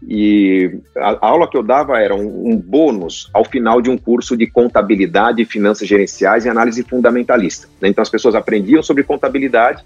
e 0.08 0.80
a, 0.96 1.28
aula 1.28 1.50
que 1.50 1.58
eu 1.58 1.64
dava 1.64 2.00
era 2.00 2.16
um, 2.16 2.52
um, 2.52 2.58
bônus 2.58 3.30
ao 3.34 3.44
final 3.44 3.82
de 3.82 3.90
um 3.90 3.98
curso 3.98 4.38
de 4.38 4.48
contabilidade, 4.48 5.44
finanças 5.46 5.88
gerenciais 5.88 6.46
e 6.46 6.50
análise 6.50 6.84
fundamentalista. 6.84 7.68
Né? 7.82 7.90
Então 7.90 8.02
as 8.02 8.10
pessoas 8.10 8.36
aprendiam 8.36 8.82
sobre 8.82 9.04
contabilidade 9.04 9.84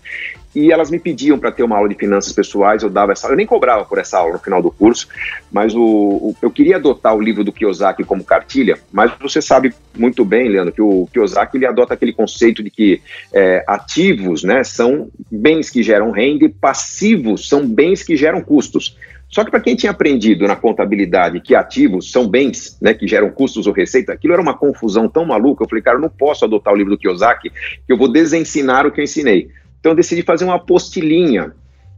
e 0.55 0.71
elas 0.71 0.91
me 0.91 0.99
pediam 0.99 1.39
para 1.39 1.51
ter 1.51 1.63
uma 1.63 1.75
aula 1.75 1.89
de 1.89 1.95
finanças 1.95 2.31
pessoais. 2.31 2.83
Eu 2.83 2.89
dava 2.89 3.11
essa, 3.11 3.27
eu 3.27 3.35
nem 3.35 3.45
cobrava 3.45 3.85
por 3.85 3.97
essa 3.97 4.19
aula 4.19 4.33
no 4.33 4.39
final 4.39 4.61
do 4.61 4.69
curso, 4.69 5.07
mas 5.51 5.73
o, 5.73 5.81
o, 5.81 6.35
eu 6.41 6.51
queria 6.51 6.75
adotar 6.75 7.15
o 7.15 7.21
livro 7.21 7.43
do 7.43 7.51
Kiyosaki 7.51 8.03
como 8.03 8.23
cartilha. 8.23 8.77
Mas 8.91 9.11
você 9.19 9.41
sabe 9.41 9.73
muito 9.97 10.23
bem, 10.23 10.47
Leandro, 10.47 10.73
que 10.73 10.81
o 10.81 11.07
Kiyosaki 11.11 11.57
ele 11.57 11.65
adota 11.65 11.95
aquele 11.95 12.13
conceito 12.13 12.61
de 12.61 12.69
que 12.69 13.01
é, 13.33 13.63
ativos, 13.67 14.43
né, 14.43 14.63
são 14.63 15.09
bens 15.31 15.71
que 15.71 15.81
geram 15.81 16.11
renda 16.11 16.45
e 16.45 16.49
passivos 16.49 17.47
são 17.47 17.67
bens 17.67 18.03
que 18.03 18.15
geram 18.15 18.41
custos. 18.41 18.95
Só 19.33 19.43
que 19.43 19.49
para 19.49 19.59
quem 19.59 19.75
tinha 19.75 19.91
aprendido 19.91 20.47
na 20.47 20.55
contabilidade 20.55 21.41
que 21.41 21.55
ativos 21.55 22.11
são 22.11 22.27
bens, 22.27 22.77
né, 22.79 22.93
que 22.93 23.07
geram 23.07 23.31
custos 23.31 23.65
ou 23.65 23.73
receita, 23.73 24.13
aquilo 24.13 24.31
era 24.31 24.41
uma 24.41 24.55
confusão 24.55 25.09
tão 25.09 25.25
maluca. 25.25 25.63
Eu 25.63 25.67
falei, 25.67 25.81
cara, 25.81 25.97
eu 25.97 26.01
não 26.01 26.09
posso 26.09 26.45
adotar 26.45 26.71
o 26.71 26.77
livro 26.77 26.91
do 26.91 26.99
Kiyosaki, 26.99 27.49
que 27.49 27.91
eu 27.91 27.97
vou 27.97 28.07
desensinar 28.07 28.85
o 28.85 28.91
que 28.91 29.01
eu 29.01 29.03
ensinei. 29.03 29.49
Então 29.79 29.93
eu 29.93 29.95
decidi 29.95 30.21
fazer 30.21 30.45
uma 30.45 30.57
apostilinha 30.57 31.51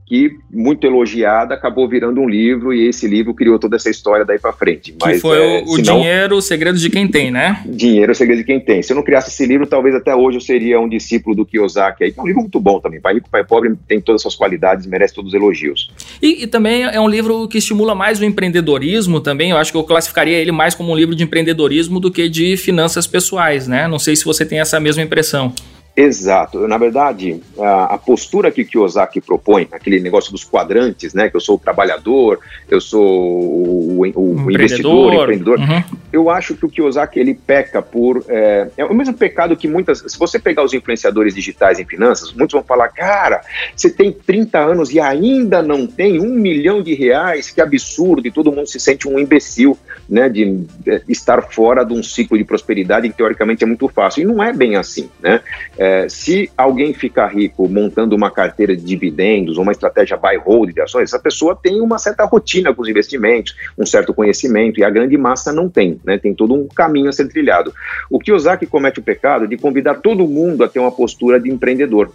que, 0.05 0.37
muito 0.51 0.85
elogiada, 0.85 1.55
acabou 1.55 1.89
virando 1.89 2.21
um 2.21 2.29
livro 2.29 2.71
e 2.71 2.87
esse 2.87 3.07
livro 3.07 3.33
criou 3.33 3.57
toda 3.57 3.75
essa 3.75 3.89
história 3.89 4.23
daí 4.23 4.37
para 4.37 4.53
frente. 4.53 4.95
Mas, 5.01 5.15
que 5.15 5.21
foi 5.21 5.37
é, 5.37 5.63
o, 5.63 5.75
senão, 5.75 5.99
dinheiro, 5.99 6.35
o 6.35 6.41
segredo 6.41 6.77
de 6.77 6.89
quem 6.91 7.07
tem, 7.07 7.31
né? 7.31 7.63
Dinheiro, 7.65 8.11
o 8.11 8.15
segredo 8.15 8.37
de 8.37 8.43
quem 8.43 8.59
tem. 8.59 8.83
Se 8.83 8.93
eu 8.93 8.95
não 8.95 9.03
criasse 9.03 9.29
esse 9.29 9.45
livro, 9.45 9.65
talvez 9.65 9.95
até 9.95 10.15
hoje 10.15 10.37
eu 10.37 10.41
seria 10.41 10.79
um 10.79 10.87
discípulo 10.87 11.35
do 11.35 11.45
Kiyosaki. 11.45 12.03
Aí. 12.03 12.13
É 12.15 12.21
um 12.21 12.27
livro 12.27 12.41
muito 12.41 12.59
bom 12.59 12.79
também. 12.79 13.01
Pai 13.01 13.15
Rico, 13.15 13.29
Pai 13.29 13.43
Pobre 13.43 13.73
tem 13.87 13.99
todas 13.99 14.19
as 14.19 14.21
suas 14.21 14.35
qualidades, 14.35 14.85
merece 14.85 15.15
todos 15.15 15.33
os 15.33 15.35
elogios. 15.35 15.91
E, 16.21 16.43
e, 16.43 16.47
também 16.47 16.83
é 16.83 17.01
um 17.01 17.09
livro 17.09 17.47
que 17.47 17.57
estimula 17.57 17.95
mais 17.95 18.19
o 18.19 18.25
empreendedorismo 18.25 19.19
também. 19.19 19.49
Eu 19.49 19.57
acho 19.57 19.71
que 19.71 19.77
eu 19.77 19.83
classificaria 19.83 20.37
ele 20.37 20.51
mais 20.51 20.75
como 20.75 20.91
um 20.91 20.95
livro 20.95 21.15
de 21.15 21.23
empreendedorismo 21.23 21.99
do 21.99 22.11
que 22.11 22.29
de 22.29 22.55
finanças 22.57 23.07
pessoais, 23.07 23.67
né? 23.67 23.87
Não 23.87 23.97
sei 23.97 24.15
se 24.15 24.23
você 24.23 24.45
tem 24.45 24.59
essa 24.59 24.79
mesma 24.79 25.01
impressão. 25.01 25.51
Exato. 25.95 26.67
Na 26.67 26.77
verdade, 26.77 27.41
a, 27.57 27.95
a, 27.95 27.97
postura 27.97 28.51
que 28.51 28.63
o 28.63 28.65
Kiyosaki 28.65 29.21
propõe, 29.21 29.65
aquele 29.71 30.01
negócio 30.01 30.29
dos 30.29 30.43
quadrantes, 30.43 31.13
né? 31.13 31.29
Que 31.29 31.37
eu 31.37 31.39
sou 31.39 31.55
o 31.55 31.59
trabalhador, 31.59 32.39
eu 32.69 32.81
sou 32.81 33.01
o, 33.01 34.01
o, 34.13 34.45
o 34.45 34.51
investidor, 34.51 35.13
o 35.13 35.23
empreendedor. 35.23 35.57
Uhum. 35.57 35.83
Eu 36.11 36.29
acho 36.29 36.53
que 36.55 36.65
o 36.65 36.69
Kiyosaki 36.69 37.17
ele 37.17 37.33
peca 37.33 37.81
por 37.81 38.25
é, 38.27 38.67
é, 38.75 38.83
o 38.83 38.93
mesmo 38.93 39.13
pecado 39.13 39.55
que 39.55 39.69
muitas. 39.69 39.99
Se 39.99 40.19
você 40.19 40.37
pegar 40.37 40.63
os 40.63 40.73
influenciadores 40.73 41.33
digitais 41.33 41.79
em 41.79 41.85
finanças, 41.85 42.33
muitos 42.33 42.53
vão 42.53 42.63
falar, 42.63 42.89
cara, 42.89 43.41
você 43.73 43.89
tem 43.89 44.11
30 44.11 44.59
anos 44.59 44.91
e 44.91 44.99
ainda 44.99 45.61
não 45.61 45.87
tem 45.87 46.19
um 46.19 46.33
milhão 46.33 46.83
de 46.83 46.93
reais, 46.93 47.51
que 47.51 47.61
absurdo! 47.61 48.27
E 48.27 48.31
todo 48.31 48.51
mundo 48.51 48.67
se 48.67 48.81
sente 48.81 49.07
um 49.07 49.17
imbecil, 49.17 49.77
né? 50.09 50.27
De, 50.27 50.65
de 50.83 51.01
estar 51.07 51.41
fora 51.41 51.85
de 51.85 51.93
um 51.93 52.03
ciclo 52.03 52.37
de 52.37 52.43
prosperidade 52.43 53.07
que 53.07 53.15
teoricamente 53.15 53.63
é 53.63 53.67
muito 53.67 53.87
fácil. 53.87 54.23
E 54.23 54.25
não 54.25 54.43
é 54.43 54.51
bem 54.51 54.75
assim, 54.75 55.09
né? 55.21 55.39
É, 55.77 55.84
é, 55.85 56.09
se 56.09 56.49
alguém 56.57 56.95
ficar 56.95 57.27
rico 57.27 57.69
montando 57.69 58.15
uma 58.15 58.31
carteira 58.31 58.75
de 58.75 58.83
dividendos, 58.83 59.59
uma 59.59 59.71
estratégia 59.71 60.17
buy 60.17 60.35
hold 60.35 60.73
de 60.73 60.81
ações, 60.81 61.03
essa 61.03 61.19
pessoa 61.19 61.55
tem 61.55 61.79
uma 61.79 61.99
certa 61.99 62.25
rotina 62.25 62.73
com 62.73 62.81
os 62.81 62.89
investimentos, 62.89 63.55
um 63.77 63.85
certo 63.85 64.11
conhecimento, 64.11 64.79
e 64.79 64.83
a 64.83 64.89
grande 64.89 65.15
massa 65.15 65.53
não 65.53 65.69
tem, 65.69 66.01
né? 66.03 66.17
Tem 66.17 66.33
todo 66.33 66.55
um 66.55 66.67
caminho 66.67 67.07
a 67.07 67.13
ser 67.13 67.27
trilhado. 67.27 67.71
O 68.09 68.17
Kiyosaki 68.17 68.65
comete 68.65 68.99
o 68.99 69.03
pecado 69.03 69.47
de 69.47 69.57
convidar 69.57 69.95
todo 69.95 70.27
mundo 70.27 70.63
a 70.63 70.67
ter 70.67 70.79
uma 70.79 70.91
postura 70.91 71.39
de 71.39 71.51
empreendedor, 71.51 72.11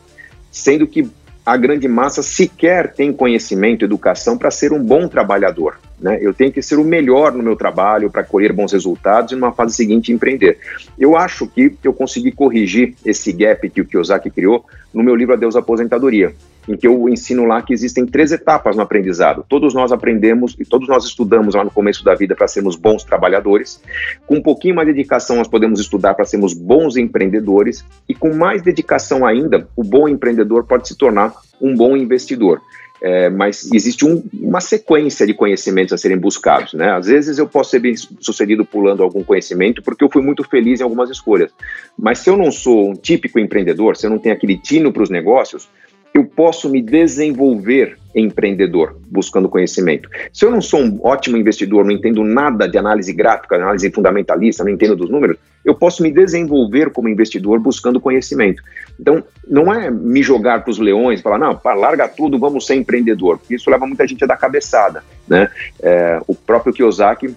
sendo 0.50 0.84
que 0.84 1.08
a 1.44 1.56
grande 1.56 1.88
massa 1.88 2.22
sequer 2.22 2.92
tem 2.92 3.12
conhecimento, 3.12 3.84
educação 3.84 4.36
para 4.36 4.50
ser 4.50 4.72
um 4.72 4.82
bom 4.82 5.08
trabalhador. 5.08 5.78
Né? 5.98 6.18
Eu 6.20 6.32
tenho 6.32 6.52
que 6.52 6.62
ser 6.62 6.76
o 6.76 6.84
melhor 6.84 7.32
no 7.32 7.42
meu 7.42 7.56
trabalho 7.56 8.10
para 8.10 8.24
colher 8.24 8.52
bons 8.52 8.72
resultados 8.72 9.32
e, 9.32 9.36
numa 9.36 9.52
fase 9.52 9.74
seguinte, 9.74 10.12
empreender. 10.12 10.58
Eu 10.98 11.16
acho 11.16 11.46
que 11.46 11.76
eu 11.82 11.92
consegui 11.92 12.32
corrigir 12.32 12.94
esse 13.04 13.32
gap 13.32 13.68
que 13.68 13.80
o 13.80 13.84
Kiyosaki 13.84 14.30
criou 14.30 14.64
no 14.92 15.02
meu 15.02 15.14
livro 15.14 15.34
Adeus 15.34 15.56
Aposentadoria, 15.56 16.34
em 16.68 16.76
que 16.76 16.86
eu 16.86 17.08
ensino 17.08 17.44
lá 17.44 17.62
que 17.62 17.72
existem 17.72 18.06
três 18.06 18.32
etapas 18.32 18.76
no 18.76 18.82
aprendizado. 18.82 19.44
Todos 19.48 19.74
nós 19.74 19.92
aprendemos 19.92 20.56
e 20.58 20.64
todos 20.64 20.88
nós 20.88 21.04
estudamos 21.04 21.54
lá 21.54 21.64
no 21.64 21.70
começo 21.70 22.04
da 22.04 22.14
vida 22.14 22.34
para 22.34 22.48
sermos 22.48 22.76
bons 22.76 23.04
trabalhadores. 23.04 23.82
Com 24.26 24.36
um 24.36 24.42
pouquinho 24.42 24.74
mais 24.74 24.86
de 24.86 24.94
dedicação, 24.94 25.36
nós 25.36 25.48
podemos 25.48 25.80
estudar 25.80 26.14
para 26.14 26.24
sermos 26.24 26.52
bons 26.52 26.96
empreendedores. 26.96 27.84
E 28.08 28.14
com 28.14 28.34
mais 28.34 28.62
dedicação 28.62 29.26
ainda, 29.26 29.68
o 29.76 29.82
bom 29.82 30.08
empreendedor 30.08 30.64
pode 30.64 30.88
se 30.88 30.96
tornar 30.96 31.32
um 31.60 31.74
bom 31.74 31.96
investidor. 31.96 32.60
É, 33.02 33.30
mas 33.30 33.70
existe 33.72 34.04
um, 34.04 34.22
uma 34.34 34.60
sequência 34.60 35.26
de 35.26 35.32
conhecimentos 35.32 35.94
a 35.94 35.96
serem 35.96 36.18
buscados, 36.18 36.74
né? 36.74 36.90
Às 36.90 37.06
vezes 37.06 37.38
eu 37.38 37.48
posso 37.48 37.70
ser 37.70 37.78
bem 37.78 37.94
sucedido 37.96 38.62
pulando 38.62 39.02
algum 39.02 39.24
conhecimento 39.24 39.82
porque 39.82 40.04
eu 40.04 40.10
fui 40.10 40.22
muito 40.22 40.44
feliz 40.44 40.80
em 40.80 40.82
algumas 40.82 41.08
escolhas. 41.08 41.50
Mas 41.98 42.18
se 42.18 42.28
eu 42.28 42.36
não 42.36 42.50
sou 42.50 42.90
um 42.90 42.94
típico 42.94 43.38
empreendedor, 43.38 43.96
se 43.96 44.06
eu 44.06 44.10
não 44.10 44.18
tenho 44.18 44.34
aquele 44.34 44.58
tino 44.58 44.92
para 44.92 45.02
os 45.02 45.08
negócios, 45.08 45.66
eu 46.12 46.24
posso 46.24 46.68
me 46.68 46.82
desenvolver 46.82 47.96
empreendedor, 48.14 48.96
buscando 49.08 49.48
conhecimento. 49.48 50.08
Se 50.32 50.44
eu 50.44 50.50
não 50.50 50.60
sou 50.60 50.80
um 50.80 50.98
ótimo 51.02 51.36
investidor, 51.36 51.84
não 51.84 51.92
entendo 51.92 52.24
nada 52.24 52.68
de 52.68 52.76
análise 52.76 53.12
gráfica, 53.12 53.56
análise 53.56 53.90
fundamentalista, 53.90 54.64
não 54.64 54.70
entendo 54.70 54.96
dos 54.96 55.08
números, 55.08 55.36
eu 55.64 55.74
posso 55.74 56.02
me 56.02 56.10
desenvolver 56.10 56.90
como 56.90 57.08
investidor 57.08 57.60
buscando 57.60 58.00
conhecimento. 58.00 58.62
Então, 58.98 59.22
não 59.46 59.72
é 59.72 59.90
me 59.90 60.22
jogar 60.22 60.64
para 60.64 60.70
os 60.70 60.78
leões 60.78 61.20
falar, 61.20 61.38
não, 61.38 61.56
pá, 61.56 61.74
larga 61.74 62.08
tudo, 62.08 62.38
vamos 62.38 62.66
ser 62.66 62.74
empreendedor, 62.74 63.38
isso 63.48 63.70
leva 63.70 63.86
muita 63.86 64.06
gente 64.06 64.24
a 64.24 64.26
dar 64.26 64.36
cabeçada. 64.36 65.04
Né? 65.28 65.48
É, 65.80 66.20
o 66.26 66.34
próprio 66.34 66.72
Kiyosaki 66.72 67.36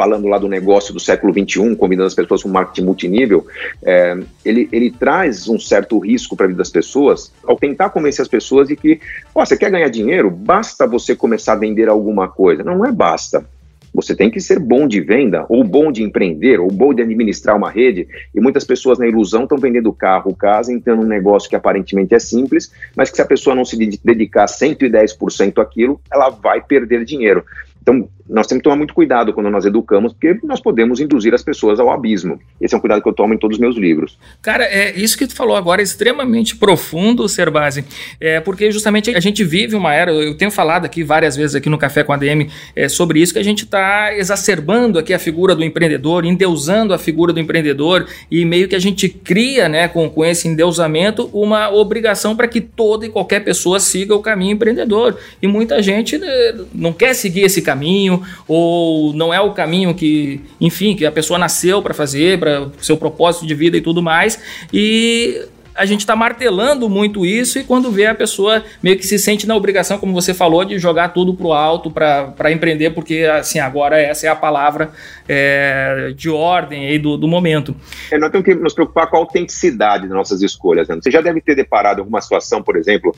falando 0.00 0.28
lá 0.28 0.38
do 0.38 0.48
negócio 0.48 0.94
do 0.94 0.98
século 0.98 1.30
XXI, 1.30 1.76
combinando 1.76 2.06
as 2.06 2.14
pessoas 2.14 2.42
com 2.42 2.48
marketing 2.48 2.86
multinível, 2.86 3.46
é, 3.82 4.18
ele, 4.42 4.66
ele 4.72 4.90
traz 4.90 5.46
um 5.46 5.60
certo 5.60 5.98
risco 5.98 6.34
para 6.34 6.46
a 6.46 6.48
vida 6.48 6.56
das 6.56 6.70
pessoas 6.70 7.30
ao 7.44 7.54
tentar 7.54 7.90
convencer 7.90 8.22
as 8.22 8.28
pessoas 8.28 8.68
de 8.68 8.76
que, 8.76 8.98
oh, 9.34 9.44
você 9.44 9.58
quer 9.58 9.70
ganhar 9.70 9.90
dinheiro? 9.90 10.30
Basta 10.30 10.86
você 10.86 11.14
começar 11.14 11.52
a 11.52 11.56
vender 11.56 11.86
alguma 11.86 12.28
coisa. 12.28 12.64
Não, 12.64 12.78
não 12.78 12.86
é 12.86 12.90
basta. 12.90 13.44
Você 13.92 14.16
tem 14.16 14.30
que 14.30 14.40
ser 14.40 14.58
bom 14.58 14.88
de 14.88 15.02
venda, 15.02 15.44
ou 15.50 15.62
bom 15.62 15.92
de 15.92 16.02
empreender, 16.02 16.58
ou 16.58 16.70
bom 16.70 16.94
de 16.94 17.02
administrar 17.02 17.54
uma 17.54 17.70
rede. 17.70 18.08
E 18.34 18.40
muitas 18.40 18.64
pessoas 18.64 18.98
na 18.98 19.06
ilusão 19.06 19.42
estão 19.42 19.58
vendendo 19.58 19.92
carro, 19.92 20.34
casa, 20.34 20.72
entrando 20.72 21.02
num 21.02 21.08
negócio 21.08 21.50
que 21.50 21.56
aparentemente 21.56 22.14
é 22.14 22.18
simples, 22.18 22.72
mas 22.96 23.10
que 23.10 23.16
se 23.16 23.22
a 23.22 23.26
pessoa 23.26 23.54
não 23.54 23.66
se 23.66 23.76
dedicar 24.02 24.46
110% 24.46 25.60
àquilo, 25.60 26.00
ela 26.10 26.30
vai 26.30 26.62
perder 26.62 27.04
dinheiro. 27.04 27.44
Então, 27.82 28.08
nós 28.28 28.46
temos 28.46 28.60
que 28.60 28.64
tomar 28.64 28.76
muito 28.76 28.94
cuidado 28.94 29.32
quando 29.32 29.50
nós 29.50 29.64
educamos, 29.64 30.12
porque 30.12 30.38
nós 30.44 30.60
podemos 30.60 31.00
induzir 31.00 31.34
as 31.34 31.42
pessoas 31.42 31.80
ao 31.80 31.90
abismo. 31.90 32.40
Esse 32.60 32.74
é 32.74 32.78
um 32.78 32.80
cuidado 32.80 33.02
que 33.02 33.08
eu 33.08 33.12
tomo 33.12 33.34
em 33.34 33.38
todos 33.38 33.56
os 33.56 33.60
meus 33.60 33.76
livros. 33.76 34.18
Cara, 34.42 34.64
é 34.64 34.98
isso 34.98 35.16
que 35.16 35.26
tu 35.26 35.34
falou 35.34 35.56
agora 35.56 35.80
é 35.80 35.84
extremamente 35.84 36.56
profundo, 36.56 37.28
Serbase, 37.28 37.84
é 38.20 38.40
porque 38.40 38.70
justamente 38.70 39.14
a 39.14 39.20
gente 39.20 39.44
vive 39.44 39.74
uma 39.74 39.94
era, 39.94 40.12
eu 40.12 40.36
tenho 40.36 40.50
falado 40.50 40.84
aqui 40.84 41.02
várias 41.02 41.36
vezes 41.36 41.54
aqui 41.54 41.68
no 41.68 41.78
Café 41.78 42.02
com 42.02 42.12
a 42.12 42.16
DM 42.16 42.50
é, 42.74 42.88
sobre 42.88 43.20
isso, 43.20 43.32
que 43.32 43.38
a 43.38 43.44
gente 43.44 43.64
está 43.64 44.14
exacerbando 44.14 44.98
aqui 44.98 45.12
a 45.12 45.18
figura 45.18 45.54
do 45.54 45.64
empreendedor, 45.64 46.24
endeusando 46.24 46.94
a 46.94 46.98
figura 46.98 47.32
do 47.32 47.40
empreendedor 47.40 48.06
e 48.30 48.44
meio 48.44 48.68
que 48.68 48.74
a 48.74 48.80
gente 48.80 49.08
cria, 49.08 49.68
né, 49.68 49.88
com, 49.88 50.08
com 50.08 50.24
esse 50.24 50.48
endeusamento, 50.48 51.30
uma 51.32 51.70
obrigação 51.70 52.36
para 52.36 52.48
que 52.48 52.60
toda 52.60 53.06
e 53.06 53.08
qualquer 53.08 53.40
pessoa 53.40 53.80
siga 53.80 54.14
o 54.14 54.20
caminho 54.20 54.52
empreendedor. 54.52 55.16
E 55.40 55.46
muita 55.46 55.82
gente 55.82 56.18
né, 56.18 56.28
não 56.74 56.92
quer 56.92 57.14
seguir 57.14 57.42
esse 57.42 57.62
caminho, 57.62 58.19
ou 58.46 59.12
não 59.12 59.32
é 59.32 59.40
o 59.40 59.52
caminho 59.52 59.94
que, 59.94 60.40
enfim, 60.60 60.94
que 60.96 61.06
a 61.06 61.12
pessoa 61.12 61.38
nasceu 61.38 61.82
para 61.82 61.94
fazer, 61.94 62.38
para 62.38 62.68
seu 62.80 62.96
propósito 62.96 63.46
de 63.46 63.54
vida 63.54 63.76
e 63.76 63.80
tudo 63.80 64.02
mais. 64.02 64.40
E 64.72 65.46
a 65.74 65.86
gente 65.86 66.00
está 66.00 66.14
martelando 66.14 66.88
muito 66.90 67.24
isso 67.24 67.58
e 67.58 67.64
quando 67.64 67.90
vê 67.90 68.06
a 68.06 68.14
pessoa 68.14 68.62
meio 68.82 68.98
que 68.98 69.06
se 69.06 69.18
sente 69.18 69.46
na 69.46 69.56
obrigação, 69.56 69.98
como 69.98 70.12
você 70.12 70.34
falou, 70.34 70.62
de 70.62 70.78
jogar 70.78 71.08
tudo 71.08 71.32
para 71.32 71.46
o 71.46 71.52
alto 71.54 71.90
para 71.90 72.52
empreender, 72.52 72.90
porque 72.90 73.24
assim 73.24 73.58
agora 73.58 73.98
essa 73.98 74.26
é 74.26 74.28
a 74.28 74.36
palavra 74.36 74.90
é, 75.26 76.12
de 76.14 76.28
ordem 76.28 76.86
aí 76.86 76.98
do, 76.98 77.16
do 77.16 77.26
momento. 77.26 77.74
É, 78.10 78.18
nós 78.18 78.30
temos 78.30 78.44
que 78.44 78.54
nos 78.54 78.74
preocupar 78.74 79.08
com 79.08 79.16
a 79.16 79.20
autenticidade 79.20 80.06
das 80.06 80.14
nossas 80.14 80.42
escolhas. 80.42 80.86
Né? 80.86 80.98
Você 81.00 81.10
já 81.10 81.22
deve 81.22 81.40
ter 81.40 81.54
deparado 81.54 82.00
alguma 82.00 82.20
situação, 82.20 82.62
por 82.62 82.76
exemplo, 82.76 83.14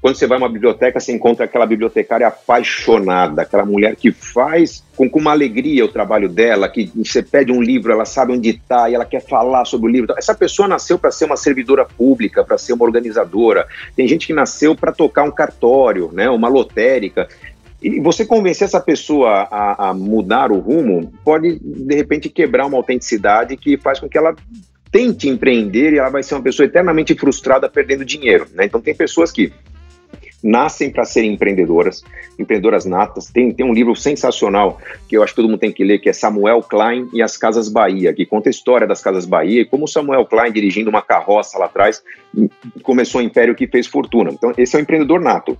quando 0.00 0.14
você 0.14 0.26
vai 0.26 0.38
a 0.38 0.40
uma 0.40 0.48
biblioteca, 0.48 1.00
você 1.00 1.12
encontra 1.12 1.44
aquela 1.44 1.66
bibliotecária 1.66 2.26
apaixonada, 2.26 3.42
aquela 3.42 3.64
mulher 3.64 3.96
que 3.96 4.12
faz 4.12 4.84
com, 4.96 5.10
com 5.10 5.18
uma 5.18 5.32
alegria 5.32 5.84
o 5.84 5.88
trabalho 5.88 6.28
dela, 6.28 6.68
que 6.68 6.90
você 6.94 7.22
pede 7.22 7.50
um 7.50 7.60
livro, 7.60 7.92
ela 7.92 8.04
sabe 8.04 8.32
onde 8.32 8.50
está 8.50 8.88
e 8.88 8.94
ela 8.94 9.04
quer 9.04 9.20
falar 9.20 9.64
sobre 9.64 9.88
o 9.88 9.92
livro. 9.92 10.14
Essa 10.16 10.34
pessoa 10.34 10.68
nasceu 10.68 10.98
para 10.98 11.10
ser 11.10 11.24
uma 11.24 11.36
servidora 11.36 11.84
pública, 11.84 12.44
para 12.44 12.56
ser 12.56 12.74
uma 12.74 12.84
organizadora. 12.84 13.66
Tem 13.96 14.06
gente 14.06 14.26
que 14.26 14.32
nasceu 14.32 14.76
para 14.76 14.92
tocar 14.92 15.24
um 15.24 15.32
cartório, 15.32 16.10
né, 16.12 16.30
uma 16.30 16.48
lotérica. 16.48 17.28
E 17.82 18.00
você 18.00 18.24
convencer 18.24 18.66
essa 18.66 18.80
pessoa 18.80 19.48
a, 19.50 19.88
a, 19.88 19.94
mudar 19.94 20.50
o 20.52 20.58
rumo 20.58 21.12
pode, 21.24 21.58
de 21.60 21.94
repente, 21.94 22.28
quebrar 22.28 22.66
uma 22.66 22.76
autenticidade 22.76 23.56
que 23.56 23.76
faz 23.76 24.00
com 24.00 24.08
que 24.08 24.18
ela 24.18 24.34
tente 24.90 25.28
empreender 25.28 25.92
e 25.92 25.98
ela 25.98 26.08
vai 26.08 26.22
ser 26.22 26.34
uma 26.34 26.42
pessoa 26.42 26.66
eternamente 26.66 27.14
frustrada 27.14 27.68
perdendo 27.68 28.04
dinheiro. 28.04 28.46
Né? 28.52 28.64
Então, 28.64 28.80
tem 28.80 28.94
pessoas 28.94 29.30
que 29.30 29.52
nascem 30.42 30.90
para 30.90 31.04
serem 31.04 31.32
empreendedoras, 31.32 32.02
empreendedoras 32.38 32.84
natas. 32.84 33.26
Tem, 33.26 33.52
tem 33.52 33.66
um 33.66 33.72
livro 33.72 33.94
sensacional 33.96 34.78
que 35.08 35.16
eu 35.16 35.22
acho 35.22 35.32
que 35.32 35.36
todo 35.36 35.48
mundo 35.48 35.60
tem 35.60 35.72
que 35.72 35.84
ler, 35.84 35.98
que 35.98 36.08
é 36.08 36.12
Samuel 36.12 36.62
Klein 36.62 37.08
e 37.12 37.22
as 37.22 37.36
Casas 37.36 37.68
Bahia, 37.68 38.12
que 38.12 38.24
conta 38.24 38.48
a 38.48 38.50
história 38.50 38.86
das 38.86 39.02
Casas 39.02 39.26
Bahia 39.26 39.62
e 39.62 39.64
como 39.64 39.88
Samuel 39.88 40.24
Klein, 40.26 40.52
dirigindo 40.52 40.90
uma 40.90 41.02
carroça 41.02 41.58
lá 41.58 41.66
atrás, 41.66 42.02
começou 42.82 43.20
o 43.20 43.24
império 43.24 43.54
que 43.54 43.66
fez 43.66 43.86
fortuna. 43.86 44.30
Então, 44.30 44.52
esse 44.56 44.76
é 44.76 44.78
o 44.78 44.82
empreendedor 44.82 45.20
nato. 45.20 45.58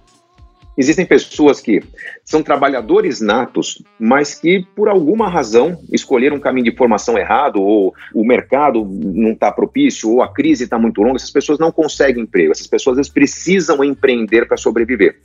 Existem 0.79 1.05
pessoas 1.05 1.61
que 1.61 1.83
são 2.25 2.41
trabalhadores 2.41 3.21
natos, 3.21 3.83
mas 3.99 4.37
que 4.37 4.65
por 4.77 4.89
alguma 4.89 5.29
razão 5.29 5.77
escolheram 5.93 6.37
um 6.37 6.41
caminho 6.41 6.71
de 6.71 6.77
formação 6.77 7.19
errado, 7.19 7.61
ou 7.61 7.93
o 8.15 8.25
mercado 8.25 8.85
não 8.85 9.33
está 9.33 9.51
propício, 9.51 10.09
ou 10.09 10.23
a 10.23 10.33
crise 10.33 10.63
está 10.63 10.79
muito 10.79 11.03
longa, 11.03 11.17
essas 11.17 11.33
pessoas 11.33 11.59
não 11.59 11.73
conseguem 11.73 12.23
emprego, 12.23 12.53
essas 12.53 12.69
pessoas 12.69 13.09
precisam 13.09 13.83
empreender 13.83 14.47
para 14.47 14.57
sobreviver. 14.57 15.19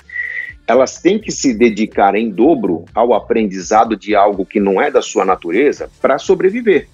Elas 0.66 1.00
têm 1.00 1.20
que 1.20 1.32
se 1.32 1.54
dedicar 1.54 2.16
em 2.16 2.32
dobro 2.32 2.86
ao 2.96 3.14
aprendizado 3.14 3.96
de 3.96 4.16
algo 4.16 4.48
que 4.48 4.60
não 4.60 4.82
é 4.82 4.90
da 4.90 5.04
sua 5.04 5.24
natureza 5.24 5.88
para 6.02 6.18
sobreviver 6.18 6.88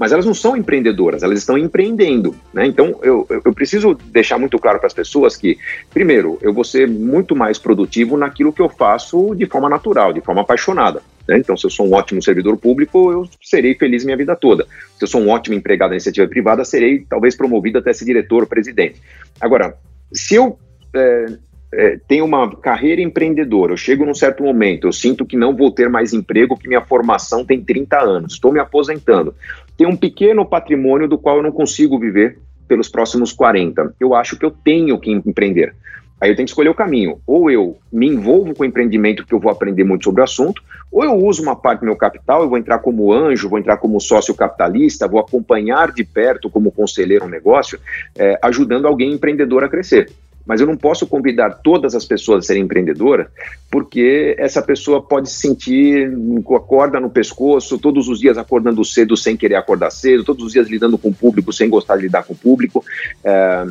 mas 0.00 0.12
elas 0.12 0.24
não 0.24 0.32
são 0.32 0.56
empreendedoras, 0.56 1.22
elas 1.22 1.40
estão 1.40 1.58
empreendendo. 1.58 2.34
Né? 2.54 2.64
Então, 2.64 2.98
eu, 3.02 3.26
eu 3.28 3.52
preciso 3.52 3.92
deixar 3.92 4.38
muito 4.38 4.58
claro 4.58 4.78
para 4.78 4.86
as 4.86 4.94
pessoas 4.94 5.36
que, 5.36 5.58
primeiro, 5.92 6.38
eu 6.40 6.54
vou 6.54 6.64
ser 6.64 6.88
muito 6.88 7.36
mais 7.36 7.58
produtivo 7.58 8.16
naquilo 8.16 8.50
que 8.50 8.62
eu 8.62 8.68
faço 8.70 9.34
de 9.34 9.44
forma 9.44 9.68
natural, 9.68 10.14
de 10.14 10.22
forma 10.22 10.40
apaixonada. 10.40 11.02
Né? 11.28 11.36
Então, 11.36 11.54
se 11.54 11.66
eu 11.66 11.70
sou 11.70 11.86
um 11.86 11.92
ótimo 11.92 12.22
servidor 12.22 12.56
público, 12.56 13.12
eu 13.12 13.28
serei 13.42 13.74
feliz 13.74 14.02
minha 14.02 14.16
vida 14.16 14.34
toda. 14.34 14.64
Se 14.96 15.04
eu 15.04 15.06
sou 15.06 15.20
um 15.20 15.28
ótimo 15.28 15.54
empregado 15.54 15.90
na 15.90 15.96
iniciativa 15.96 16.26
privada, 16.26 16.64
serei 16.64 17.04
talvez 17.06 17.36
promovido 17.36 17.78
até 17.78 17.92
ser 17.92 18.06
diretor, 18.06 18.46
presidente. 18.46 19.02
Agora, 19.38 19.76
se 20.10 20.34
eu 20.34 20.58
é, 20.94 21.26
é, 21.72 22.00
tenho 22.08 22.24
uma 22.24 22.56
carreira 22.56 23.00
empreendedora, 23.00 23.72
eu 23.72 23.76
chego 23.76 24.04
num 24.04 24.14
certo 24.14 24.42
momento, 24.42 24.86
eu 24.86 24.92
sinto 24.92 25.24
que 25.24 25.36
não 25.36 25.54
vou 25.54 25.70
ter 25.70 25.88
mais 25.88 26.12
emprego, 26.12 26.56
que 26.56 26.66
minha 26.66 26.80
formação 26.80 27.44
tem 27.44 27.62
30 27.62 28.00
anos, 28.00 28.32
estou 28.32 28.52
me 28.52 28.58
aposentando, 28.58 29.34
tenho 29.80 29.88
um 29.88 29.96
pequeno 29.96 30.44
patrimônio 30.44 31.08
do 31.08 31.16
qual 31.16 31.38
eu 31.38 31.42
não 31.42 31.50
consigo 31.50 31.98
viver 31.98 32.38
pelos 32.68 32.86
próximos 32.86 33.32
40. 33.32 33.94
Eu 33.98 34.14
acho 34.14 34.36
que 34.36 34.44
eu 34.44 34.50
tenho 34.50 35.00
que 35.00 35.10
empreender. 35.10 35.74
Aí 36.20 36.30
eu 36.30 36.36
tenho 36.36 36.44
que 36.44 36.50
escolher 36.50 36.68
o 36.68 36.74
caminho. 36.74 37.18
Ou 37.26 37.50
eu 37.50 37.78
me 37.90 38.06
envolvo 38.06 38.54
com 38.54 38.62
o 38.62 38.66
empreendimento, 38.66 39.22
porque 39.22 39.34
eu 39.34 39.40
vou 39.40 39.50
aprender 39.50 39.82
muito 39.84 40.04
sobre 40.04 40.20
o 40.20 40.24
assunto, 40.24 40.62
ou 40.92 41.02
eu 41.02 41.14
uso 41.14 41.42
uma 41.42 41.56
parte 41.56 41.80
do 41.80 41.86
meu 41.86 41.96
capital, 41.96 42.42
eu 42.42 42.50
vou 42.50 42.58
entrar 42.58 42.80
como 42.80 43.10
anjo, 43.10 43.48
vou 43.48 43.58
entrar 43.58 43.78
como 43.78 43.98
sócio 43.98 44.34
capitalista, 44.34 45.08
vou 45.08 45.18
acompanhar 45.18 45.92
de 45.92 46.04
perto 46.04 46.50
como 46.50 46.70
conselheiro 46.70 47.24
um 47.24 47.30
negócio, 47.30 47.80
é, 48.18 48.38
ajudando 48.42 48.86
alguém 48.86 49.14
empreendedor 49.14 49.64
a 49.64 49.68
crescer 49.70 50.10
mas 50.50 50.60
eu 50.60 50.66
não 50.66 50.76
posso 50.76 51.06
convidar 51.06 51.60
todas 51.62 51.94
as 51.94 52.04
pessoas 52.04 52.44
a 52.44 52.46
serem 52.48 52.64
empreendedoras, 52.64 53.28
porque 53.70 54.34
essa 54.36 54.60
pessoa 54.60 55.00
pode 55.00 55.30
se 55.30 55.42
sentir 55.42 56.12
com 56.42 56.56
a 56.56 56.60
corda 56.60 56.98
no 56.98 57.08
pescoço, 57.08 57.78
todos 57.78 58.08
os 58.08 58.18
dias 58.18 58.36
acordando 58.36 58.84
cedo 58.84 59.16
sem 59.16 59.36
querer 59.36 59.54
acordar 59.54 59.92
cedo, 59.92 60.24
todos 60.24 60.44
os 60.44 60.52
dias 60.52 60.68
lidando 60.68 60.98
com 60.98 61.10
o 61.10 61.14
público 61.14 61.52
sem 61.52 61.70
gostar 61.70 61.98
de 61.98 62.02
lidar 62.02 62.24
com 62.24 62.32
o 62.32 62.36
público. 62.36 62.84
É, 63.22 63.64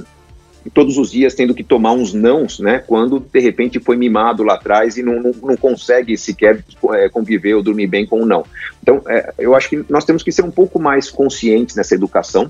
todos 0.73 0.97
os 0.97 1.11
dias 1.11 1.34
tendo 1.34 1.53
que 1.53 1.65
tomar 1.65 1.91
uns 1.91 2.13
nãos, 2.13 2.59
né? 2.59 2.80
Quando 2.80 3.19
de 3.19 3.39
repente 3.41 3.77
foi 3.82 3.97
mimado 3.97 4.41
lá 4.41 4.53
atrás 4.53 4.95
e 4.95 5.03
não, 5.03 5.21
não, 5.21 5.32
não 5.43 5.57
consegue 5.57 6.17
sequer 6.17 6.63
é, 6.93 7.09
conviver 7.09 7.55
ou 7.55 7.61
dormir 7.61 7.88
bem 7.88 8.05
com 8.05 8.21
o 8.21 8.25
não. 8.25 8.45
Então, 8.82 9.01
é, 9.05 9.34
eu 9.38 9.53
acho 9.53 9.69
que 9.69 9.84
nós 9.89 10.05
temos 10.05 10.23
que 10.23 10.32
ser 10.32 10.43
um 10.43 10.51
pouco 10.51 10.80
mais 10.80 11.09
conscientes 11.09 11.75
nessa 11.75 11.93
educação 11.93 12.49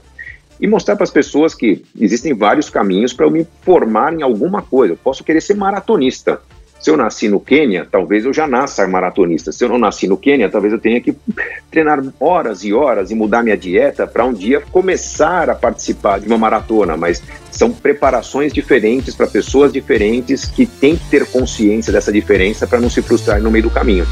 e 0.60 0.68
mostrar 0.68 0.96
para 0.96 1.04
as 1.04 1.12
pessoas 1.12 1.56
que 1.56 1.84
existem 2.00 2.34
vários 2.34 2.70
caminhos 2.70 3.14
para 3.14 3.26
eu 3.26 3.32
me 3.32 3.48
formar 3.62 4.14
em 4.14 4.22
alguma 4.22 4.62
coisa. 4.62 4.94
Eu 4.94 4.98
posso 4.98 5.24
querer 5.24 5.42
ser 5.42 5.56
maratonista. 5.56 6.42
Se 6.80 6.90
eu 6.90 6.96
nasci 6.96 7.28
no 7.28 7.42
Quênia, 7.42 7.86
talvez 7.90 8.24
eu 8.24 8.34
já 8.34 8.48
nasça 8.48 8.88
maratonista. 8.88 9.52
Se 9.52 9.66
eu 9.66 9.70
não 9.70 9.78
nasci 9.78 10.08
no 10.08 10.16
Quênia, 10.16 10.50
talvez 10.50 10.72
eu 10.72 10.80
tenha 10.80 11.02
que 11.02 11.14
treinar 11.70 12.02
horas 12.20 12.64
e 12.64 12.74
horas 12.74 13.12
e 13.12 13.16
mudar 13.16 13.44
minha 13.44 13.58
dieta 13.58 14.08
para 14.08 14.26
um 14.26 14.34
dia 14.34 14.62
começar 14.62 15.50
a 15.50 15.56
participar 15.56 16.22
de 16.22 16.28
uma 16.28 16.38
maratona. 16.38 16.96
Mas 16.96 17.22
são 17.52 17.72
preparações 17.72 18.54
diferentes 18.54 19.14
para 19.14 19.28
pessoas 19.28 19.74
diferentes 19.74 20.46
que 20.46 20.66
têm 20.66 20.96
que 20.96 21.10
ter 21.10 21.26
consciência 21.26 21.92
dessa 21.92 22.14
diferença 22.14 22.66
para 22.66 22.80
não 22.80 22.90
se 22.90 23.02
frustrar 23.02 23.42
no 23.42 23.52
meio 23.52 23.64
do 23.64 23.70
caminho. 23.70 24.06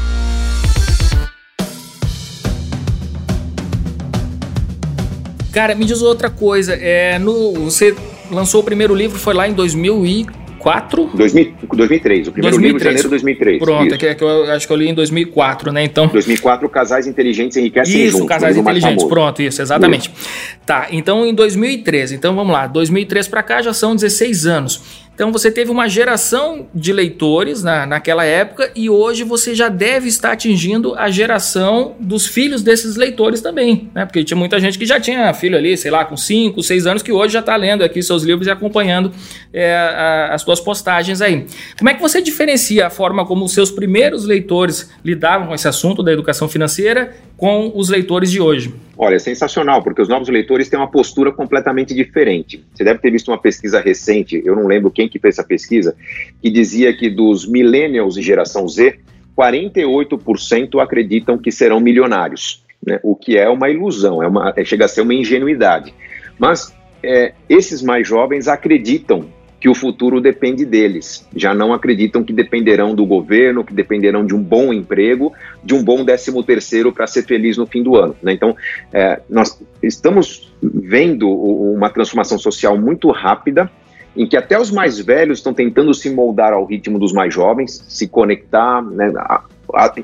Cara, 5.52 5.74
me 5.74 5.84
diz 5.84 6.02
outra 6.02 6.30
coisa. 6.30 6.74
É, 6.74 7.18
no, 7.18 7.52
você 7.54 7.94
lançou 8.30 8.60
o 8.60 8.64
primeiro 8.64 8.94
livro, 8.94 9.18
foi 9.18 9.34
lá 9.34 9.48
em 9.48 9.52
2004? 9.52 11.10
2000, 11.14 11.54
2003, 11.72 12.28
o 12.28 12.32
primeiro 12.32 12.56
2003. 12.56 12.62
livro, 12.62 12.84
janeiro 12.84 13.02
de 13.02 13.08
2003. 13.08 13.58
Pronto, 13.58 13.94
é 13.94 13.98
que, 13.98 14.06
é 14.06 14.14
que, 14.14 14.22
eu 14.22 14.44
acho 14.52 14.66
que 14.66 14.72
eu 14.72 14.76
li 14.76 14.88
em 14.88 14.94
2004, 14.94 15.72
né? 15.72 15.84
Então... 15.84 16.06
2004, 16.08 16.68
Casais 16.68 17.06
Inteligentes 17.06 17.56
Enriquecem 17.56 18.04
Isso, 18.04 18.18
Juntos. 18.18 18.28
Casais 18.28 18.56
Inteligentes, 18.56 19.04
pronto, 19.04 19.40
isso, 19.40 19.62
exatamente. 19.62 20.10
Isso. 20.14 20.28
Tá, 20.66 20.88
então 20.90 21.24
em 21.24 21.34
2013, 21.34 22.14
então 22.14 22.34
vamos 22.34 22.52
lá, 22.52 22.66
2003 22.66 23.28
para 23.28 23.42
cá 23.42 23.62
já 23.62 23.72
são 23.72 23.94
16 23.94 24.46
anos. 24.46 25.07
Então 25.18 25.32
você 25.32 25.50
teve 25.50 25.68
uma 25.68 25.88
geração 25.88 26.68
de 26.72 26.92
leitores 26.92 27.60
na, 27.60 27.84
naquela 27.84 28.24
época 28.24 28.70
e 28.72 28.88
hoje 28.88 29.24
você 29.24 29.52
já 29.52 29.68
deve 29.68 30.06
estar 30.06 30.30
atingindo 30.30 30.94
a 30.94 31.10
geração 31.10 31.96
dos 31.98 32.24
filhos 32.24 32.62
desses 32.62 32.94
leitores 32.94 33.40
também, 33.40 33.90
né? 33.92 34.06
Porque 34.06 34.22
tinha 34.22 34.38
muita 34.38 34.60
gente 34.60 34.78
que 34.78 34.86
já 34.86 35.00
tinha 35.00 35.34
filho 35.34 35.58
ali, 35.58 35.76
sei 35.76 35.90
lá, 35.90 36.04
com 36.04 36.16
5, 36.16 36.62
6 36.62 36.86
anos, 36.86 37.02
que 37.02 37.10
hoje 37.10 37.32
já 37.32 37.40
está 37.40 37.56
lendo 37.56 37.82
aqui 37.82 38.00
seus 38.00 38.22
livros 38.22 38.46
e 38.46 38.50
acompanhando 38.52 39.10
é, 39.52 39.74
a, 39.74 40.34
as 40.34 40.42
suas 40.42 40.60
postagens 40.60 41.20
aí. 41.20 41.46
Como 41.76 41.90
é 41.90 41.94
que 41.94 42.00
você 42.00 42.22
diferencia 42.22 42.86
a 42.86 42.90
forma 42.90 43.26
como 43.26 43.44
os 43.44 43.52
seus 43.52 43.72
primeiros 43.72 44.24
leitores 44.24 44.88
lidavam 45.04 45.48
com 45.48 45.54
esse 45.56 45.66
assunto 45.66 46.00
da 46.00 46.12
educação 46.12 46.48
financeira 46.48 47.12
com 47.38 47.70
os 47.72 47.88
leitores 47.88 48.32
de 48.32 48.40
hoje? 48.40 48.74
Olha, 48.98 49.14
é 49.14 49.18
sensacional, 49.20 49.80
porque 49.80 50.02
os 50.02 50.08
novos 50.08 50.28
leitores 50.28 50.68
têm 50.68 50.76
uma 50.76 50.90
postura 50.90 51.30
completamente 51.30 51.94
diferente. 51.94 52.64
Você 52.74 52.82
deve 52.82 52.98
ter 52.98 53.12
visto 53.12 53.28
uma 53.28 53.38
pesquisa 53.38 53.80
recente, 53.80 54.42
eu 54.44 54.56
não 54.56 54.66
lembro 54.66 54.90
quem 54.90 55.08
que 55.08 55.20
fez 55.20 55.36
essa 55.36 55.46
pesquisa, 55.46 55.94
que 56.42 56.50
dizia 56.50 56.92
que 56.92 57.08
dos 57.08 57.48
millennials 57.48 58.16
e 58.16 58.22
geração 58.22 58.68
Z, 58.68 58.98
48% 59.38 60.82
acreditam 60.82 61.38
que 61.38 61.52
serão 61.52 61.78
milionários, 61.78 62.64
né? 62.84 62.98
o 63.04 63.14
que 63.14 63.38
é 63.38 63.48
uma 63.48 63.70
ilusão, 63.70 64.20
é 64.20 64.26
uma, 64.26 64.52
é, 64.56 64.64
chega 64.64 64.86
a 64.86 64.88
ser 64.88 65.02
uma 65.02 65.14
ingenuidade. 65.14 65.94
Mas 66.36 66.74
é, 67.04 67.34
esses 67.48 67.82
mais 67.82 68.06
jovens 68.06 68.48
acreditam 68.48 69.26
que 69.60 69.68
o 69.68 69.74
futuro 69.74 70.20
depende 70.20 70.64
deles. 70.64 71.26
Já 71.34 71.52
não 71.52 71.72
acreditam 71.72 72.22
que 72.22 72.32
dependerão 72.32 72.94
do 72.94 73.04
governo, 73.04 73.64
que 73.64 73.74
dependerão 73.74 74.24
de 74.24 74.34
um 74.34 74.42
bom 74.42 74.72
emprego, 74.72 75.32
de 75.64 75.74
um 75.74 75.82
bom 75.82 76.04
décimo 76.04 76.42
terceiro 76.42 76.92
para 76.92 77.06
ser 77.06 77.24
feliz 77.24 77.56
no 77.56 77.66
fim 77.66 77.82
do 77.82 77.96
ano. 77.96 78.14
Né? 78.22 78.32
Então, 78.32 78.56
é, 78.92 79.20
nós 79.28 79.60
estamos 79.82 80.52
vendo 80.62 81.28
uma 81.28 81.90
transformação 81.90 82.38
social 82.38 82.78
muito 82.78 83.10
rápida, 83.10 83.70
em 84.16 84.26
que 84.26 84.36
até 84.36 84.58
os 84.58 84.70
mais 84.70 84.98
velhos 84.98 85.38
estão 85.38 85.54
tentando 85.54 85.92
se 85.92 86.10
moldar 86.10 86.52
ao 86.52 86.64
ritmo 86.64 86.98
dos 86.98 87.12
mais 87.12 87.32
jovens, 87.32 87.84
se 87.88 88.08
conectar, 88.08 88.82
né, 88.82 89.12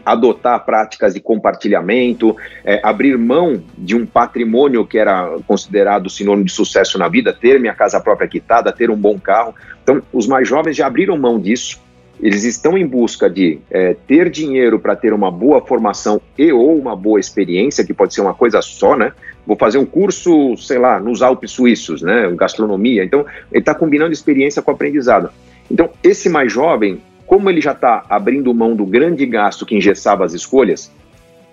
adotar 0.04 0.64
práticas 0.64 1.14
de 1.14 1.20
compartilhamento, 1.20 2.36
é, 2.64 2.80
abrir 2.82 3.16
mão 3.16 3.62
de 3.76 3.96
um 3.96 4.04
patrimônio 4.04 4.86
que 4.86 4.98
era 4.98 5.38
considerado 5.46 6.10
sinônimo 6.10 6.44
de 6.44 6.52
sucesso 6.52 6.98
na 6.98 7.08
vida, 7.08 7.32
ter 7.32 7.58
minha 7.60 7.74
casa 7.74 8.00
própria 8.00 8.28
quitada, 8.28 8.72
ter 8.72 8.90
um 8.90 8.96
bom 8.96 9.18
carro. 9.18 9.54
Então, 9.82 10.02
os 10.12 10.26
mais 10.26 10.48
jovens 10.48 10.76
já 10.76 10.86
abriram 10.86 11.16
mão 11.16 11.38
disso. 11.38 11.82
Eles 12.20 12.44
estão 12.44 12.78
em 12.78 12.86
busca 12.86 13.28
de 13.28 13.58
é, 13.70 13.96
ter 14.06 14.30
dinheiro 14.30 14.78
para 14.78 14.94
ter 14.94 15.12
uma 15.12 15.30
boa 15.30 15.60
formação 15.60 16.20
e 16.38 16.52
ou 16.52 16.78
uma 16.78 16.94
boa 16.94 17.18
experiência, 17.18 17.84
que 17.84 17.92
pode 17.92 18.14
ser 18.14 18.20
uma 18.20 18.34
coisa 18.34 18.62
só, 18.62 18.96
né? 18.96 19.12
Vou 19.46 19.56
fazer 19.56 19.78
um 19.78 19.84
curso, 19.84 20.56
sei 20.56 20.78
lá, 20.78 20.98
nos 21.00 21.22
Alpes 21.22 21.50
Suíços, 21.50 22.02
né? 22.02 22.32
Gastronomia. 22.36 23.04
Então, 23.04 23.26
ele 23.50 23.60
está 23.60 23.74
combinando 23.74 24.12
experiência 24.12 24.62
com 24.62 24.70
aprendizado. 24.70 25.30
Então, 25.70 25.90
esse 26.02 26.28
mais 26.28 26.52
jovem, 26.52 27.00
como 27.35 27.51
ele 27.51 27.61
já 27.61 27.72
está 27.72 28.05
abrindo 28.09 28.55
mão 28.55 28.76
do 28.76 28.87
grande 28.87 29.26
gasto 29.26 29.66
que 29.66 29.74
engessava 29.74 30.24
as 30.24 30.35
escolhas, 30.35 30.89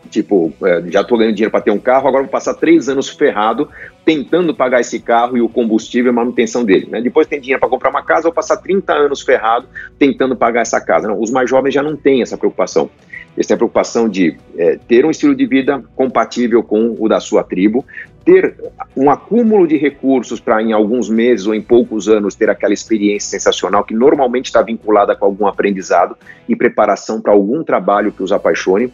Tipo, 0.09 0.51
é, 0.63 0.83
já 0.87 1.01
estou 1.01 1.17
ganhando 1.17 1.35
dinheiro 1.35 1.51
para 1.51 1.61
ter 1.61 1.71
um 1.71 1.79
carro, 1.79 2.07
agora 2.07 2.23
vou 2.23 2.31
passar 2.31 2.55
três 2.55 2.89
anos 2.89 3.07
ferrado 3.07 3.69
tentando 4.03 4.53
pagar 4.53 4.81
esse 4.81 4.99
carro 4.99 5.37
e 5.37 5.41
o 5.41 5.47
combustível 5.47 6.11
e 6.11 6.13
a 6.13 6.13
manutenção 6.13 6.65
dele. 6.65 6.87
Né? 6.89 7.01
Depois 7.01 7.27
tem 7.27 7.39
dinheiro 7.39 7.59
para 7.59 7.69
comprar 7.69 7.91
uma 7.91 8.03
casa, 8.03 8.23
vou 8.23 8.33
passar 8.33 8.57
30 8.57 8.91
anos 8.91 9.21
ferrado 9.21 9.67
tentando 9.99 10.35
pagar 10.35 10.61
essa 10.61 10.81
casa. 10.81 11.07
Não, 11.07 11.19
os 11.19 11.29
mais 11.29 11.49
jovens 11.49 11.73
já 11.73 11.83
não 11.83 11.95
têm 11.95 12.21
essa 12.21 12.37
preocupação. 12.37 12.89
Eles 13.37 13.45
têm 13.47 13.53
a 13.53 13.57
preocupação 13.57 14.09
de 14.09 14.35
é, 14.57 14.79
ter 14.87 15.05
um 15.05 15.11
estilo 15.11 15.35
de 15.35 15.45
vida 15.45 15.81
compatível 15.95 16.63
com 16.63 16.95
o 16.99 17.07
da 17.07 17.19
sua 17.19 17.43
tribo, 17.43 17.85
ter 18.23 18.55
um 18.95 19.09
acúmulo 19.09 19.67
de 19.67 19.77
recursos 19.77 20.39
para 20.39 20.61
em 20.61 20.73
alguns 20.73 21.09
meses 21.09 21.47
ou 21.47 21.55
em 21.55 21.61
poucos 21.61 22.07
anos 22.07 22.35
ter 22.35 22.49
aquela 22.49 22.73
experiência 22.73 23.29
sensacional 23.29 23.83
que 23.83 23.95
normalmente 23.95 24.45
está 24.45 24.61
vinculada 24.61 25.15
com 25.15 25.25
algum 25.25 25.47
aprendizado 25.47 26.15
e 26.47 26.55
preparação 26.55 27.19
para 27.19 27.31
algum 27.31 27.63
trabalho 27.63 28.11
que 28.11 28.21
os 28.21 28.31
apaixone. 28.31 28.93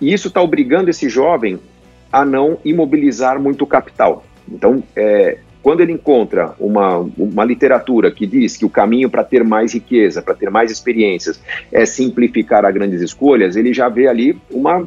E 0.00 0.12
isso 0.12 0.28
está 0.28 0.42
obrigando 0.42 0.90
esse 0.90 1.08
jovem 1.08 1.58
a 2.12 2.24
não 2.24 2.58
imobilizar 2.64 3.40
muito 3.40 3.66
capital. 3.66 4.24
Então, 4.48 4.82
é, 4.94 5.38
quando 5.64 5.80
ele 5.80 5.92
encontra 5.92 6.52
uma, 6.60 6.98
uma 7.16 7.42
literatura 7.42 8.10
que 8.10 8.26
diz 8.26 8.54
que 8.54 8.66
o 8.66 8.68
caminho 8.68 9.08
para 9.08 9.24
ter 9.24 9.42
mais 9.42 9.72
riqueza, 9.72 10.20
para 10.20 10.34
ter 10.34 10.50
mais 10.50 10.70
experiências, 10.70 11.40
é 11.72 11.86
simplificar 11.86 12.66
a 12.66 12.70
grandes 12.70 13.00
escolhas, 13.00 13.56
ele 13.56 13.72
já 13.72 13.88
vê 13.88 14.06
ali 14.06 14.38
uma 14.50 14.86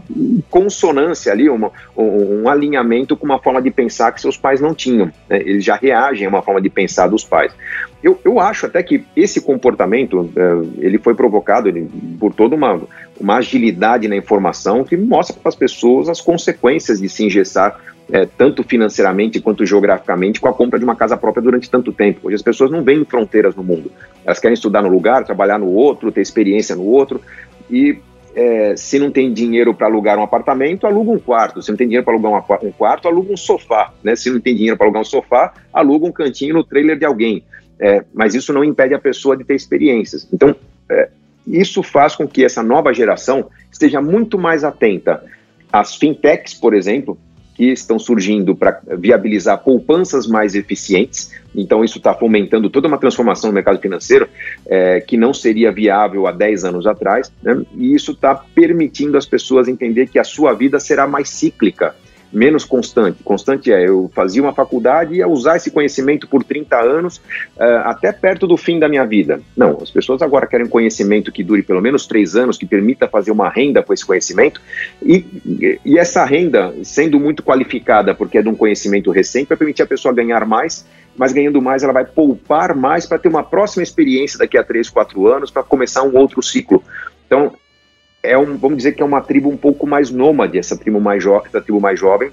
consonância 0.52 1.32
ali, 1.32 1.50
uma, 1.50 1.72
um, 1.98 2.44
um 2.44 2.50
alinhamento 2.50 3.18
com 3.18 3.26
uma 3.26 3.40
forma 3.40 3.60
de 3.60 3.72
pensar 3.72 4.12
que 4.12 4.22
seus 4.22 4.38
pais 4.38 4.62
não 4.62 4.76
tinham. 4.76 5.08
Né? 5.28 5.42
Eles 5.42 5.66
já 5.66 5.76
reagem 5.76 6.28
a 6.28 6.30
uma 6.30 6.44
forma 6.44 6.62
de 6.62 6.70
pensar 6.70 7.08
dos 7.08 7.24
pais. 7.24 7.52
Eu, 8.04 8.20
eu 8.24 8.40
acho 8.40 8.68
até 8.68 8.84
que 8.84 9.04
esse 9.16 9.42
comportamento 9.42 10.30
é, 10.36 10.86
ele 10.86 11.00
foi 11.00 11.16
provocado 11.16 11.74
por 12.20 12.32
toda 12.32 12.56
uma, 12.56 12.80
uma 13.20 13.38
agilidade 13.38 14.08
na 14.08 14.16
informação 14.16 14.84
que 14.84 14.96
mostra 14.96 15.36
para 15.40 15.50
as 15.50 15.56
pessoas 15.56 16.10
as 16.10 16.22
consequências 16.22 17.02
de 17.02 17.10
se 17.10 17.26
engessar 17.26 17.80
é, 18.12 18.26
tanto 18.26 18.64
financeiramente 18.64 19.40
quanto 19.40 19.66
geograficamente, 19.66 20.40
com 20.40 20.48
a 20.48 20.54
compra 20.54 20.80
de 20.80 20.86
uma 20.86 20.96
casa 20.96 21.18
própria 21.18 21.44
durante 21.44 21.70
tanto 21.70 21.92
tempo. 21.92 22.28
Hoje 22.28 22.36
as 22.36 22.42
pessoas 22.42 22.72
não 22.72 22.84
veem 22.84 23.04
fronteiras 23.04 23.56
no 23.56 23.64
mundo. 23.64 23.92
Elas 24.26 24.40
querem 24.40 24.54
estudar 24.54 24.82
no 24.82 24.90
lugar, 24.90 25.26
trabalhar 25.26 25.58
no 25.58 25.68
outro, 25.68 26.12
ter 26.12 26.22
experiência 26.22 26.76
no 26.76 26.84
outro. 26.84 27.22
E 27.70 28.00
é, 28.34 28.76
se 28.78 28.98
não 29.00 29.12
tem 29.12 29.34
dinheiro 29.34 29.74
para 29.74 29.88
alugar 29.88 30.18
um 30.18 30.24
apartamento, 30.24 30.88
aluga 30.88 31.12
um 31.12 31.20
quarto. 31.20 31.62
Se 31.62 31.70
não 31.70 31.78
tem 31.78 31.88
dinheiro 31.88 32.06
para 32.06 32.14
alugar 32.14 32.46
um 32.64 32.72
quarto, 32.72 33.08
aluga 33.08 33.34
um 33.34 33.38
sofá. 33.38 33.94
Né? 34.04 34.16
Se 34.16 34.30
não 34.30 34.40
tem 34.40 34.56
dinheiro 34.56 34.78
para 34.78 34.86
alugar 34.86 35.02
um 35.02 35.06
sofá, 35.06 35.54
aluga 35.74 36.06
um 36.06 36.12
cantinho 36.12 36.54
no 36.54 36.64
trailer 36.64 36.98
de 36.98 37.06
alguém. 37.06 37.44
É, 37.80 38.06
mas 38.14 38.34
isso 38.34 38.54
não 38.54 38.64
impede 38.64 38.94
a 38.94 39.00
pessoa 39.00 39.36
de 39.36 39.44
ter 39.44 39.56
experiências. 39.56 40.28
Então, 40.32 40.56
é, 40.90 41.10
isso 41.48 41.82
faz 41.82 42.16
com 42.16 42.28
que 42.28 42.44
essa 42.44 42.62
nova 42.62 42.94
geração 42.94 43.50
esteja 43.72 44.02
muito 44.02 44.38
mais 44.38 44.64
atenta 44.64 45.24
às 45.72 45.96
fintechs, 45.96 46.54
por 46.54 46.74
exemplo, 46.74 47.18
que 47.56 47.72
estão 47.72 47.98
surgindo 47.98 48.56
para 48.56 48.80
viabilizar 49.00 49.58
poupanças 49.64 50.28
mais 50.28 50.54
eficientes. 50.54 51.32
Então, 51.56 51.84
isso 51.84 51.98
está 51.98 52.14
fomentando 52.14 52.70
toda 52.70 52.88
uma 52.88 53.00
transformação 53.00 53.50
no 53.50 53.54
mercado 53.56 53.80
financeiro 53.80 54.30
é, 54.68 55.02
que 55.02 55.18
não 55.18 55.34
seria 55.34 55.72
viável 55.72 56.28
há 56.28 56.32
10 56.32 56.66
anos 56.66 56.86
atrás. 56.86 57.32
Né? 57.42 57.64
E 57.74 57.96
isso 57.96 58.12
está 58.12 58.36
permitindo 58.36 59.18
as 59.18 59.26
pessoas 59.26 59.68
entender 59.68 60.08
que 60.08 60.20
a 60.20 60.24
sua 60.24 60.54
vida 60.54 60.80
será 60.80 61.08
mais 61.08 61.30
cíclica 61.30 61.96
menos 62.32 62.66
constante. 62.66 63.24
Constante 63.24 63.72
é, 63.72 63.88
eu 63.88 64.12
fazia 64.14 64.42
uma 64.42 64.54
faculdade 64.54 65.14
e 65.14 65.18
ia 65.18 65.28
usar 65.28 65.58
esse 65.58 65.72
conhecimento 65.72 66.28
por 66.28 66.44
30 66.44 66.78
anos, 66.80 67.18
uh, 67.18 67.84
até 67.86 68.12
perto 68.12 68.48
do 68.48 68.58
fim 68.58 68.80
da 68.80 68.88
minha 68.88 69.06
vida. 69.06 69.42
Não, 69.56 69.78
as 69.82 69.90
pessoas 69.90 70.22
agora 70.22 70.48
querem 70.48 70.68
conhecimento 70.68 71.32
que 71.32 71.44
dure 71.44 71.64
pelo 71.64 71.82
menos 71.82 72.06
três 72.06 72.36
anos, 72.36 72.58
que 72.58 72.66
permita 72.66 73.08
fazer 73.08 73.32
uma 73.32 73.50
renda 73.50 73.82
com 73.82 73.94
esse 73.94 74.06
conhecimento, 74.06 74.62
e, 75.02 75.80
e 75.86 75.98
essa 75.98 76.26
renda, 76.26 76.74
sendo 76.84 77.20
muito 77.20 77.44
qualificada, 77.44 78.14
porque 78.14 78.38
é 78.38 78.42
de 78.42 78.50
um 78.50 78.56
conhecimento 78.56 79.12
recente, 79.12 79.50
vai 79.50 79.58
permitir 79.58 79.84
a 79.84 79.88
pessoa 79.88 80.14
ganhar 80.14 80.46
mais, 80.46 80.86
mas 81.16 81.34
ganhando 81.34 81.62
mais, 81.62 81.82
ela 81.82 81.94
vai 81.94 82.06
poupar 82.06 82.76
mais 82.76 83.06
para 83.06 83.18
ter 83.18 83.28
uma 83.28 83.44
próxima 83.44 83.82
experiência 83.82 84.38
daqui 84.38 84.58
a 84.58 84.64
três, 84.64 84.90
quatro 84.90 85.28
anos, 85.28 85.50
para 85.50 85.64
começar 85.64 86.04
um 86.04 86.16
outro 86.16 86.42
ciclo. 86.44 86.84
Então, 87.26 87.54
é 88.32 88.38
um, 88.38 88.58
vamos 88.58 88.78
dizer 88.78 88.94
que 88.94 89.02
é 89.02 89.06
uma 89.06 89.22
tribo 89.22 89.50
um 89.50 89.58
pouco 89.58 89.88
mais 89.88 90.12
nômade, 90.12 90.58
essa 90.58 90.78
tribo 90.78 91.00
mais, 91.00 91.24
essa 91.26 91.62
tribo 91.62 91.80
mais 91.80 92.00
jovem, 92.00 92.32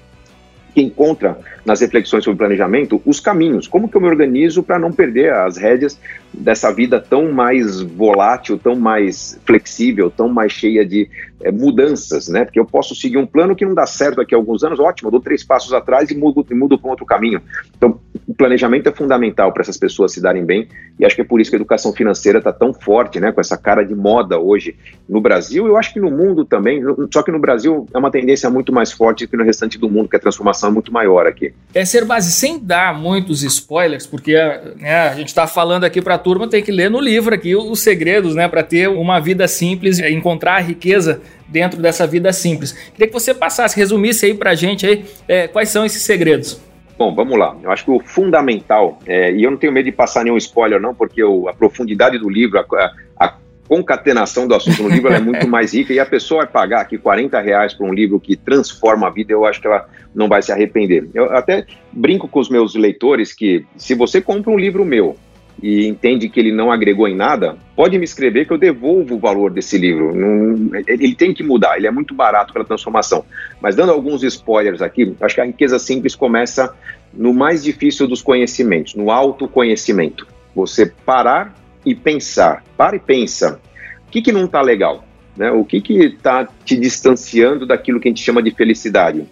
que 0.73 0.81
encontra 0.81 1.39
nas 1.65 1.79
reflexões 1.79 2.25
sobre 2.25 2.37
planejamento 2.37 3.01
os 3.05 3.21
caminhos. 3.21 3.65
Como 3.65 3.87
que 3.87 3.95
eu 3.95 4.01
me 4.01 4.07
organizo 4.07 4.61
para 4.61 4.77
não 4.77 4.91
perder 4.91 5.31
as 5.31 5.55
rédeas 5.55 5.97
dessa 6.33 6.71
vida 6.71 6.99
tão 6.99 7.31
mais 7.31 7.81
volátil, 7.81 8.59
tão 8.59 8.75
mais 8.75 9.39
flexível, 9.45 10.11
tão 10.11 10.27
mais 10.27 10.51
cheia 10.51 10.85
de 10.85 11.09
é, 11.41 11.51
mudanças, 11.51 12.27
né? 12.27 12.45
Porque 12.45 12.59
eu 12.59 12.65
posso 12.65 12.95
seguir 12.95 13.17
um 13.17 13.25
plano 13.25 13.55
que 13.55 13.65
não 13.65 13.73
dá 13.73 13.85
certo 13.85 14.17
daqui 14.17 14.33
a 14.33 14.37
alguns 14.37 14.63
anos, 14.63 14.79
ótimo, 14.79 15.07
eu 15.07 15.11
dou 15.11 15.19
três 15.19 15.43
passos 15.43 15.73
atrás 15.73 16.09
e 16.09 16.15
mudo, 16.15 16.45
mudo 16.51 16.77
para 16.77 16.89
outro 16.89 17.05
caminho. 17.05 17.41
Então, 17.77 17.99
o 18.27 18.33
planejamento 18.33 18.87
é 18.87 18.91
fundamental 18.91 19.51
para 19.51 19.61
essas 19.61 19.77
pessoas 19.77 20.13
se 20.13 20.21
darem 20.21 20.45
bem 20.45 20.67
e 20.99 21.05
acho 21.05 21.15
que 21.15 21.21
é 21.21 21.25
por 21.25 21.39
isso 21.39 21.49
que 21.49 21.55
a 21.55 21.59
educação 21.59 21.93
financeira 21.93 22.39
está 22.39 22.51
tão 22.51 22.73
forte, 22.73 23.19
né? 23.19 23.31
Com 23.31 23.41
essa 23.41 23.57
cara 23.57 23.83
de 23.83 23.93
moda 23.93 24.39
hoje 24.39 24.75
no 25.07 25.21
Brasil, 25.21 25.67
eu 25.67 25.77
acho 25.77 25.93
que 25.93 25.99
no 25.99 26.09
mundo 26.09 26.45
também, 26.45 26.81
só 27.13 27.21
que 27.21 27.31
no 27.31 27.39
Brasil 27.39 27.87
é 27.93 27.97
uma 27.97 28.11
tendência 28.11 28.49
muito 28.49 28.71
mais 28.71 28.91
forte 28.91 29.27
que 29.27 29.37
no 29.37 29.43
restante 29.43 29.77
do 29.77 29.89
mundo, 29.89 30.09
que 30.09 30.15
a 30.15 30.19
transformação 30.19 30.69
é 30.69 30.73
muito 30.73 30.91
maior 30.91 31.27
aqui. 31.27 31.53
É 31.73 31.85
ser 31.85 32.05
base 32.05 32.31
sem 32.31 32.59
dar 32.59 32.97
muitos 32.97 33.43
spoilers, 33.43 34.07
porque 34.07 34.33
né, 34.77 35.09
a 35.09 35.15
gente 35.15 35.27
está 35.27 35.45
falando 35.47 35.83
aqui 35.83 36.01
para 36.01 36.15
a 36.15 36.17
turma, 36.17 36.47
tem 36.47 36.63
que 36.63 36.71
ler 36.71 36.89
no 36.89 36.99
livro 36.99 37.35
aqui 37.35 37.55
os 37.55 37.81
segredos, 37.81 38.35
né, 38.35 38.47
para 38.47 38.63
ter 38.63 38.87
uma 38.87 39.19
vida 39.19 39.47
simples, 39.47 39.99
encontrar 39.99 40.55
a 40.55 40.61
riqueza 40.61 41.21
dentro 41.47 41.81
dessa 41.81 42.05
vida 42.07 42.31
simples. 42.33 42.71
Queria 42.71 43.07
que 43.07 43.13
você 43.13 43.33
passasse, 43.33 43.75
resumisse 43.75 44.25
aí 44.25 44.33
para 44.33 44.51
a 44.51 44.55
gente 44.55 44.85
aí 44.85 45.05
é, 45.27 45.47
quais 45.47 45.69
são 45.69 45.85
esses 45.85 46.01
segredos. 46.01 46.59
Bom, 46.97 47.13
vamos 47.13 47.37
lá. 47.37 47.55
Eu 47.61 47.71
acho 47.71 47.83
que 47.83 47.91
o 47.91 47.99
fundamental, 47.99 48.99
é, 49.05 49.31
e 49.33 49.43
eu 49.43 49.51
não 49.51 49.57
tenho 49.57 49.73
medo 49.73 49.85
de 49.85 49.91
passar 49.91 50.23
nenhum 50.23 50.37
spoiler, 50.37 50.79
não, 50.79 50.95
porque 50.95 51.21
eu, 51.21 51.49
a 51.49 51.53
profundidade 51.53 52.17
do 52.17 52.29
livro, 52.29 52.57
a, 52.57 52.91
a 53.19 53.35
concatenação 53.67 54.47
do 54.47 54.55
assunto 54.55 54.83
no 54.83 54.89
livro 54.89 55.11
é 55.11 55.19
muito 55.19 55.47
mais 55.47 55.73
rica 55.73 55.91
e 55.91 55.99
a 55.99 56.05
pessoa 56.05 56.43
vai 56.43 56.51
pagar 56.51 56.81
aqui 56.81 56.97
40 56.97 57.39
reais 57.41 57.73
por 57.73 57.85
um 57.85 57.93
livro 57.93 58.19
que 58.19 58.35
transforma 58.35 59.07
a 59.07 59.09
vida, 59.09 59.33
eu 59.33 59.45
acho 59.45 59.59
que 59.59 59.67
ela 59.67 59.87
não 60.13 60.29
vai 60.29 60.41
se 60.41 60.51
arrepender. 60.51 61.09
Eu 61.13 61.25
até 61.35 61.65
brinco 61.91 62.27
com 62.27 62.39
os 62.39 62.49
meus 62.49 62.75
leitores 62.75 63.33
que 63.33 63.65
se 63.75 63.93
você 63.93 64.21
compra 64.21 64.51
um 64.51 64.57
livro 64.57 64.85
meu 64.85 65.17
e 65.61 65.87
entende 65.87 66.29
que 66.29 66.39
ele 66.39 66.51
não 66.51 66.71
agregou 66.71 67.07
em 67.07 67.15
nada, 67.15 67.57
pode 67.75 67.97
me 67.97 68.03
escrever 68.03 68.45
que 68.45 68.53
eu 68.53 68.57
devolvo 68.57 69.15
o 69.15 69.19
valor 69.19 69.51
desse 69.51 69.77
livro. 69.77 70.13
Não, 70.13 70.71
ele 70.87 71.15
tem 71.15 71.33
que 71.33 71.43
mudar, 71.43 71.77
ele 71.77 71.87
é 71.87 71.91
muito 71.91 72.13
barato 72.13 72.53
pela 72.53 72.65
transformação. 72.65 73.25
Mas 73.61 73.75
dando 73.75 73.91
alguns 73.91 74.23
spoilers 74.23 74.81
aqui, 74.81 75.15
acho 75.21 75.35
que 75.35 75.41
a 75.41 75.45
riqueza 75.45 75.79
simples 75.79 76.15
começa 76.15 76.73
no 77.13 77.33
mais 77.33 77.63
difícil 77.63 78.07
dos 78.07 78.21
conhecimentos, 78.21 78.95
no 78.95 79.09
autoconhecimento. 79.09 80.27
Você 80.53 80.85
parar 80.85 81.55
e 81.85 81.95
pensar. 81.95 82.63
Para 82.75 82.95
e 82.95 82.99
pensa. 82.99 83.59
O 84.07 84.11
que, 84.11 84.21
que 84.21 84.31
não 84.31 84.45
está 84.45 84.61
legal? 84.61 85.05
Né? 85.35 85.51
O 85.51 85.63
que 85.63 85.77
está 85.77 86.47
te 86.63 86.77
distanciando 86.77 87.65
daquilo 87.65 87.99
que 87.99 88.07
a 88.07 88.11
gente 88.11 88.23
chama 88.23 88.41
de 88.41 88.51
felicidade? 88.51 89.25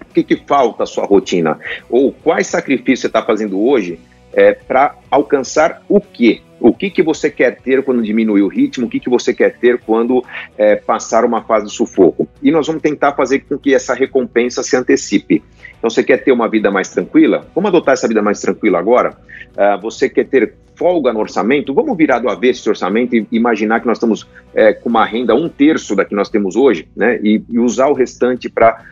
O 0.00 0.14
que, 0.14 0.22
que 0.22 0.36
falta 0.36 0.84
à 0.84 0.86
sua 0.86 1.04
rotina? 1.04 1.58
Ou 1.90 2.12
quais 2.12 2.46
sacrifícios 2.46 3.00
você 3.00 3.06
está 3.06 3.22
fazendo 3.22 3.60
hoje 3.60 3.98
é, 4.36 4.52
para 4.52 4.94
alcançar 5.10 5.82
o 5.88 5.98
quê? 5.98 6.42
O 6.60 6.72
que, 6.72 6.90
que 6.90 7.02
você 7.02 7.30
quer 7.30 7.56
ter 7.56 7.82
quando 7.82 8.02
diminuir 8.02 8.42
o 8.42 8.48
ritmo? 8.48 8.86
O 8.86 8.88
que, 8.88 9.00
que 9.00 9.10
você 9.10 9.32
quer 9.32 9.58
ter 9.58 9.78
quando 9.78 10.22
é, 10.56 10.76
passar 10.76 11.24
uma 11.24 11.42
fase 11.42 11.66
de 11.66 11.72
sufoco? 11.72 12.28
E 12.42 12.50
nós 12.50 12.66
vamos 12.66 12.82
tentar 12.82 13.12
fazer 13.12 13.40
com 13.40 13.58
que 13.58 13.74
essa 13.74 13.94
recompensa 13.94 14.62
se 14.62 14.76
antecipe. 14.76 15.42
Então, 15.78 15.90
você 15.90 16.02
quer 16.02 16.22
ter 16.22 16.32
uma 16.32 16.48
vida 16.48 16.70
mais 16.70 16.88
tranquila? 16.88 17.46
Vamos 17.54 17.68
adotar 17.68 17.94
essa 17.94 18.08
vida 18.08 18.22
mais 18.22 18.40
tranquila 18.40 18.78
agora? 18.78 19.16
Uh, 19.52 19.80
você 19.80 20.08
quer 20.08 20.24
ter 20.24 20.54
folga 20.74 21.12
no 21.12 21.20
orçamento? 21.20 21.74
Vamos 21.74 21.96
virar 21.96 22.18
do 22.18 22.28
avesso 22.28 22.60
esse 22.60 22.68
orçamento 22.68 23.14
e 23.14 23.26
imaginar 23.32 23.80
que 23.80 23.86
nós 23.86 23.96
estamos 23.96 24.26
é, 24.54 24.72
com 24.72 24.88
uma 24.88 25.04
renda 25.04 25.34
um 25.34 25.48
terço 25.48 25.94
da 25.94 26.04
que 26.04 26.14
nós 26.14 26.28
temos 26.28 26.56
hoje, 26.56 26.88
né? 26.94 27.18
E, 27.22 27.42
e 27.48 27.58
usar 27.58 27.88
o 27.88 27.94
restante 27.94 28.48
para 28.48 28.84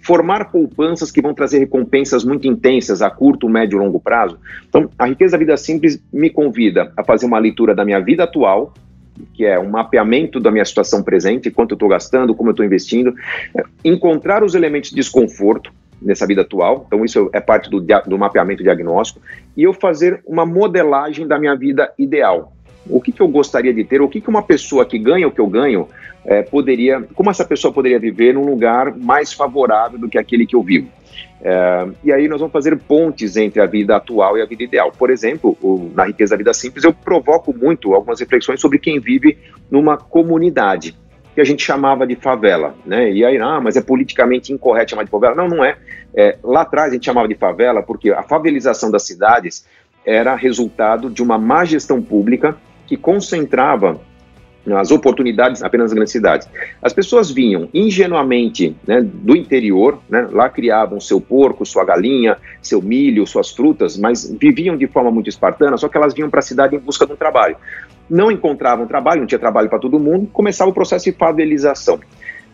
formar 0.00 0.50
poupanças 0.50 1.10
que 1.10 1.22
vão 1.22 1.32
trazer 1.32 1.58
recompensas 1.58 2.24
muito 2.24 2.46
intensas 2.46 3.00
a 3.02 3.10
curto, 3.10 3.48
médio 3.48 3.76
e 3.76 3.80
longo 3.80 4.00
prazo. 4.00 4.38
Então, 4.68 4.90
a 4.98 5.06
riqueza 5.06 5.32
da 5.32 5.38
vida 5.38 5.56
simples 5.56 6.02
me 6.12 6.30
convida 6.30 6.92
a 6.96 7.04
fazer 7.04 7.26
uma 7.26 7.38
leitura 7.38 7.74
da 7.74 7.84
minha 7.84 8.00
vida 8.00 8.24
atual, 8.24 8.74
que 9.34 9.44
é 9.44 9.58
um 9.58 9.70
mapeamento 9.70 10.40
da 10.40 10.50
minha 10.50 10.64
situação 10.64 11.02
presente, 11.02 11.50
quanto 11.50 11.72
eu 11.72 11.76
estou 11.76 11.88
gastando, 11.88 12.34
como 12.34 12.50
eu 12.50 12.52
estou 12.52 12.66
investindo, 12.66 13.14
encontrar 13.84 14.42
os 14.42 14.54
elementos 14.54 14.90
de 14.90 14.96
desconforto 14.96 15.72
nessa 16.00 16.26
vida 16.26 16.42
atual, 16.42 16.84
então 16.86 17.04
isso 17.04 17.30
é 17.32 17.40
parte 17.40 17.70
do, 17.70 17.80
do 17.80 18.18
mapeamento 18.18 18.62
diagnóstico, 18.62 19.20
e 19.56 19.62
eu 19.62 19.72
fazer 19.72 20.20
uma 20.26 20.44
modelagem 20.44 21.26
da 21.26 21.38
minha 21.38 21.54
vida 21.54 21.92
ideal. 21.96 22.52
O 22.88 23.00
que, 23.00 23.12
que 23.12 23.20
eu 23.20 23.28
gostaria 23.28 23.72
de 23.72 23.84
ter, 23.84 24.02
o 24.02 24.08
que, 24.08 24.20
que 24.20 24.28
uma 24.28 24.42
pessoa 24.42 24.84
que 24.84 24.98
ganha 24.98 25.28
o 25.28 25.30
que 25.30 25.40
eu 25.40 25.46
ganho 25.46 25.88
é, 26.24 26.42
poderia, 26.42 27.02
como 27.14 27.30
essa 27.30 27.44
pessoa 27.44 27.72
poderia 27.72 27.98
viver 27.98 28.34
num 28.34 28.44
lugar 28.44 28.96
mais 28.96 29.32
favorável 29.32 29.98
do 29.98 30.08
que 30.08 30.18
aquele 30.18 30.46
que 30.46 30.54
eu 30.54 30.62
vivo. 30.62 30.88
É, 31.44 31.88
e 32.04 32.12
aí 32.12 32.28
nós 32.28 32.38
vamos 32.38 32.52
fazer 32.52 32.76
pontes 32.78 33.36
entre 33.36 33.60
a 33.60 33.66
vida 33.66 33.96
atual 33.96 34.38
e 34.38 34.42
a 34.42 34.46
vida 34.46 34.62
ideal. 34.62 34.92
Por 34.96 35.10
exemplo, 35.10 35.56
o, 35.60 35.90
na 35.94 36.04
Riqueza 36.04 36.30
da 36.30 36.38
Vida 36.38 36.54
Simples, 36.54 36.84
eu 36.84 36.92
provoco 36.92 37.52
muito 37.52 37.94
algumas 37.94 38.20
reflexões 38.20 38.60
sobre 38.60 38.78
quem 38.78 39.00
vive 39.00 39.36
numa 39.70 39.96
comunidade. 39.96 40.96
que 41.34 41.40
a 41.40 41.44
gente 41.44 41.64
chamava 41.64 42.06
de 42.06 42.14
favela, 42.14 42.74
né? 42.84 43.10
E 43.10 43.24
aí, 43.24 43.38
ah, 43.38 43.60
mas 43.60 43.76
é 43.76 43.82
politicamente 43.82 44.52
incorreto 44.52 44.90
chamar 44.90 45.04
de 45.04 45.10
favela. 45.10 45.34
Não, 45.34 45.48
não 45.48 45.64
é. 45.64 45.76
é. 46.14 46.38
Lá 46.44 46.60
atrás 46.60 46.90
a 46.90 46.94
gente 46.94 47.06
chamava 47.06 47.26
de 47.26 47.34
favela 47.34 47.82
porque 47.82 48.10
a 48.10 48.22
favelização 48.22 48.90
das 48.90 49.04
cidades 49.04 49.66
era 50.04 50.34
resultado 50.34 51.10
de 51.10 51.22
uma 51.22 51.38
má 51.38 51.64
gestão 51.64 52.02
pública 52.02 52.56
que 52.86 52.96
concentrava 52.96 54.00
as 54.76 54.90
oportunidades 54.90 55.62
apenas 55.62 55.86
nas 55.86 55.94
grandes 55.94 56.12
cidades. 56.12 56.48
As 56.80 56.92
pessoas 56.92 57.30
vinham 57.30 57.68
ingenuamente 57.74 58.76
né, 58.86 59.00
do 59.02 59.36
interior, 59.36 59.98
né, 60.08 60.28
lá 60.30 60.48
criavam 60.48 61.00
seu 61.00 61.20
porco, 61.20 61.66
sua 61.66 61.84
galinha, 61.84 62.36
seu 62.60 62.80
milho, 62.80 63.26
suas 63.26 63.50
frutas, 63.50 63.96
mas 63.96 64.30
viviam 64.40 64.76
de 64.76 64.86
forma 64.86 65.10
muito 65.10 65.28
espartana, 65.28 65.76
só 65.76 65.88
que 65.88 65.96
elas 65.96 66.14
vinham 66.14 66.30
para 66.30 66.38
a 66.38 66.42
cidade 66.42 66.76
em 66.76 66.78
busca 66.78 67.04
de 67.04 67.12
um 67.12 67.16
trabalho. 67.16 67.56
Não 68.08 68.30
encontravam 68.30 68.86
trabalho, 68.86 69.20
não 69.20 69.26
tinha 69.26 69.38
trabalho 69.38 69.68
para 69.68 69.78
todo 69.78 69.98
mundo, 69.98 70.28
começava 70.32 70.70
o 70.70 70.74
processo 70.74 71.06
de 71.06 71.12
favelização. 71.12 71.98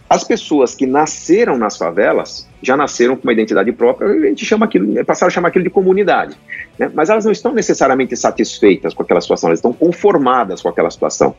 As 0.09 0.25
pessoas 0.25 0.75
que 0.75 0.87
nasceram 0.87 1.59
nas 1.59 1.77
favelas 1.77 2.49
já 2.63 2.77
nasceram 2.77 3.15
com 3.15 3.25
uma 3.25 3.33
identidade 3.33 3.71
própria, 3.73 4.09
a 4.09 4.27
gente 4.29 4.47
chama 4.47 4.65
aquilo, 4.65 5.05
passaram 5.05 5.29
a 5.29 5.31
chamar 5.31 5.49
aquilo 5.49 5.65
de 5.65 5.71
comunidade. 5.71 6.35
Né? 6.79 6.91
Mas 6.95 7.11
elas 7.11 7.27
não 7.27 7.33
estão 7.33 7.53
necessariamente 7.53 8.17
satisfeitas 8.17 8.95
com 8.95 9.03
aquela 9.03 9.21
situação, 9.21 9.51
elas 9.51 9.59
estão 9.59 9.73
conformadas 9.73 10.63
com 10.63 10.69
aquela 10.71 10.91
situação. 10.91 11.35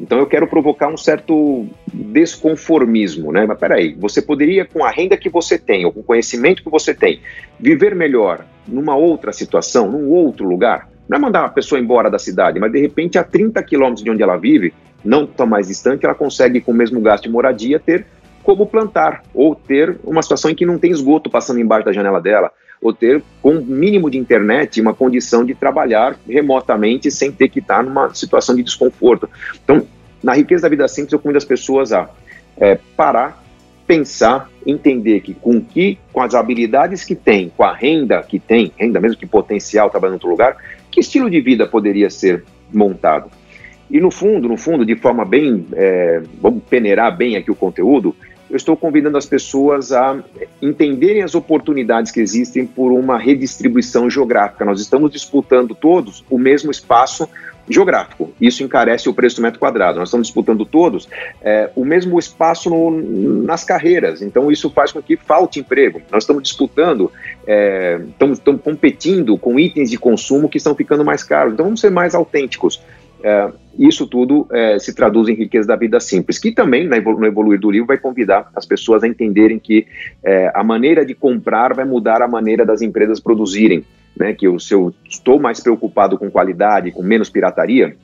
Então 0.00 0.18
eu 0.18 0.26
quero 0.26 0.46
provocar 0.46 0.88
um 0.88 0.96
certo 0.96 1.66
desconformismo, 1.92 3.32
né? 3.32 3.46
Mas 3.46 3.58
peraí, 3.58 3.94
você 3.94 4.20
poderia, 4.20 4.64
com 4.64 4.84
a 4.84 4.90
renda 4.90 5.16
que 5.16 5.28
você 5.28 5.58
tem, 5.58 5.84
ou 5.84 5.92
com 5.92 6.00
o 6.00 6.04
conhecimento 6.04 6.62
que 6.62 6.70
você 6.70 6.92
tem, 6.92 7.20
viver 7.58 7.94
melhor 7.94 8.44
numa 8.66 8.96
outra 8.96 9.32
situação, 9.32 9.90
num 9.90 10.10
outro 10.10 10.46
lugar? 10.46 10.88
Não 11.08 11.18
é 11.18 11.20
mandar 11.20 11.42
uma 11.42 11.50
pessoa 11.50 11.80
embora 11.80 12.10
da 12.10 12.18
cidade, 12.18 12.58
mas 12.58 12.72
de 12.72 12.80
repente 12.80 13.18
a 13.18 13.24
30 13.24 13.62
quilômetros 13.62 14.02
de 14.02 14.10
onde 14.10 14.22
ela 14.22 14.36
vive, 14.36 14.74
não 15.04 15.26
tão 15.26 15.46
mais 15.46 15.68
distante, 15.68 16.04
ela 16.04 16.14
consegue, 16.14 16.60
com 16.60 16.72
o 16.72 16.74
mesmo 16.74 17.00
gasto 17.00 17.24
de 17.24 17.30
moradia, 17.30 17.78
ter 17.78 18.06
como 18.42 18.66
plantar, 18.66 19.22
ou 19.32 19.54
ter 19.54 19.98
uma 20.04 20.22
situação 20.22 20.50
em 20.50 20.54
que 20.54 20.66
não 20.66 20.78
tem 20.78 20.90
esgoto 20.90 21.30
passando 21.30 21.60
embaixo 21.60 21.86
da 21.86 21.92
janela 21.92 22.20
dela, 22.20 22.52
ou 22.84 22.92
ter, 22.92 23.22
com 23.40 23.54
um 23.54 23.64
mínimo 23.64 24.10
de 24.10 24.18
internet, 24.18 24.78
uma 24.78 24.92
condição 24.92 25.42
de 25.42 25.54
trabalhar 25.54 26.18
remotamente 26.28 27.10
sem 27.10 27.32
ter 27.32 27.48
que 27.48 27.58
estar 27.58 27.82
numa 27.82 28.12
situação 28.12 28.54
de 28.54 28.62
desconforto. 28.62 29.26
Então, 29.64 29.86
na 30.22 30.34
riqueza 30.34 30.64
da 30.64 30.68
vida 30.68 30.86
simples, 30.86 31.14
eu 31.14 31.18
convido 31.18 31.38
as 31.38 31.46
pessoas 31.46 31.94
a 31.94 32.10
é, 32.58 32.78
parar, 32.94 33.42
pensar, 33.86 34.50
entender 34.66 35.20
que 35.20 35.32
com 35.32 35.62
que, 35.62 35.98
com 36.12 36.20
as 36.20 36.34
habilidades 36.34 37.04
que 37.04 37.14
tem, 37.14 37.50
com 37.56 37.64
a 37.64 37.72
renda 37.72 38.22
que 38.22 38.38
tem, 38.38 38.70
renda 38.76 39.00
mesmo 39.00 39.16
que 39.16 39.26
potencial 39.26 39.88
trabalhando 39.88 40.14
em 40.14 40.16
outro 40.16 40.28
lugar, 40.28 40.56
que 40.90 41.00
estilo 41.00 41.30
de 41.30 41.40
vida 41.40 41.66
poderia 41.66 42.10
ser 42.10 42.44
montado? 42.70 43.30
E 43.90 43.98
no 43.98 44.10
fundo, 44.10 44.46
no 44.46 44.58
fundo, 44.58 44.84
de 44.84 44.94
forma 44.96 45.24
bem, 45.24 45.66
é, 45.72 46.22
vamos 46.38 46.62
peneirar 46.64 47.16
bem 47.16 47.36
aqui 47.36 47.50
o 47.50 47.54
conteúdo, 47.54 48.14
eu 48.54 48.56
estou 48.56 48.76
convidando 48.76 49.18
as 49.18 49.26
pessoas 49.26 49.90
a 49.90 50.22
entenderem 50.62 51.24
as 51.24 51.34
oportunidades 51.34 52.12
que 52.12 52.20
existem 52.20 52.64
por 52.64 52.92
uma 52.92 53.18
redistribuição 53.18 54.08
geográfica. 54.08 54.64
Nós 54.64 54.80
estamos 54.80 55.10
disputando 55.10 55.74
todos 55.74 56.24
o 56.30 56.38
mesmo 56.38 56.70
espaço 56.70 57.28
geográfico. 57.68 58.32
Isso 58.40 58.62
encarece 58.62 59.08
o 59.08 59.14
preço 59.14 59.36
do 59.36 59.42
metro 59.42 59.58
quadrado. 59.58 59.98
Nós 59.98 60.08
estamos 60.08 60.28
disputando 60.28 60.64
todos 60.64 61.08
é, 61.42 61.68
o 61.74 61.84
mesmo 61.84 62.16
espaço 62.16 62.70
no, 62.70 62.92
nas 63.42 63.64
carreiras. 63.64 64.22
Então, 64.22 64.52
isso 64.52 64.70
faz 64.70 64.92
com 64.92 65.02
que 65.02 65.16
falte 65.16 65.58
emprego. 65.58 66.00
Nós 66.12 66.22
estamos 66.22 66.44
disputando, 66.44 67.10
é, 67.44 68.00
estamos, 68.08 68.38
estamos 68.38 68.62
competindo 68.62 69.36
com 69.36 69.58
itens 69.58 69.90
de 69.90 69.98
consumo 69.98 70.48
que 70.48 70.58
estão 70.58 70.76
ficando 70.76 71.04
mais 71.04 71.24
caros. 71.24 71.54
Então, 71.54 71.64
vamos 71.64 71.80
ser 71.80 71.90
mais 71.90 72.14
autênticos. 72.14 72.80
É, 73.26 73.50
isso 73.78 74.06
tudo 74.06 74.46
é, 74.52 74.78
se 74.78 74.94
traduz 74.94 75.30
em 75.30 75.34
riqueza 75.34 75.66
da 75.66 75.76
vida 75.76 75.98
simples, 75.98 76.38
que 76.38 76.52
também 76.52 76.86
no 76.86 77.24
evoluir 77.24 77.58
do 77.58 77.70
livro 77.70 77.86
vai 77.86 77.96
convidar 77.96 78.50
as 78.54 78.66
pessoas 78.66 79.02
a 79.02 79.08
entenderem 79.08 79.58
que 79.58 79.86
é, 80.22 80.52
a 80.54 80.62
maneira 80.62 81.06
de 81.06 81.14
comprar 81.14 81.72
vai 81.72 81.86
mudar 81.86 82.20
a 82.20 82.28
maneira 82.28 82.66
das 82.66 82.82
empresas 82.82 83.18
produzirem, 83.18 83.82
né? 84.14 84.34
Que 84.34 84.46
eu, 84.46 84.60
se 84.60 84.74
eu 84.74 84.92
estou 85.08 85.40
mais 85.40 85.58
preocupado 85.58 86.18
com 86.18 86.30
qualidade, 86.30 86.90
com 86.90 87.02
menos 87.02 87.30
pirataria, 87.30 87.96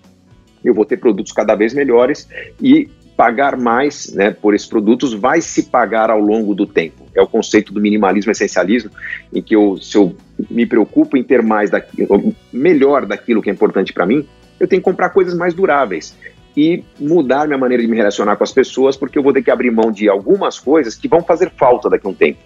eu 0.64 0.72
vou 0.72 0.86
ter 0.86 0.96
produtos 0.96 1.32
cada 1.32 1.54
vez 1.54 1.74
melhores 1.74 2.26
e 2.58 2.88
pagar 3.14 3.58
mais 3.58 4.14
né, 4.14 4.30
por 4.30 4.54
esses 4.54 4.66
produtos 4.66 5.12
vai 5.12 5.42
se 5.42 5.64
pagar 5.64 6.08
ao 6.08 6.18
longo 6.18 6.54
do 6.54 6.66
tempo. 6.66 7.04
É 7.14 7.20
o 7.20 7.26
conceito 7.26 7.74
do 7.74 7.78
minimalismo 7.78 8.32
essencialismo, 8.32 8.90
em 9.30 9.42
que 9.42 9.54
eu, 9.54 9.76
se 9.76 9.98
eu 9.98 10.16
me 10.50 10.64
preocupo 10.64 11.18
em 11.18 11.22
ter 11.22 11.42
mais 11.42 11.68
daquilo, 11.68 12.34
melhor 12.50 13.04
daquilo 13.04 13.42
que 13.42 13.50
é 13.50 13.52
importante 13.52 13.92
para 13.92 14.06
mim, 14.06 14.26
eu 14.60 14.68
tenho 14.68 14.82
que 14.82 14.84
comprar 14.84 15.08
coisas 15.08 15.34
mais 15.34 15.54
duráveis 15.54 16.16
e 16.56 16.84
mudar 16.98 17.46
minha 17.46 17.58
maneira 17.58 17.82
de 17.82 17.88
me 17.88 17.96
relacionar 17.96 18.36
com 18.36 18.44
as 18.44 18.52
pessoas, 18.52 18.96
porque 18.96 19.18
eu 19.18 19.22
vou 19.22 19.32
ter 19.32 19.42
que 19.42 19.50
abrir 19.50 19.70
mão 19.70 19.90
de 19.90 20.08
algumas 20.08 20.58
coisas 20.58 20.94
que 20.94 21.08
vão 21.08 21.22
fazer 21.22 21.50
falta 21.56 21.88
daqui 21.88 22.06
a 22.06 22.10
um 22.10 22.14
tempo. 22.14 22.38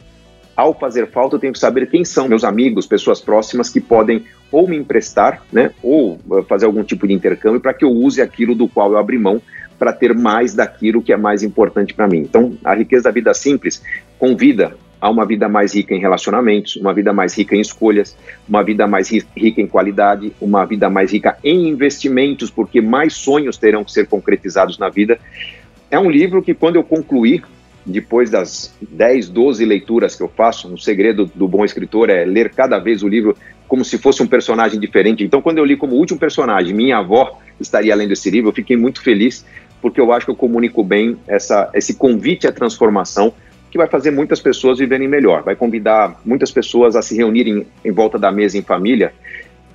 Ao 0.56 0.72
fazer 0.72 1.08
falta, 1.08 1.34
eu 1.34 1.40
tenho 1.40 1.52
que 1.52 1.58
saber 1.58 1.88
quem 1.88 2.04
são 2.04 2.28
meus 2.28 2.44
amigos, 2.44 2.86
pessoas 2.86 3.20
próximas 3.20 3.68
que 3.68 3.80
podem 3.80 4.24
ou 4.52 4.68
me 4.68 4.76
emprestar, 4.76 5.42
né, 5.52 5.72
ou 5.82 6.20
eh, 6.32 6.42
fazer 6.42 6.66
algum 6.66 6.84
tipo 6.84 7.08
de 7.08 7.12
intercâmbio 7.12 7.60
para 7.60 7.74
que 7.74 7.84
eu 7.84 7.90
use 7.90 8.22
aquilo 8.22 8.54
do 8.54 8.68
qual 8.68 8.92
eu 8.92 8.98
abri 8.98 9.18
mão 9.18 9.42
para 9.76 9.92
ter 9.92 10.14
mais 10.14 10.54
daquilo 10.54 11.02
que 11.02 11.12
é 11.12 11.16
mais 11.16 11.42
importante 11.42 11.92
para 11.92 12.06
mim. 12.06 12.18
Então, 12.18 12.56
a 12.62 12.72
riqueza 12.72 13.04
da 13.04 13.10
vida 13.10 13.34
simples 13.34 13.82
convida 14.16 14.76
a 15.04 15.10
uma 15.10 15.26
vida 15.26 15.50
mais 15.50 15.74
rica 15.74 15.94
em 15.94 16.00
relacionamentos, 16.00 16.76
uma 16.76 16.94
vida 16.94 17.12
mais 17.12 17.36
rica 17.36 17.54
em 17.54 17.60
escolhas, 17.60 18.16
uma 18.48 18.62
vida 18.62 18.86
mais 18.86 19.10
rica 19.10 19.60
em 19.60 19.66
qualidade, 19.66 20.32
uma 20.40 20.64
vida 20.64 20.88
mais 20.88 21.12
rica 21.12 21.36
em 21.44 21.68
investimentos, 21.68 22.50
porque 22.50 22.80
mais 22.80 23.12
sonhos 23.12 23.58
terão 23.58 23.84
que 23.84 23.92
ser 23.92 24.06
concretizados 24.06 24.78
na 24.78 24.88
vida. 24.88 25.18
É 25.90 25.98
um 25.98 26.10
livro 26.10 26.42
que, 26.42 26.54
quando 26.54 26.76
eu 26.76 26.82
concluir, 26.82 27.44
depois 27.84 28.30
das 28.30 28.74
10, 28.80 29.28
12 29.28 29.66
leituras 29.66 30.16
que 30.16 30.22
eu 30.22 30.28
faço, 30.28 30.72
o 30.72 30.78
segredo 30.78 31.30
do 31.34 31.46
bom 31.46 31.66
escritor 31.66 32.08
é 32.08 32.24
ler 32.24 32.48
cada 32.48 32.78
vez 32.78 33.02
o 33.02 33.08
livro 33.08 33.36
como 33.68 33.84
se 33.84 33.98
fosse 33.98 34.22
um 34.22 34.26
personagem 34.26 34.80
diferente. 34.80 35.22
Então, 35.22 35.42
quando 35.42 35.58
eu 35.58 35.66
li 35.66 35.76
como 35.76 35.96
último 35.96 36.18
personagem, 36.18 36.72
minha 36.72 36.96
avó 36.96 37.38
estaria 37.60 37.94
lendo 37.94 38.12
esse 38.12 38.30
livro, 38.30 38.48
eu 38.48 38.54
fiquei 38.54 38.74
muito 38.74 39.02
feliz, 39.02 39.44
porque 39.82 40.00
eu 40.00 40.10
acho 40.12 40.24
que 40.24 40.32
eu 40.32 40.36
comunico 40.36 40.82
bem 40.82 41.18
essa, 41.28 41.68
esse 41.74 41.92
convite 41.92 42.46
à 42.46 42.52
transformação 42.52 43.34
que 43.74 43.78
vai 43.78 43.88
fazer 43.88 44.12
muitas 44.12 44.40
pessoas 44.40 44.78
viverem 44.78 45.08
melhor, 45.08 45.42
vai 45.42 45.56
convidar 45.56 46.20
muitas 46.24 46.52
pessoas 46.52 46.94
a 46.94 47.02
se 47.02 47.16
reunirem 47.16 47.66
em 47.84 47.90
volta 47.90 48.16
da 48.16 48.30
mesa 48.30 48.56
em 48.56 48.62
família 48.62 49.12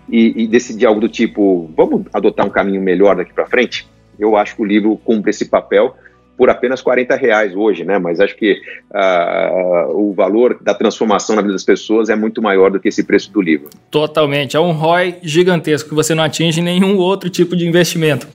e, 0.08 0.44
e 0.44 0.48
decidir 0.48 0.86
algo 0.86 1.02
do 1.02 1.10
tipo: 1.10 1.70
vamos 1.76 2.06
adotar 2.14 2.46
um 2.46 2.50
caminho 2.50 2.82
melhor 2.82 3.18
daqui 3.18 3.34
para 3.34 3.46
frente? 3.46 3.86
Eu 4.18 4.38
acho 4.38 4.56
que 4.56 4.62
o 4.62 4.66
livro 4.66 4.96
cumpre 5.04 5.32
esse 5.32 5.50
papel 5.50 5.94
por 6.38 6.50
apenas 6.50 6.82
40 6.82 7.14
reais 7.18 7.54
hoje, 7.54 7.84
né? 7.84 8.00
Mas 8.00 8.22
acho 8.22 8.38
que 8.38 8.62
uh, 8.90 9.94
o 9.94 10.14
valor 10.14 10.58
da 10.62 10.74
transformação 10.74 11.36
na 11.36 11.42
vida 11.42 11.52
das 11.52 11.66
pessoas 11.66 12.08
é 12.08 12.16
muito 12.16 12.42
maior 12.42 12.72
do 12.72 12.80
que 12.80 12.88
esse 12.88 13.04
preço 13.04 13.30
do 13.34 13.42
livro. 13.42 13.70
Totalmente. 13.92 14.56
É 14.56 14.62
um 14.62 14.72
ROI 14.72 15.18
gigantesco 15.22 15.90
que 15.90 15.96
você 15.96 16.16
não 16.16 16.24
atinge 16.24 16.62
nenhum 16.62 16.96
outro 16.96 17.30
tipo 17.30 17.54
de 17.54 17.68
investimento. 17.68 18.30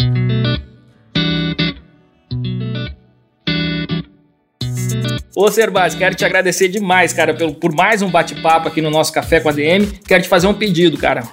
Ô 5.37 5.51
Serbaz, 5.51 5.97
quero 5.97 6.14
te 6.14 6.24
agradecer 6.24 6.68
demais, 6.68 7.12
cara, 7.12 7.35
por, 7.35 7.53
por 7.55 7.74
mais 7.74 8.03
um 8.03 8.09
bate-papo 8.09 8.68
aqui 8.68 8.80
no 8.80 8.89
nosso 8.89 9.12
Café 9.12 9.41
com 9.41 9.49
a 9.49 9.53
DM. 9.53 9.85
Quero 10.07 10.22
te 10.22 10.28
fazer 10.28 10.47
um 10.47 10.55
pedido, 10.55 10.97
cara. 10.97 11.24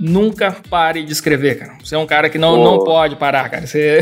Nunca 0.00 0.56
pare 0.68 1.04
de 1.04 1.12
escrever, 1.12 1.56
cara. 1.56 1.74
Você 1.80 1.94
é 1.94 1.98
um 1.98 2.06
cara 2.06 2.28
que 2.28 2.38
não, 2.38 2.58
oh. 2.58 2.64
não 2.64 2.84
pode 2.84 3.14
parar, 3.14 3.48
cara. 3.48 3.68
Você 3.68 4.00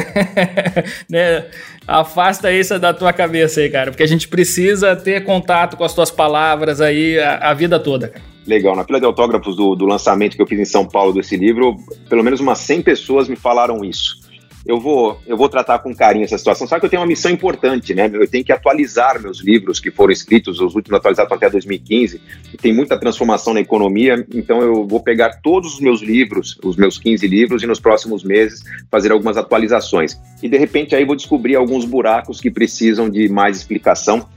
né, 1.10 1.44
afasta 1.86 2.50
isso 2.50 2.78
da 2.78 2.94
tua 2.94 3.12
cabeça 3.12 3.60
aí, 3.60 3.68
cara, 3.68 3.90
porque 3.90 4.02
a 4.02 4.08
gente 4.08 4.28
precisa 4.28 4.96
ter 4.96 5.22
contato 5.24 5.76
com 5.76 5.84
as 5.84 5.92
tuas 5.92 6.10
palavras 6.10 6.80
aí 6.80 7.18
a, 7.18 7.50
a 7.50 7.54
vida 7.54 7.78
toda, 7.78 8.08
cara. 8.08 8.24
Legal. 8.46 8.74
Na 8.74 8.84
fila 8.84 8.98
de 8.98 9.04
autógrafos 9.04 9.54
do, 9.54 9.74
do 9.74 9.84
lançamento 9.84 10.36
que 10.36 10.42
eu 10.42 10.46
fiz 10.46 10.58
em 10.58 10.64
São 10.64 10.86
Paulo 10.86 11.12
desse 11.12 11.36
livro, 11.36 11.76
pelo 12.08 12.24
menos 12.24 12.40
umas 12.40 12.60
100 12.60 12.80
pessoas 12.80 13.28
me 13.28 13.36
falaram 13.36 13.84
isso 13.84 14.26
eu 14.68 14.78
vou, 14.78 15.18
eu 15.26 15.34
vou 15.34 15.48
tratar 15.48 15.78
com 15.78 15.96
carinho 15.96 16.26
essa 16.26 16.36
situação. 16.36 16.68
Sabe 16.68 16.80
que 16.80 16.86
eu 16.86 16.90
tenho 16.90 17.00
uma 17.00 17.08
missão 17.08 17.30
importante, 17.30 17.94
né? 17.94 18.10
Eu 18.12 18.28
tenho 18.28 18.44
que 18.44 18.52
atualizar 18.52 19.18
meus 19.18 19.40
livros 19.40 19.80
que 19.80 19.90
foram 19.90 20.12
escritos, 20.12 20.60
os 20.60 20.74
últimos 20.74 20.98
atualizados 20.98 21.32
até 21.32 21.48
2015. 21.48 22.20
Tem 22.60 22.70
muita 22.70 23.00
transformação 23.00 23.54
na 23.54 23.60
economia, 23.60 24.26
então 24.30 24.60
eu 24.60 24.86
vou 24.86 25.00
pegar 25.00 25.40
todos 25.42 25.72
os 25.72 25.80
meus 25.80 26.02
livros, 26.02 26.58
os 26.62 26.76
meus 26.76 26.98
15 26.98 27.26
livros, 27.26 27.62
e 27.62 27.66
nos 27.66 27.80
próximos 27.80 28.22
meses 28.22 28.62
fazer 28.90 29.10
algumas 29.10 29.38
atualizações. 29.38 30.20
E 30.42 30.50
de 30.50 30.58
repente 30.58 30.94
aí 30.94 31.02
vou 31.02 31.16
descobrir 31.16 31.56
alguns 31.56 31.86
buracos 31.86 32.38
que 32.38 32.50
precisam 32.50 33.08
de 33.08 33.26
mais 33.26 33.56
explicação. 33.56 34.28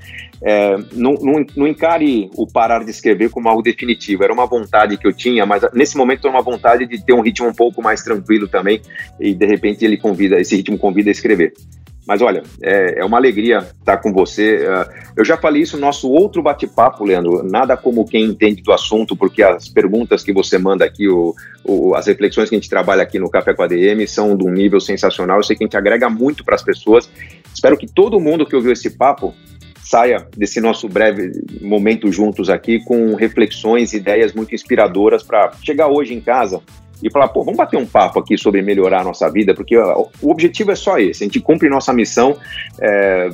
É, 0.44 0.76
não, 0.94 1.14
não, 1.14 1.46
não, 1.56 1.68
encare 1.68 2.30
o 2.36 2.48
parar 2.48 2.84
de 2.84 2.90
escrever 2.90 3.30
como 3.30 3.48
algo 3.48 3.62
definitivo. 3.62 4.24
Era 4.24 4.34
uma 4.34 4.48
vontade 4.48 4.98
que 4.98 5.06
eu 5.06 5.14
tinha, 5.14 5.46
mas 5.46 5.64
nesse 5.74 5.96
momento 5.96 6.28
é 6.28 6.30
uma 6.32 6.42
vontade 6.42 6.88
de 6.88 7.04
ter 7.04 7.14
um 7.14 7.22
ritmo 7.22 7.48
um 7.48 7.54
pouco 7.54 7.82
mais 7.82 8.02
tranquilo 8.02 8.48
também. 8.48 8.82
E 9.20 9.34
de 9.34 9.46
repente 9.46 9.86
ele 9.86 9.98
convida, 9.98 10.40
esse 10.40 10.56
ritmo 10.56 10.78
convida 10.78 11.10
a 11.10 11.12
escrever. 11.12 11.54
Mas 12.08 12.22
olha, 12.22 12.42
é, 12.62 13.00
é 13.00 13.06
uma 13.06 13.18
alegria 13.18 13.60
estar 13.80 13.98
com 13.98 14.12
você. 14.12 14.66
Uh, 14.68 15.12
eu 15.16 15.24
já 15.24 15.38
falei 15.38 15.62
isso 15.62 15.78
no 15.78 15.82
nosso 15.82 16.10
outro 16.10 16.42
bate-papo, 16.42 17.06
Leandro. 17.06 17.44
Nada 17.44 17.78
como 17.78 18.06
quem 18.06 18.26
entende 18.26 18.64
do 18.64 18.74
assunto, 18.74 19.16
porque 19.16 19.44
as 19.44 19.70
perguntas 19.70 20.24
que 20.24 20.34
você 20.34 20.58
manda 20.58 20.84
aqui, 20.84 21.08
o, 21.08 21.36
o, 21.64 21.94
as 21.94 22.08
reflexões 22.08 22.50
que 22.50 22.56
a 22.56 22.58
gente 22.58 22.70
trabalha 22.70 23.04
aqui 23.04 23.20
no 23.20 23.30
Café 23.30 23.54
com 23.54 23.62
a 23.62 23.68
DM 23.68 24.08
são 24.08 24.36
de 24.36 24.44
um 24.44 24.52
nível 24.52 24.82
sensacional. 24.82 25.38
Eu 25.38 25.44
sei 25.44 25.56
que 25.56 25.64
a 25.64 25.68
gente 25.68 25.78
agrega 25.78 26.10
muito 26.10 26.44
para 26.44 26.56
as 26.56 26.64
pessoas. 26.64 27.10
Espero 27.54 27.78
que 27.78 27.86
todo 27.86 28.20
mundo 28.20 28.48
que 28.48 28.56
ouviu 28.56 28.72
esse 28.72 28.90
papo 28.90 29.36
saia 29.84 30.28
desse 30.36 30.62
nosso 30.62 30.88
breve 30.88 31.32
momento 31.62 32.12
juntos 32.12 32.50
aqui 32.50 32.84
com 32.84 33.16
reflexões, 33.16 33.94
ideias 33.94 34.34
muito 34.34 34.54
inspiradoras 34.54 35.24
para 35.24 35.52
chegar 35.64 35.88
hoje 35.88 36.14
em 36.14 36.22
casa 36.22 36.62
e 37.04 37.10
falar, 37.12 37.30
pô, 37.30 37.44
vamos 37.44 37.58
bater 37.58 37.78
um 37.78 37.86
papo 37.86 38.20
aqui 38.20 38.38
sobre 38.38 38.62
melhorar 38.62 39.02
a 39.02 39.04
nossa 39.04 39.30
vida, 39.30 39.56
porque 39.56 39.76
o 39.78 40.30
objetivo 40.30 40.72
é 40.72 40.76
só 40.76 41.00
esse, 41.00 41.24
a 41.24 41.26
gente 41.26 41.40
cumpre 41.40 41.68
nossa 41.68 41.92
missão 41.92 42.38
é, 42.80 43.30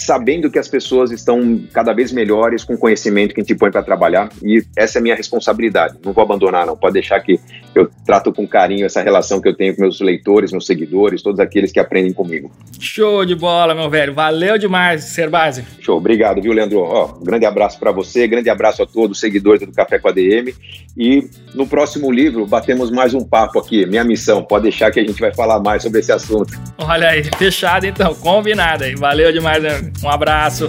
sabendo 0.00 0.50
que 0.50 0.58
as 0.58 0.68
pessoas 0.68 1.10
estão 1.10 1.60
cada 1.72 1.92
vez 1.92 2.12
melhores 2.12 2.64
com 2.64 2.74
o 2.74 2.78
conhecimento 2.78 3.34
que 3.34 3.40
a 3.40 3.44
gente 3.44 3.56
põe 3.56 3.70
para 3.70 3.82
trabalhar 3.82 4.28
e 4.42 4.62
essa 4.76 4.98
é 4.98 5.00
a 5.00 5.02
minha 5.02 5.14
responsabilidade. 5.14 5.96
Não 6.04 6.12
vou 6.12 6.22
abandonar, 6.22 6.66
não. 6.66 6.76
Pode 6.76 6.94
deixar 6.94 7.20
que 7.20 7.38
eu 7.74 7.88
trato 8.04 8.32
com 8.32 8.46
carinho 8.46 8.86
essa 8.86 9.02
relação 9.02 9.40
que 9.40 9.48
eu 9.48 9.54
tenho 9.54 9.74
com 9.74 9.82
meus 9.82 10.00
leitores, 10.00 10.50
meus 10.50 10.66
seguidores, 10.66 11.22
todos 11.22 11.40
aqueles 11.40 11.70
que 11.70 11.78
aprendem 11.78 12.12
comigo. 12.12 12.50
Show 12.78 13.24
de 13.24 13.34
bola, 13.34 13.74
meu 13.74 13.88
velho. 13.88 14.14
Valeu 14.14 14.58
demais, 14.58 15.04
ser 15.04 15.28
base. 15.28 15.64
Show. 15.80 15.98
Obrigado, 15.98 16.40
viu, 16.40 16.52
Leandro? 16.52 16.80
Ó, 16.80 17.06
grande 17.22 17.46
abraço 17.46 17.78
para 17.78 17.92
você, 17.92 18.26
grande 18.26 18.48
abraço 18.48 18.82
a 18.82 18.86
todos 18.86 19.18
os 19.18 19.20
seguidores 19.20 19.60
do 19.66 19.72
Café 19.72 19.98
com 19.98 20.08
a 20.08 20.12
DM 20.12 20.54
e 20.96 21.28
no 21.54 21.66
próximo 21.66 22.10
livro 22.10 22.46
batemos 22.46 22.90
mais 22.90 23.14
um 23.14 23.24
papo 23.24 23.58
aqui. 23.58 23.86
Minha 23.86 24.04
missão. 24.04 24.42
Pode 24.42 24.64
deixar 24.64 24.90
que 24.90 25.00
a 25.00 25.04
gente 25.04 25.20
vai 25.20 25.32
falar 25.32 25.60
mais 25.60 25.82
sobre 25.82 26.00
esse 26.00 26.12
assunto. 26.12 26.52
Olha 26.78 27.10
aí, 27.10 27.22
fechado 27.38 27.86
então, 27.86 28.14
combinado 28.14 28.84
aí. 28.84 28.94
Valeu 28.94 29.32
demais, 29.32 29.62
meu 29.62 29.89
um 30.02 30.08
abraço. 30.08 30.68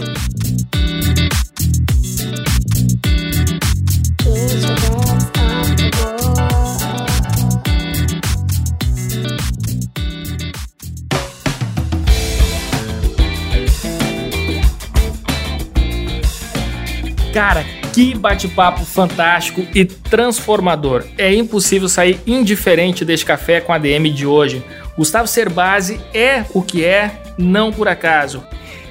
Cara, 17.34 17.64
que 17.94 18.14
bate-papo 18.14 18.84
fantástico 18.84 19.66
e 19.74 19.86
transformador. 19.86 21.06
É 21.18 21.34
impossível 21.34 21.88
sair 21.88 22.20
indiferente 22.28 23.06
deste 23.06 23.26
café 23.26 23.62
com 23.62 23.72
a 23.72 23.78
DM 23.78 24.10
de 24.12 24.26
hoje. 24.26 24.64
Gustavo 24.98 25.28
Cerbasi 25.28 26.00
é 26.14 26.44
o 26.54 26.62
que 26.62 26.84
é, 26.84 27.12
não 27.38 27.72
por 27.72 27.88
acaso. 27.88 28.44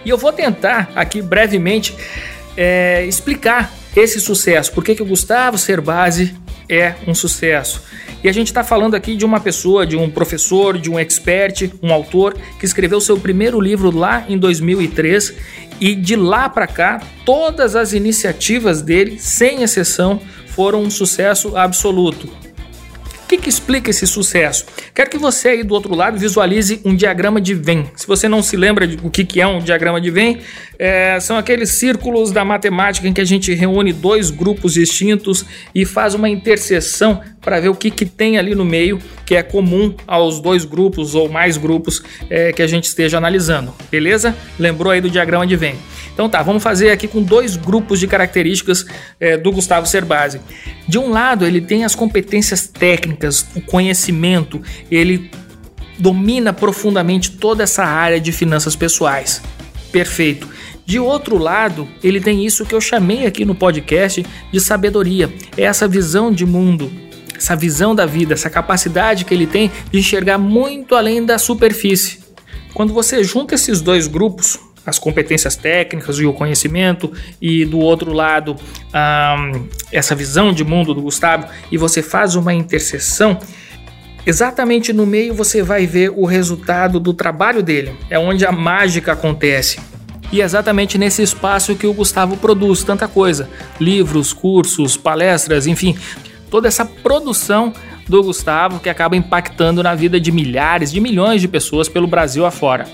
E 0.04 0.10
eu 0.10 0.16
vou 0.16 0.32
tentar 0.32 0.90
aqui 0.94 1.20
brevemente 1.20 1.94
é, 2.56 3.04
explicar 3.06 3.72
esse 3.96 4.20
sucesso, 4.20 4.72
por 4.72 4.84
que, 4.84 4.94
que 4.94 5.02
o 5.02 5.06
Gustavo 5.06 5.58
Cerbasi 5.58 6.34
é 6.68 6.94
um 7.06 7.14
sucesso. 7.14 7.82
E 8.22 8.28
a 8.28 8.32
gente 8.32 8.48
está 8.48 8.62
falando 8.62 8.94
aqui 8.94 9.16
de 9.16 9.24
uma 9.24 9.40
pessoa, 9.40 9.86
de 9.86 9.96
um 9.96 10.10
professor, 10.10 10.78
de 10.78 10.90
um 10.90 10.98
expert, 10.98 11.70
um 11.82 11.92
autor 11.92 12.36
que 12.58 12.64
escreveu 12.64 13.00
seu 13.00 13.18
primeiro 13.18 13.60
livro 13.60 13.90
lá 13.90 14.24
em 14.28 14.38
2003 14.38 15.34
e 15.80 15.94
de 15.94 16.14
lá 16.14 16.48
para 16.48 16.66
cá 16.66 17.00
todas 17.24 17.74
as 17.74 17.92
iniciativas 17.92 18.82
dele, 18.82 19.18
sem 19.18 19.62
exceção, 19.62 20.20
foram 20.46 20.82
um 20.82 20.90
sucesso 20.90 21.56
absoluto 21.56 22.28
que, 23.30 23.38
que 23.38 23.48
explica 23.48 23.90
esse 23.90 24.06
sucesso? 24.08 24.66
Quero 24.92 25.08
que 25.08 25.16
você 25.16 25.50
aí 25.50 25.62
do 25.62 25.72
outro 25.72 25.94
lado 25.94 26.18
visualize 26.18 26.80
um 26.84 26.96
diagrama 26.96 27.40
de 27.40 27.54
Venn. 27.54 27.84
Se 27.94 28.04
você 28.04 28.28
não 28.28 28.42
se 28.42 28.56
lembra 28.56 28.88
de 28.88 28.98
o 29.04 29.10
que, 29.10 29.24
que 29.24 29.40
é 29.40 29.46
um 29.46 29.60
diagrama 29.60 30.00
de 30.00 30.10
Venn, 30.10 30.38
é, 30.76 31.20
são 31.20 31.36
aqueles 31.36 31.70
círculos 31.70 32.32
da 32.32 32.44
matemática 32.44 33.06
em 33.06 33.12
que 33.12 33.20
a 33.20 33.24
gente 33.24 33.54
reúne 33.54 33.92
dois 33.92 34.30
grupos 34.30 34.74
distintos 34.74 35.44
e 35.72 35.84
faz 35.84 36.14
uma 36.14 36.28
interseção 36.28 37.20
para 37.40 37.60
ver 37.60 37.68
o 37.68 37.74
que, 37.74 37.90
que 37.90 38.04
tem 38.04 38.36
ali 38.36 38.54
no 38.54 38.64
meio 38.64 38.98
que 39.24 39.36
é 39.36 39.44
comum 39.44 39.94
aos 40.08 40.40
dois 40.40 40.64
grupos 40.64 41.14
ou 41.14 41.28
mais 41.28 41.56
grupos 41.56 42.02
é, 42.28 42.52
que 42.52 42.62
a 42.62 42.66
gente 42.66 42.84
esteja 42.84 43.16
analisando. 43.16 43.72
Beleza? 43.88 44.36
Lembrou 44.58 44.92
aí 44.92 45.00
do 45.00 45.08
diagrama 45.08 45.46
de 45.46 45.54
Venn? 45.54 45.76
Então 46.12 46.28
tá, 46.28 46.42
vamos 46.42 46.62
fazer 46.62 46.90
aqui 46.90 47.06
com 47.06 47.22
dois 47.22 47.56
grupos 47.56 48.00
de 48.00 48.06
características 48.06 48.84
é, 49.20 49.36
do 49.36 49.52
Gustavo 49.52 49.86
Cerbasi. 49.86 50.40
De 50.86 50.98
um 50.98 51.10
lado, 51.10 51.46
ele 51.46 51.60
tem 51.60 51.84
as 51.84 51.94
competências 51.94 52.66
técnicas, 52.66 53.19
o 53.54 53.60
conhecimento, 53.60 54.62
ele 54.90 55.30
domina 55.98 56.52
profundamente 56.52 57.32
toda 57.32 57.62
essa 57.62 57.84
área 57.84 58.20
de 58.20 58.32
finanças 58.32 58.74
pessoais. 58.74 59.42
Perfeito. 59.92 60.48
De 60.86 60.98
outro 60.98 61.38
lado, 61.38 61.86
ele 62.02 62.20
tem 62.20 62.44
isso 62.44 62.64
que 62.64 62.74
eu 62.74 62.80
chamei 62.80 63.26
aqui 63.26 63.44
no 63.44 63.54
podcast 63.54 64.24
de 64.52 64.60
sabedoria. 64.60 65.32
É 65.56 65.62
essa 65.62 65.86
visão 65.86 66.32
de 66.32 66.44
mundo, 66.44 66.90
essa 67.36 67.54
visão 67.54 67.94
da 67.94 68.06
vida, 68.06 68.34
essa 68.34 68.50
capacidade 68.50 69.24
que 69.24 69.32
ele 69.32 69.46
tem 69.46 69.70
de 69.90 69.98
enxergar 69.98 70.38
muito 70.38 70.94
além 70.94 71.24
da 71.24 71.38
superfície. 71.38 72.18
Quando 72.74 72.92
você 72.92 73.22
junta 73.22 73.54
esses 73.54 73.80
dois 73.80 74.06
grupos, 74.06 74.58
as 74.84 74.98
competências 74.98 75.56
técnicas 75.56 76.18
e 76.18 76.26
o 76.26 76.32
conhecimento, 76.32 77.12
e 77.40 77.64
do 77.64 77.78
outro 77.78 78.12
lado, 78.12 78.56
essa 79.92 80.14
visão 80.14 80.52
de 80.52 80.64
mundo 80.64 80.94
do 80.94 81.02
Gustavo, 81.02 81.46
e 81.70 81.76
você 81.76 82.02
faz 82.02 82.34
uma 82.34 82.52
interseção, 82.54 83.38
exatamente 84.26 84.92
no 84.92 85.06
meio 85.06 85.34
você 85.34 85.62
vai 85.62 85.86
ver 85.86 86.10
o 86.10 86.24
resultado 86.24 86.98
do 86.98 87.12
trabalho 87.12 87.62
dele, 87.62 87.94
é 88.08 88.18
onde 88.18 88.44
a 88.44 88.52
mágica 88.52 89.12
acontece. 89.12 89.78
E 90.32 90.40
é 90.40 90.44
exatamente 90.44 90.96
nesse 90.96 91.22
espaço 91.22 91.74
que 91.74 91.86
o 91.86 91.92
Gustavo 91.92 92.36
produz 92.36 92.84
tanta 92.84 93.08
coisa: 93.08 93.50
livros, 93.80 94.32
cursos, 94.32 94.96
palestras, 94.96 95.66
enfim, 95.66 95.98
toda 96.48 96.68
essa 96.68 96.84
produção 96.84 97.72
do 98.08 98.22
Gustavo 98.22 98.78
que 98.78 98.88
acaba 98.88 99.16
impactando 99.16 99.82
na 99.82 99.94
vida 99.94 100.20
de 100.20 100.30
milhares, 100.30 100.92
de 100.92 101.00
milhões 101.00 101.40
de 101.40 101.48
pessoas 101.48 101.88
pelo 101.88 102.06
Brasil 102.06 102.46
afora. 102.46 102.86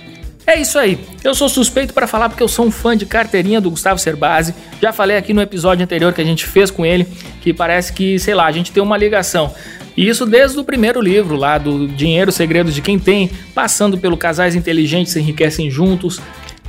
É 0.47 0.61
isso 0.61 0.79
aí. 0.79 0.99
Eu 1.25 1.35
sou 1.35 1.49
suspeito 1.49 1.93
para 1.93 2.07
falar 2.07 2.29
porque 2.29 2.43
eu 2.43 2.49
sou 2.49 2.67
um 2.67 2.71
fã 2.71 2.97
de 2.97 3.05
carteirinha 3.05 3.61
do 3.61 3.69
Gustavo 3.69 3.99
Cerbasi. 3.99 4.55
Já 4.81 4.93
falei 4.93 5.17
aqui 5.17 5.35
no 5.35 5.43
episódio 5.43 5.83
anterior 5.83 6.13
que 6.13 6.21
a 6.21 6.25
gente 6.25 6.47
fez 6.47 6.71
com 6.71 6.87
ele 6.87 7.05
que 7.41 7.53
parece 7.53 7.93
que, 7.93 8.17
sei 8.21 8.35
lá, 8.35 8.47
a 8.47 8.53
gente 8.53 8.71
tem 8.71 8.81
uma 8.81 8.97
ligação. 8.97 9.53
E 9.97 10.09
isso 10.09 10.25
desde 10.25 10.59
o 10.59 10.65
primeiro 10.65 11.01
livro 11.01 11.35
lá 11.35 11.59
do 11.59 11.89
Dinheiro 11.89 12.31
Segredos 12.31 12.75
de 12.75 12.81
Quem 12.81 12.99
Tem, 12.99 13.31
passando 13.55 13.99
pelo 13.99 14.17
Casais 14.17 14.55
Inteligentes 14.55 15.13
se 15.13 15.19
Enriquecem 15.19 15.69
Juntos, 15.69 16.21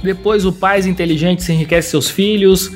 depois 0.01 0.43
o 0.45 0.51
Pais 0.51 0.87
Inteligentes 0.87 1.47
Enriquecem 1.47 1.91
Seus 1.91 2.09
Filhos, 2.09 2.71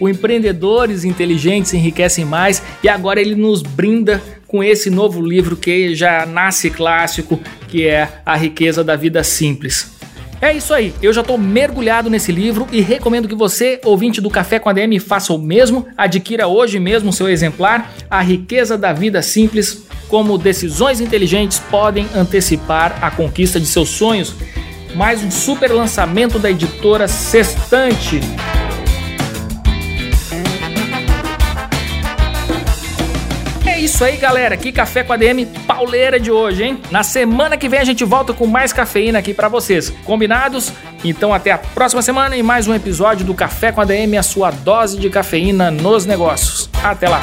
o 0.00 0.08
Empreendedores 0.08 1.04
Inteligentes 1.04 1.72
Enriquecem 1.72 2.24
Mais 2.24 2.62
e 2.82 2.88
agora 2.88 3.20
ele 3.20 3.34
nos 3.34 3.62
brinda 3.62 4.22
com 4.46 4.62
esse 4.62 4.90
novo 4.90 5.20
livro 5.20 5.56
que 5.56 5.94
já 5.94 6.24
nasce 6.26 6.70
clássico, 6.70 7.38
que 7.68 7.86
é 7.86 8.08
A 8.24 8.36
Riqueza 8.36 8.82
da 8.82 8.96
Vida 8.96 9.22
Simples. 9.22 9.95
É 10.40 10.52
isso 10.52 10.74
aí, 10.74 10.92
eu 11.02 11.12
já 11.14 11.22
estou 11.22 11.38
mergulhado 11.38 12.10
nesse 12.10 12.30
livro 12.30 12.66
e 12.70 12.82
recomendo 12.82 13.26
que 13.26 13.34
você, 13.34 13.80
ouvinte 13.84 14.20
do 14.20 14.28
Café 14.28 14.58
com 14.58 14.68
a 14.68 14.72
DM, 14.72 14.98
faça 15.00 15.32
o 15.32 15.38
mesmo. 15.38 15.86
Adquira 15.96 16.46
hoje 16.46 16.78
mesmo 16.78 17.12
seu 17.12 17.28
exemplar, 17.28 17.92
A 18.10 18.20
Riqueza 18.20 18.76
da 18.76 18.92
Vida 18.92 19.22
Simples, 19.22 19.86
como 20.08 20.36
decisões 20.36 21.00
inteligentes 21.00 21.58
podem 21.58 22.06
antecipar 22.14 22.98
a 23.02 23.10
conquista 23.10 23.58
de 23.58 23.66
seus 23.66 23.88
sonhos. 23.88 24.34
Mais 24.94 25.22
um 25.24 25.30
super 25.30 25.70
lançamento 25.70 26.38
da 26.38 26.50
editora 26.50 27.08
Sextante. 27.08 28.20
Isso 33.96 34.04
aí, 34.04 34.18
galera. 34.18 34.58
Que 34.58 34.72
café 34.72 35.02
com 35.02 35.14
a 35.14 35.16
DM 35.16 35.46
pauleira 35.66 36.20
de 36.20 36.30
hoje, 36.30 36.64
hein? 36.64 36.78
Na 36.90 37.02
semana 37.02 37.56
que 37.56 37.66
vem 37.66 37.80
a 37.80 37.84
gente 37.84 38.04
volta 38.04 38.34
com 38.34 38.46
mais 38.46 38.70
cafeína 38.70 39.20
aqui 39.20 39.32
para 39.32 39.48
vocês. 39.48 39.88
Combinados? 40.04 40.70
Então 41.02 41.32
até 41.32 41.50
a 41.50 41.56
próxima 41.56 42.02
semana 42.02 42.36
e 42.36 42.42
mais 42.42 42.68
um 42.68 42.74
episódio 42.74 43.24
do 43.24 43.32
Café 43.32 43.72
com 43.72 43.80
a 43.80 43.86
DM, 43.86 44.18
a 44.18 44.22
sua 44.22 44.50
dose 44.50 44.98
de 44.98 45.08
cafeína 45.08 45.70
nos 45.70 46.04
negócios. 46.04 46.68
Até 46.84 47.08
lá. 47.08 47.22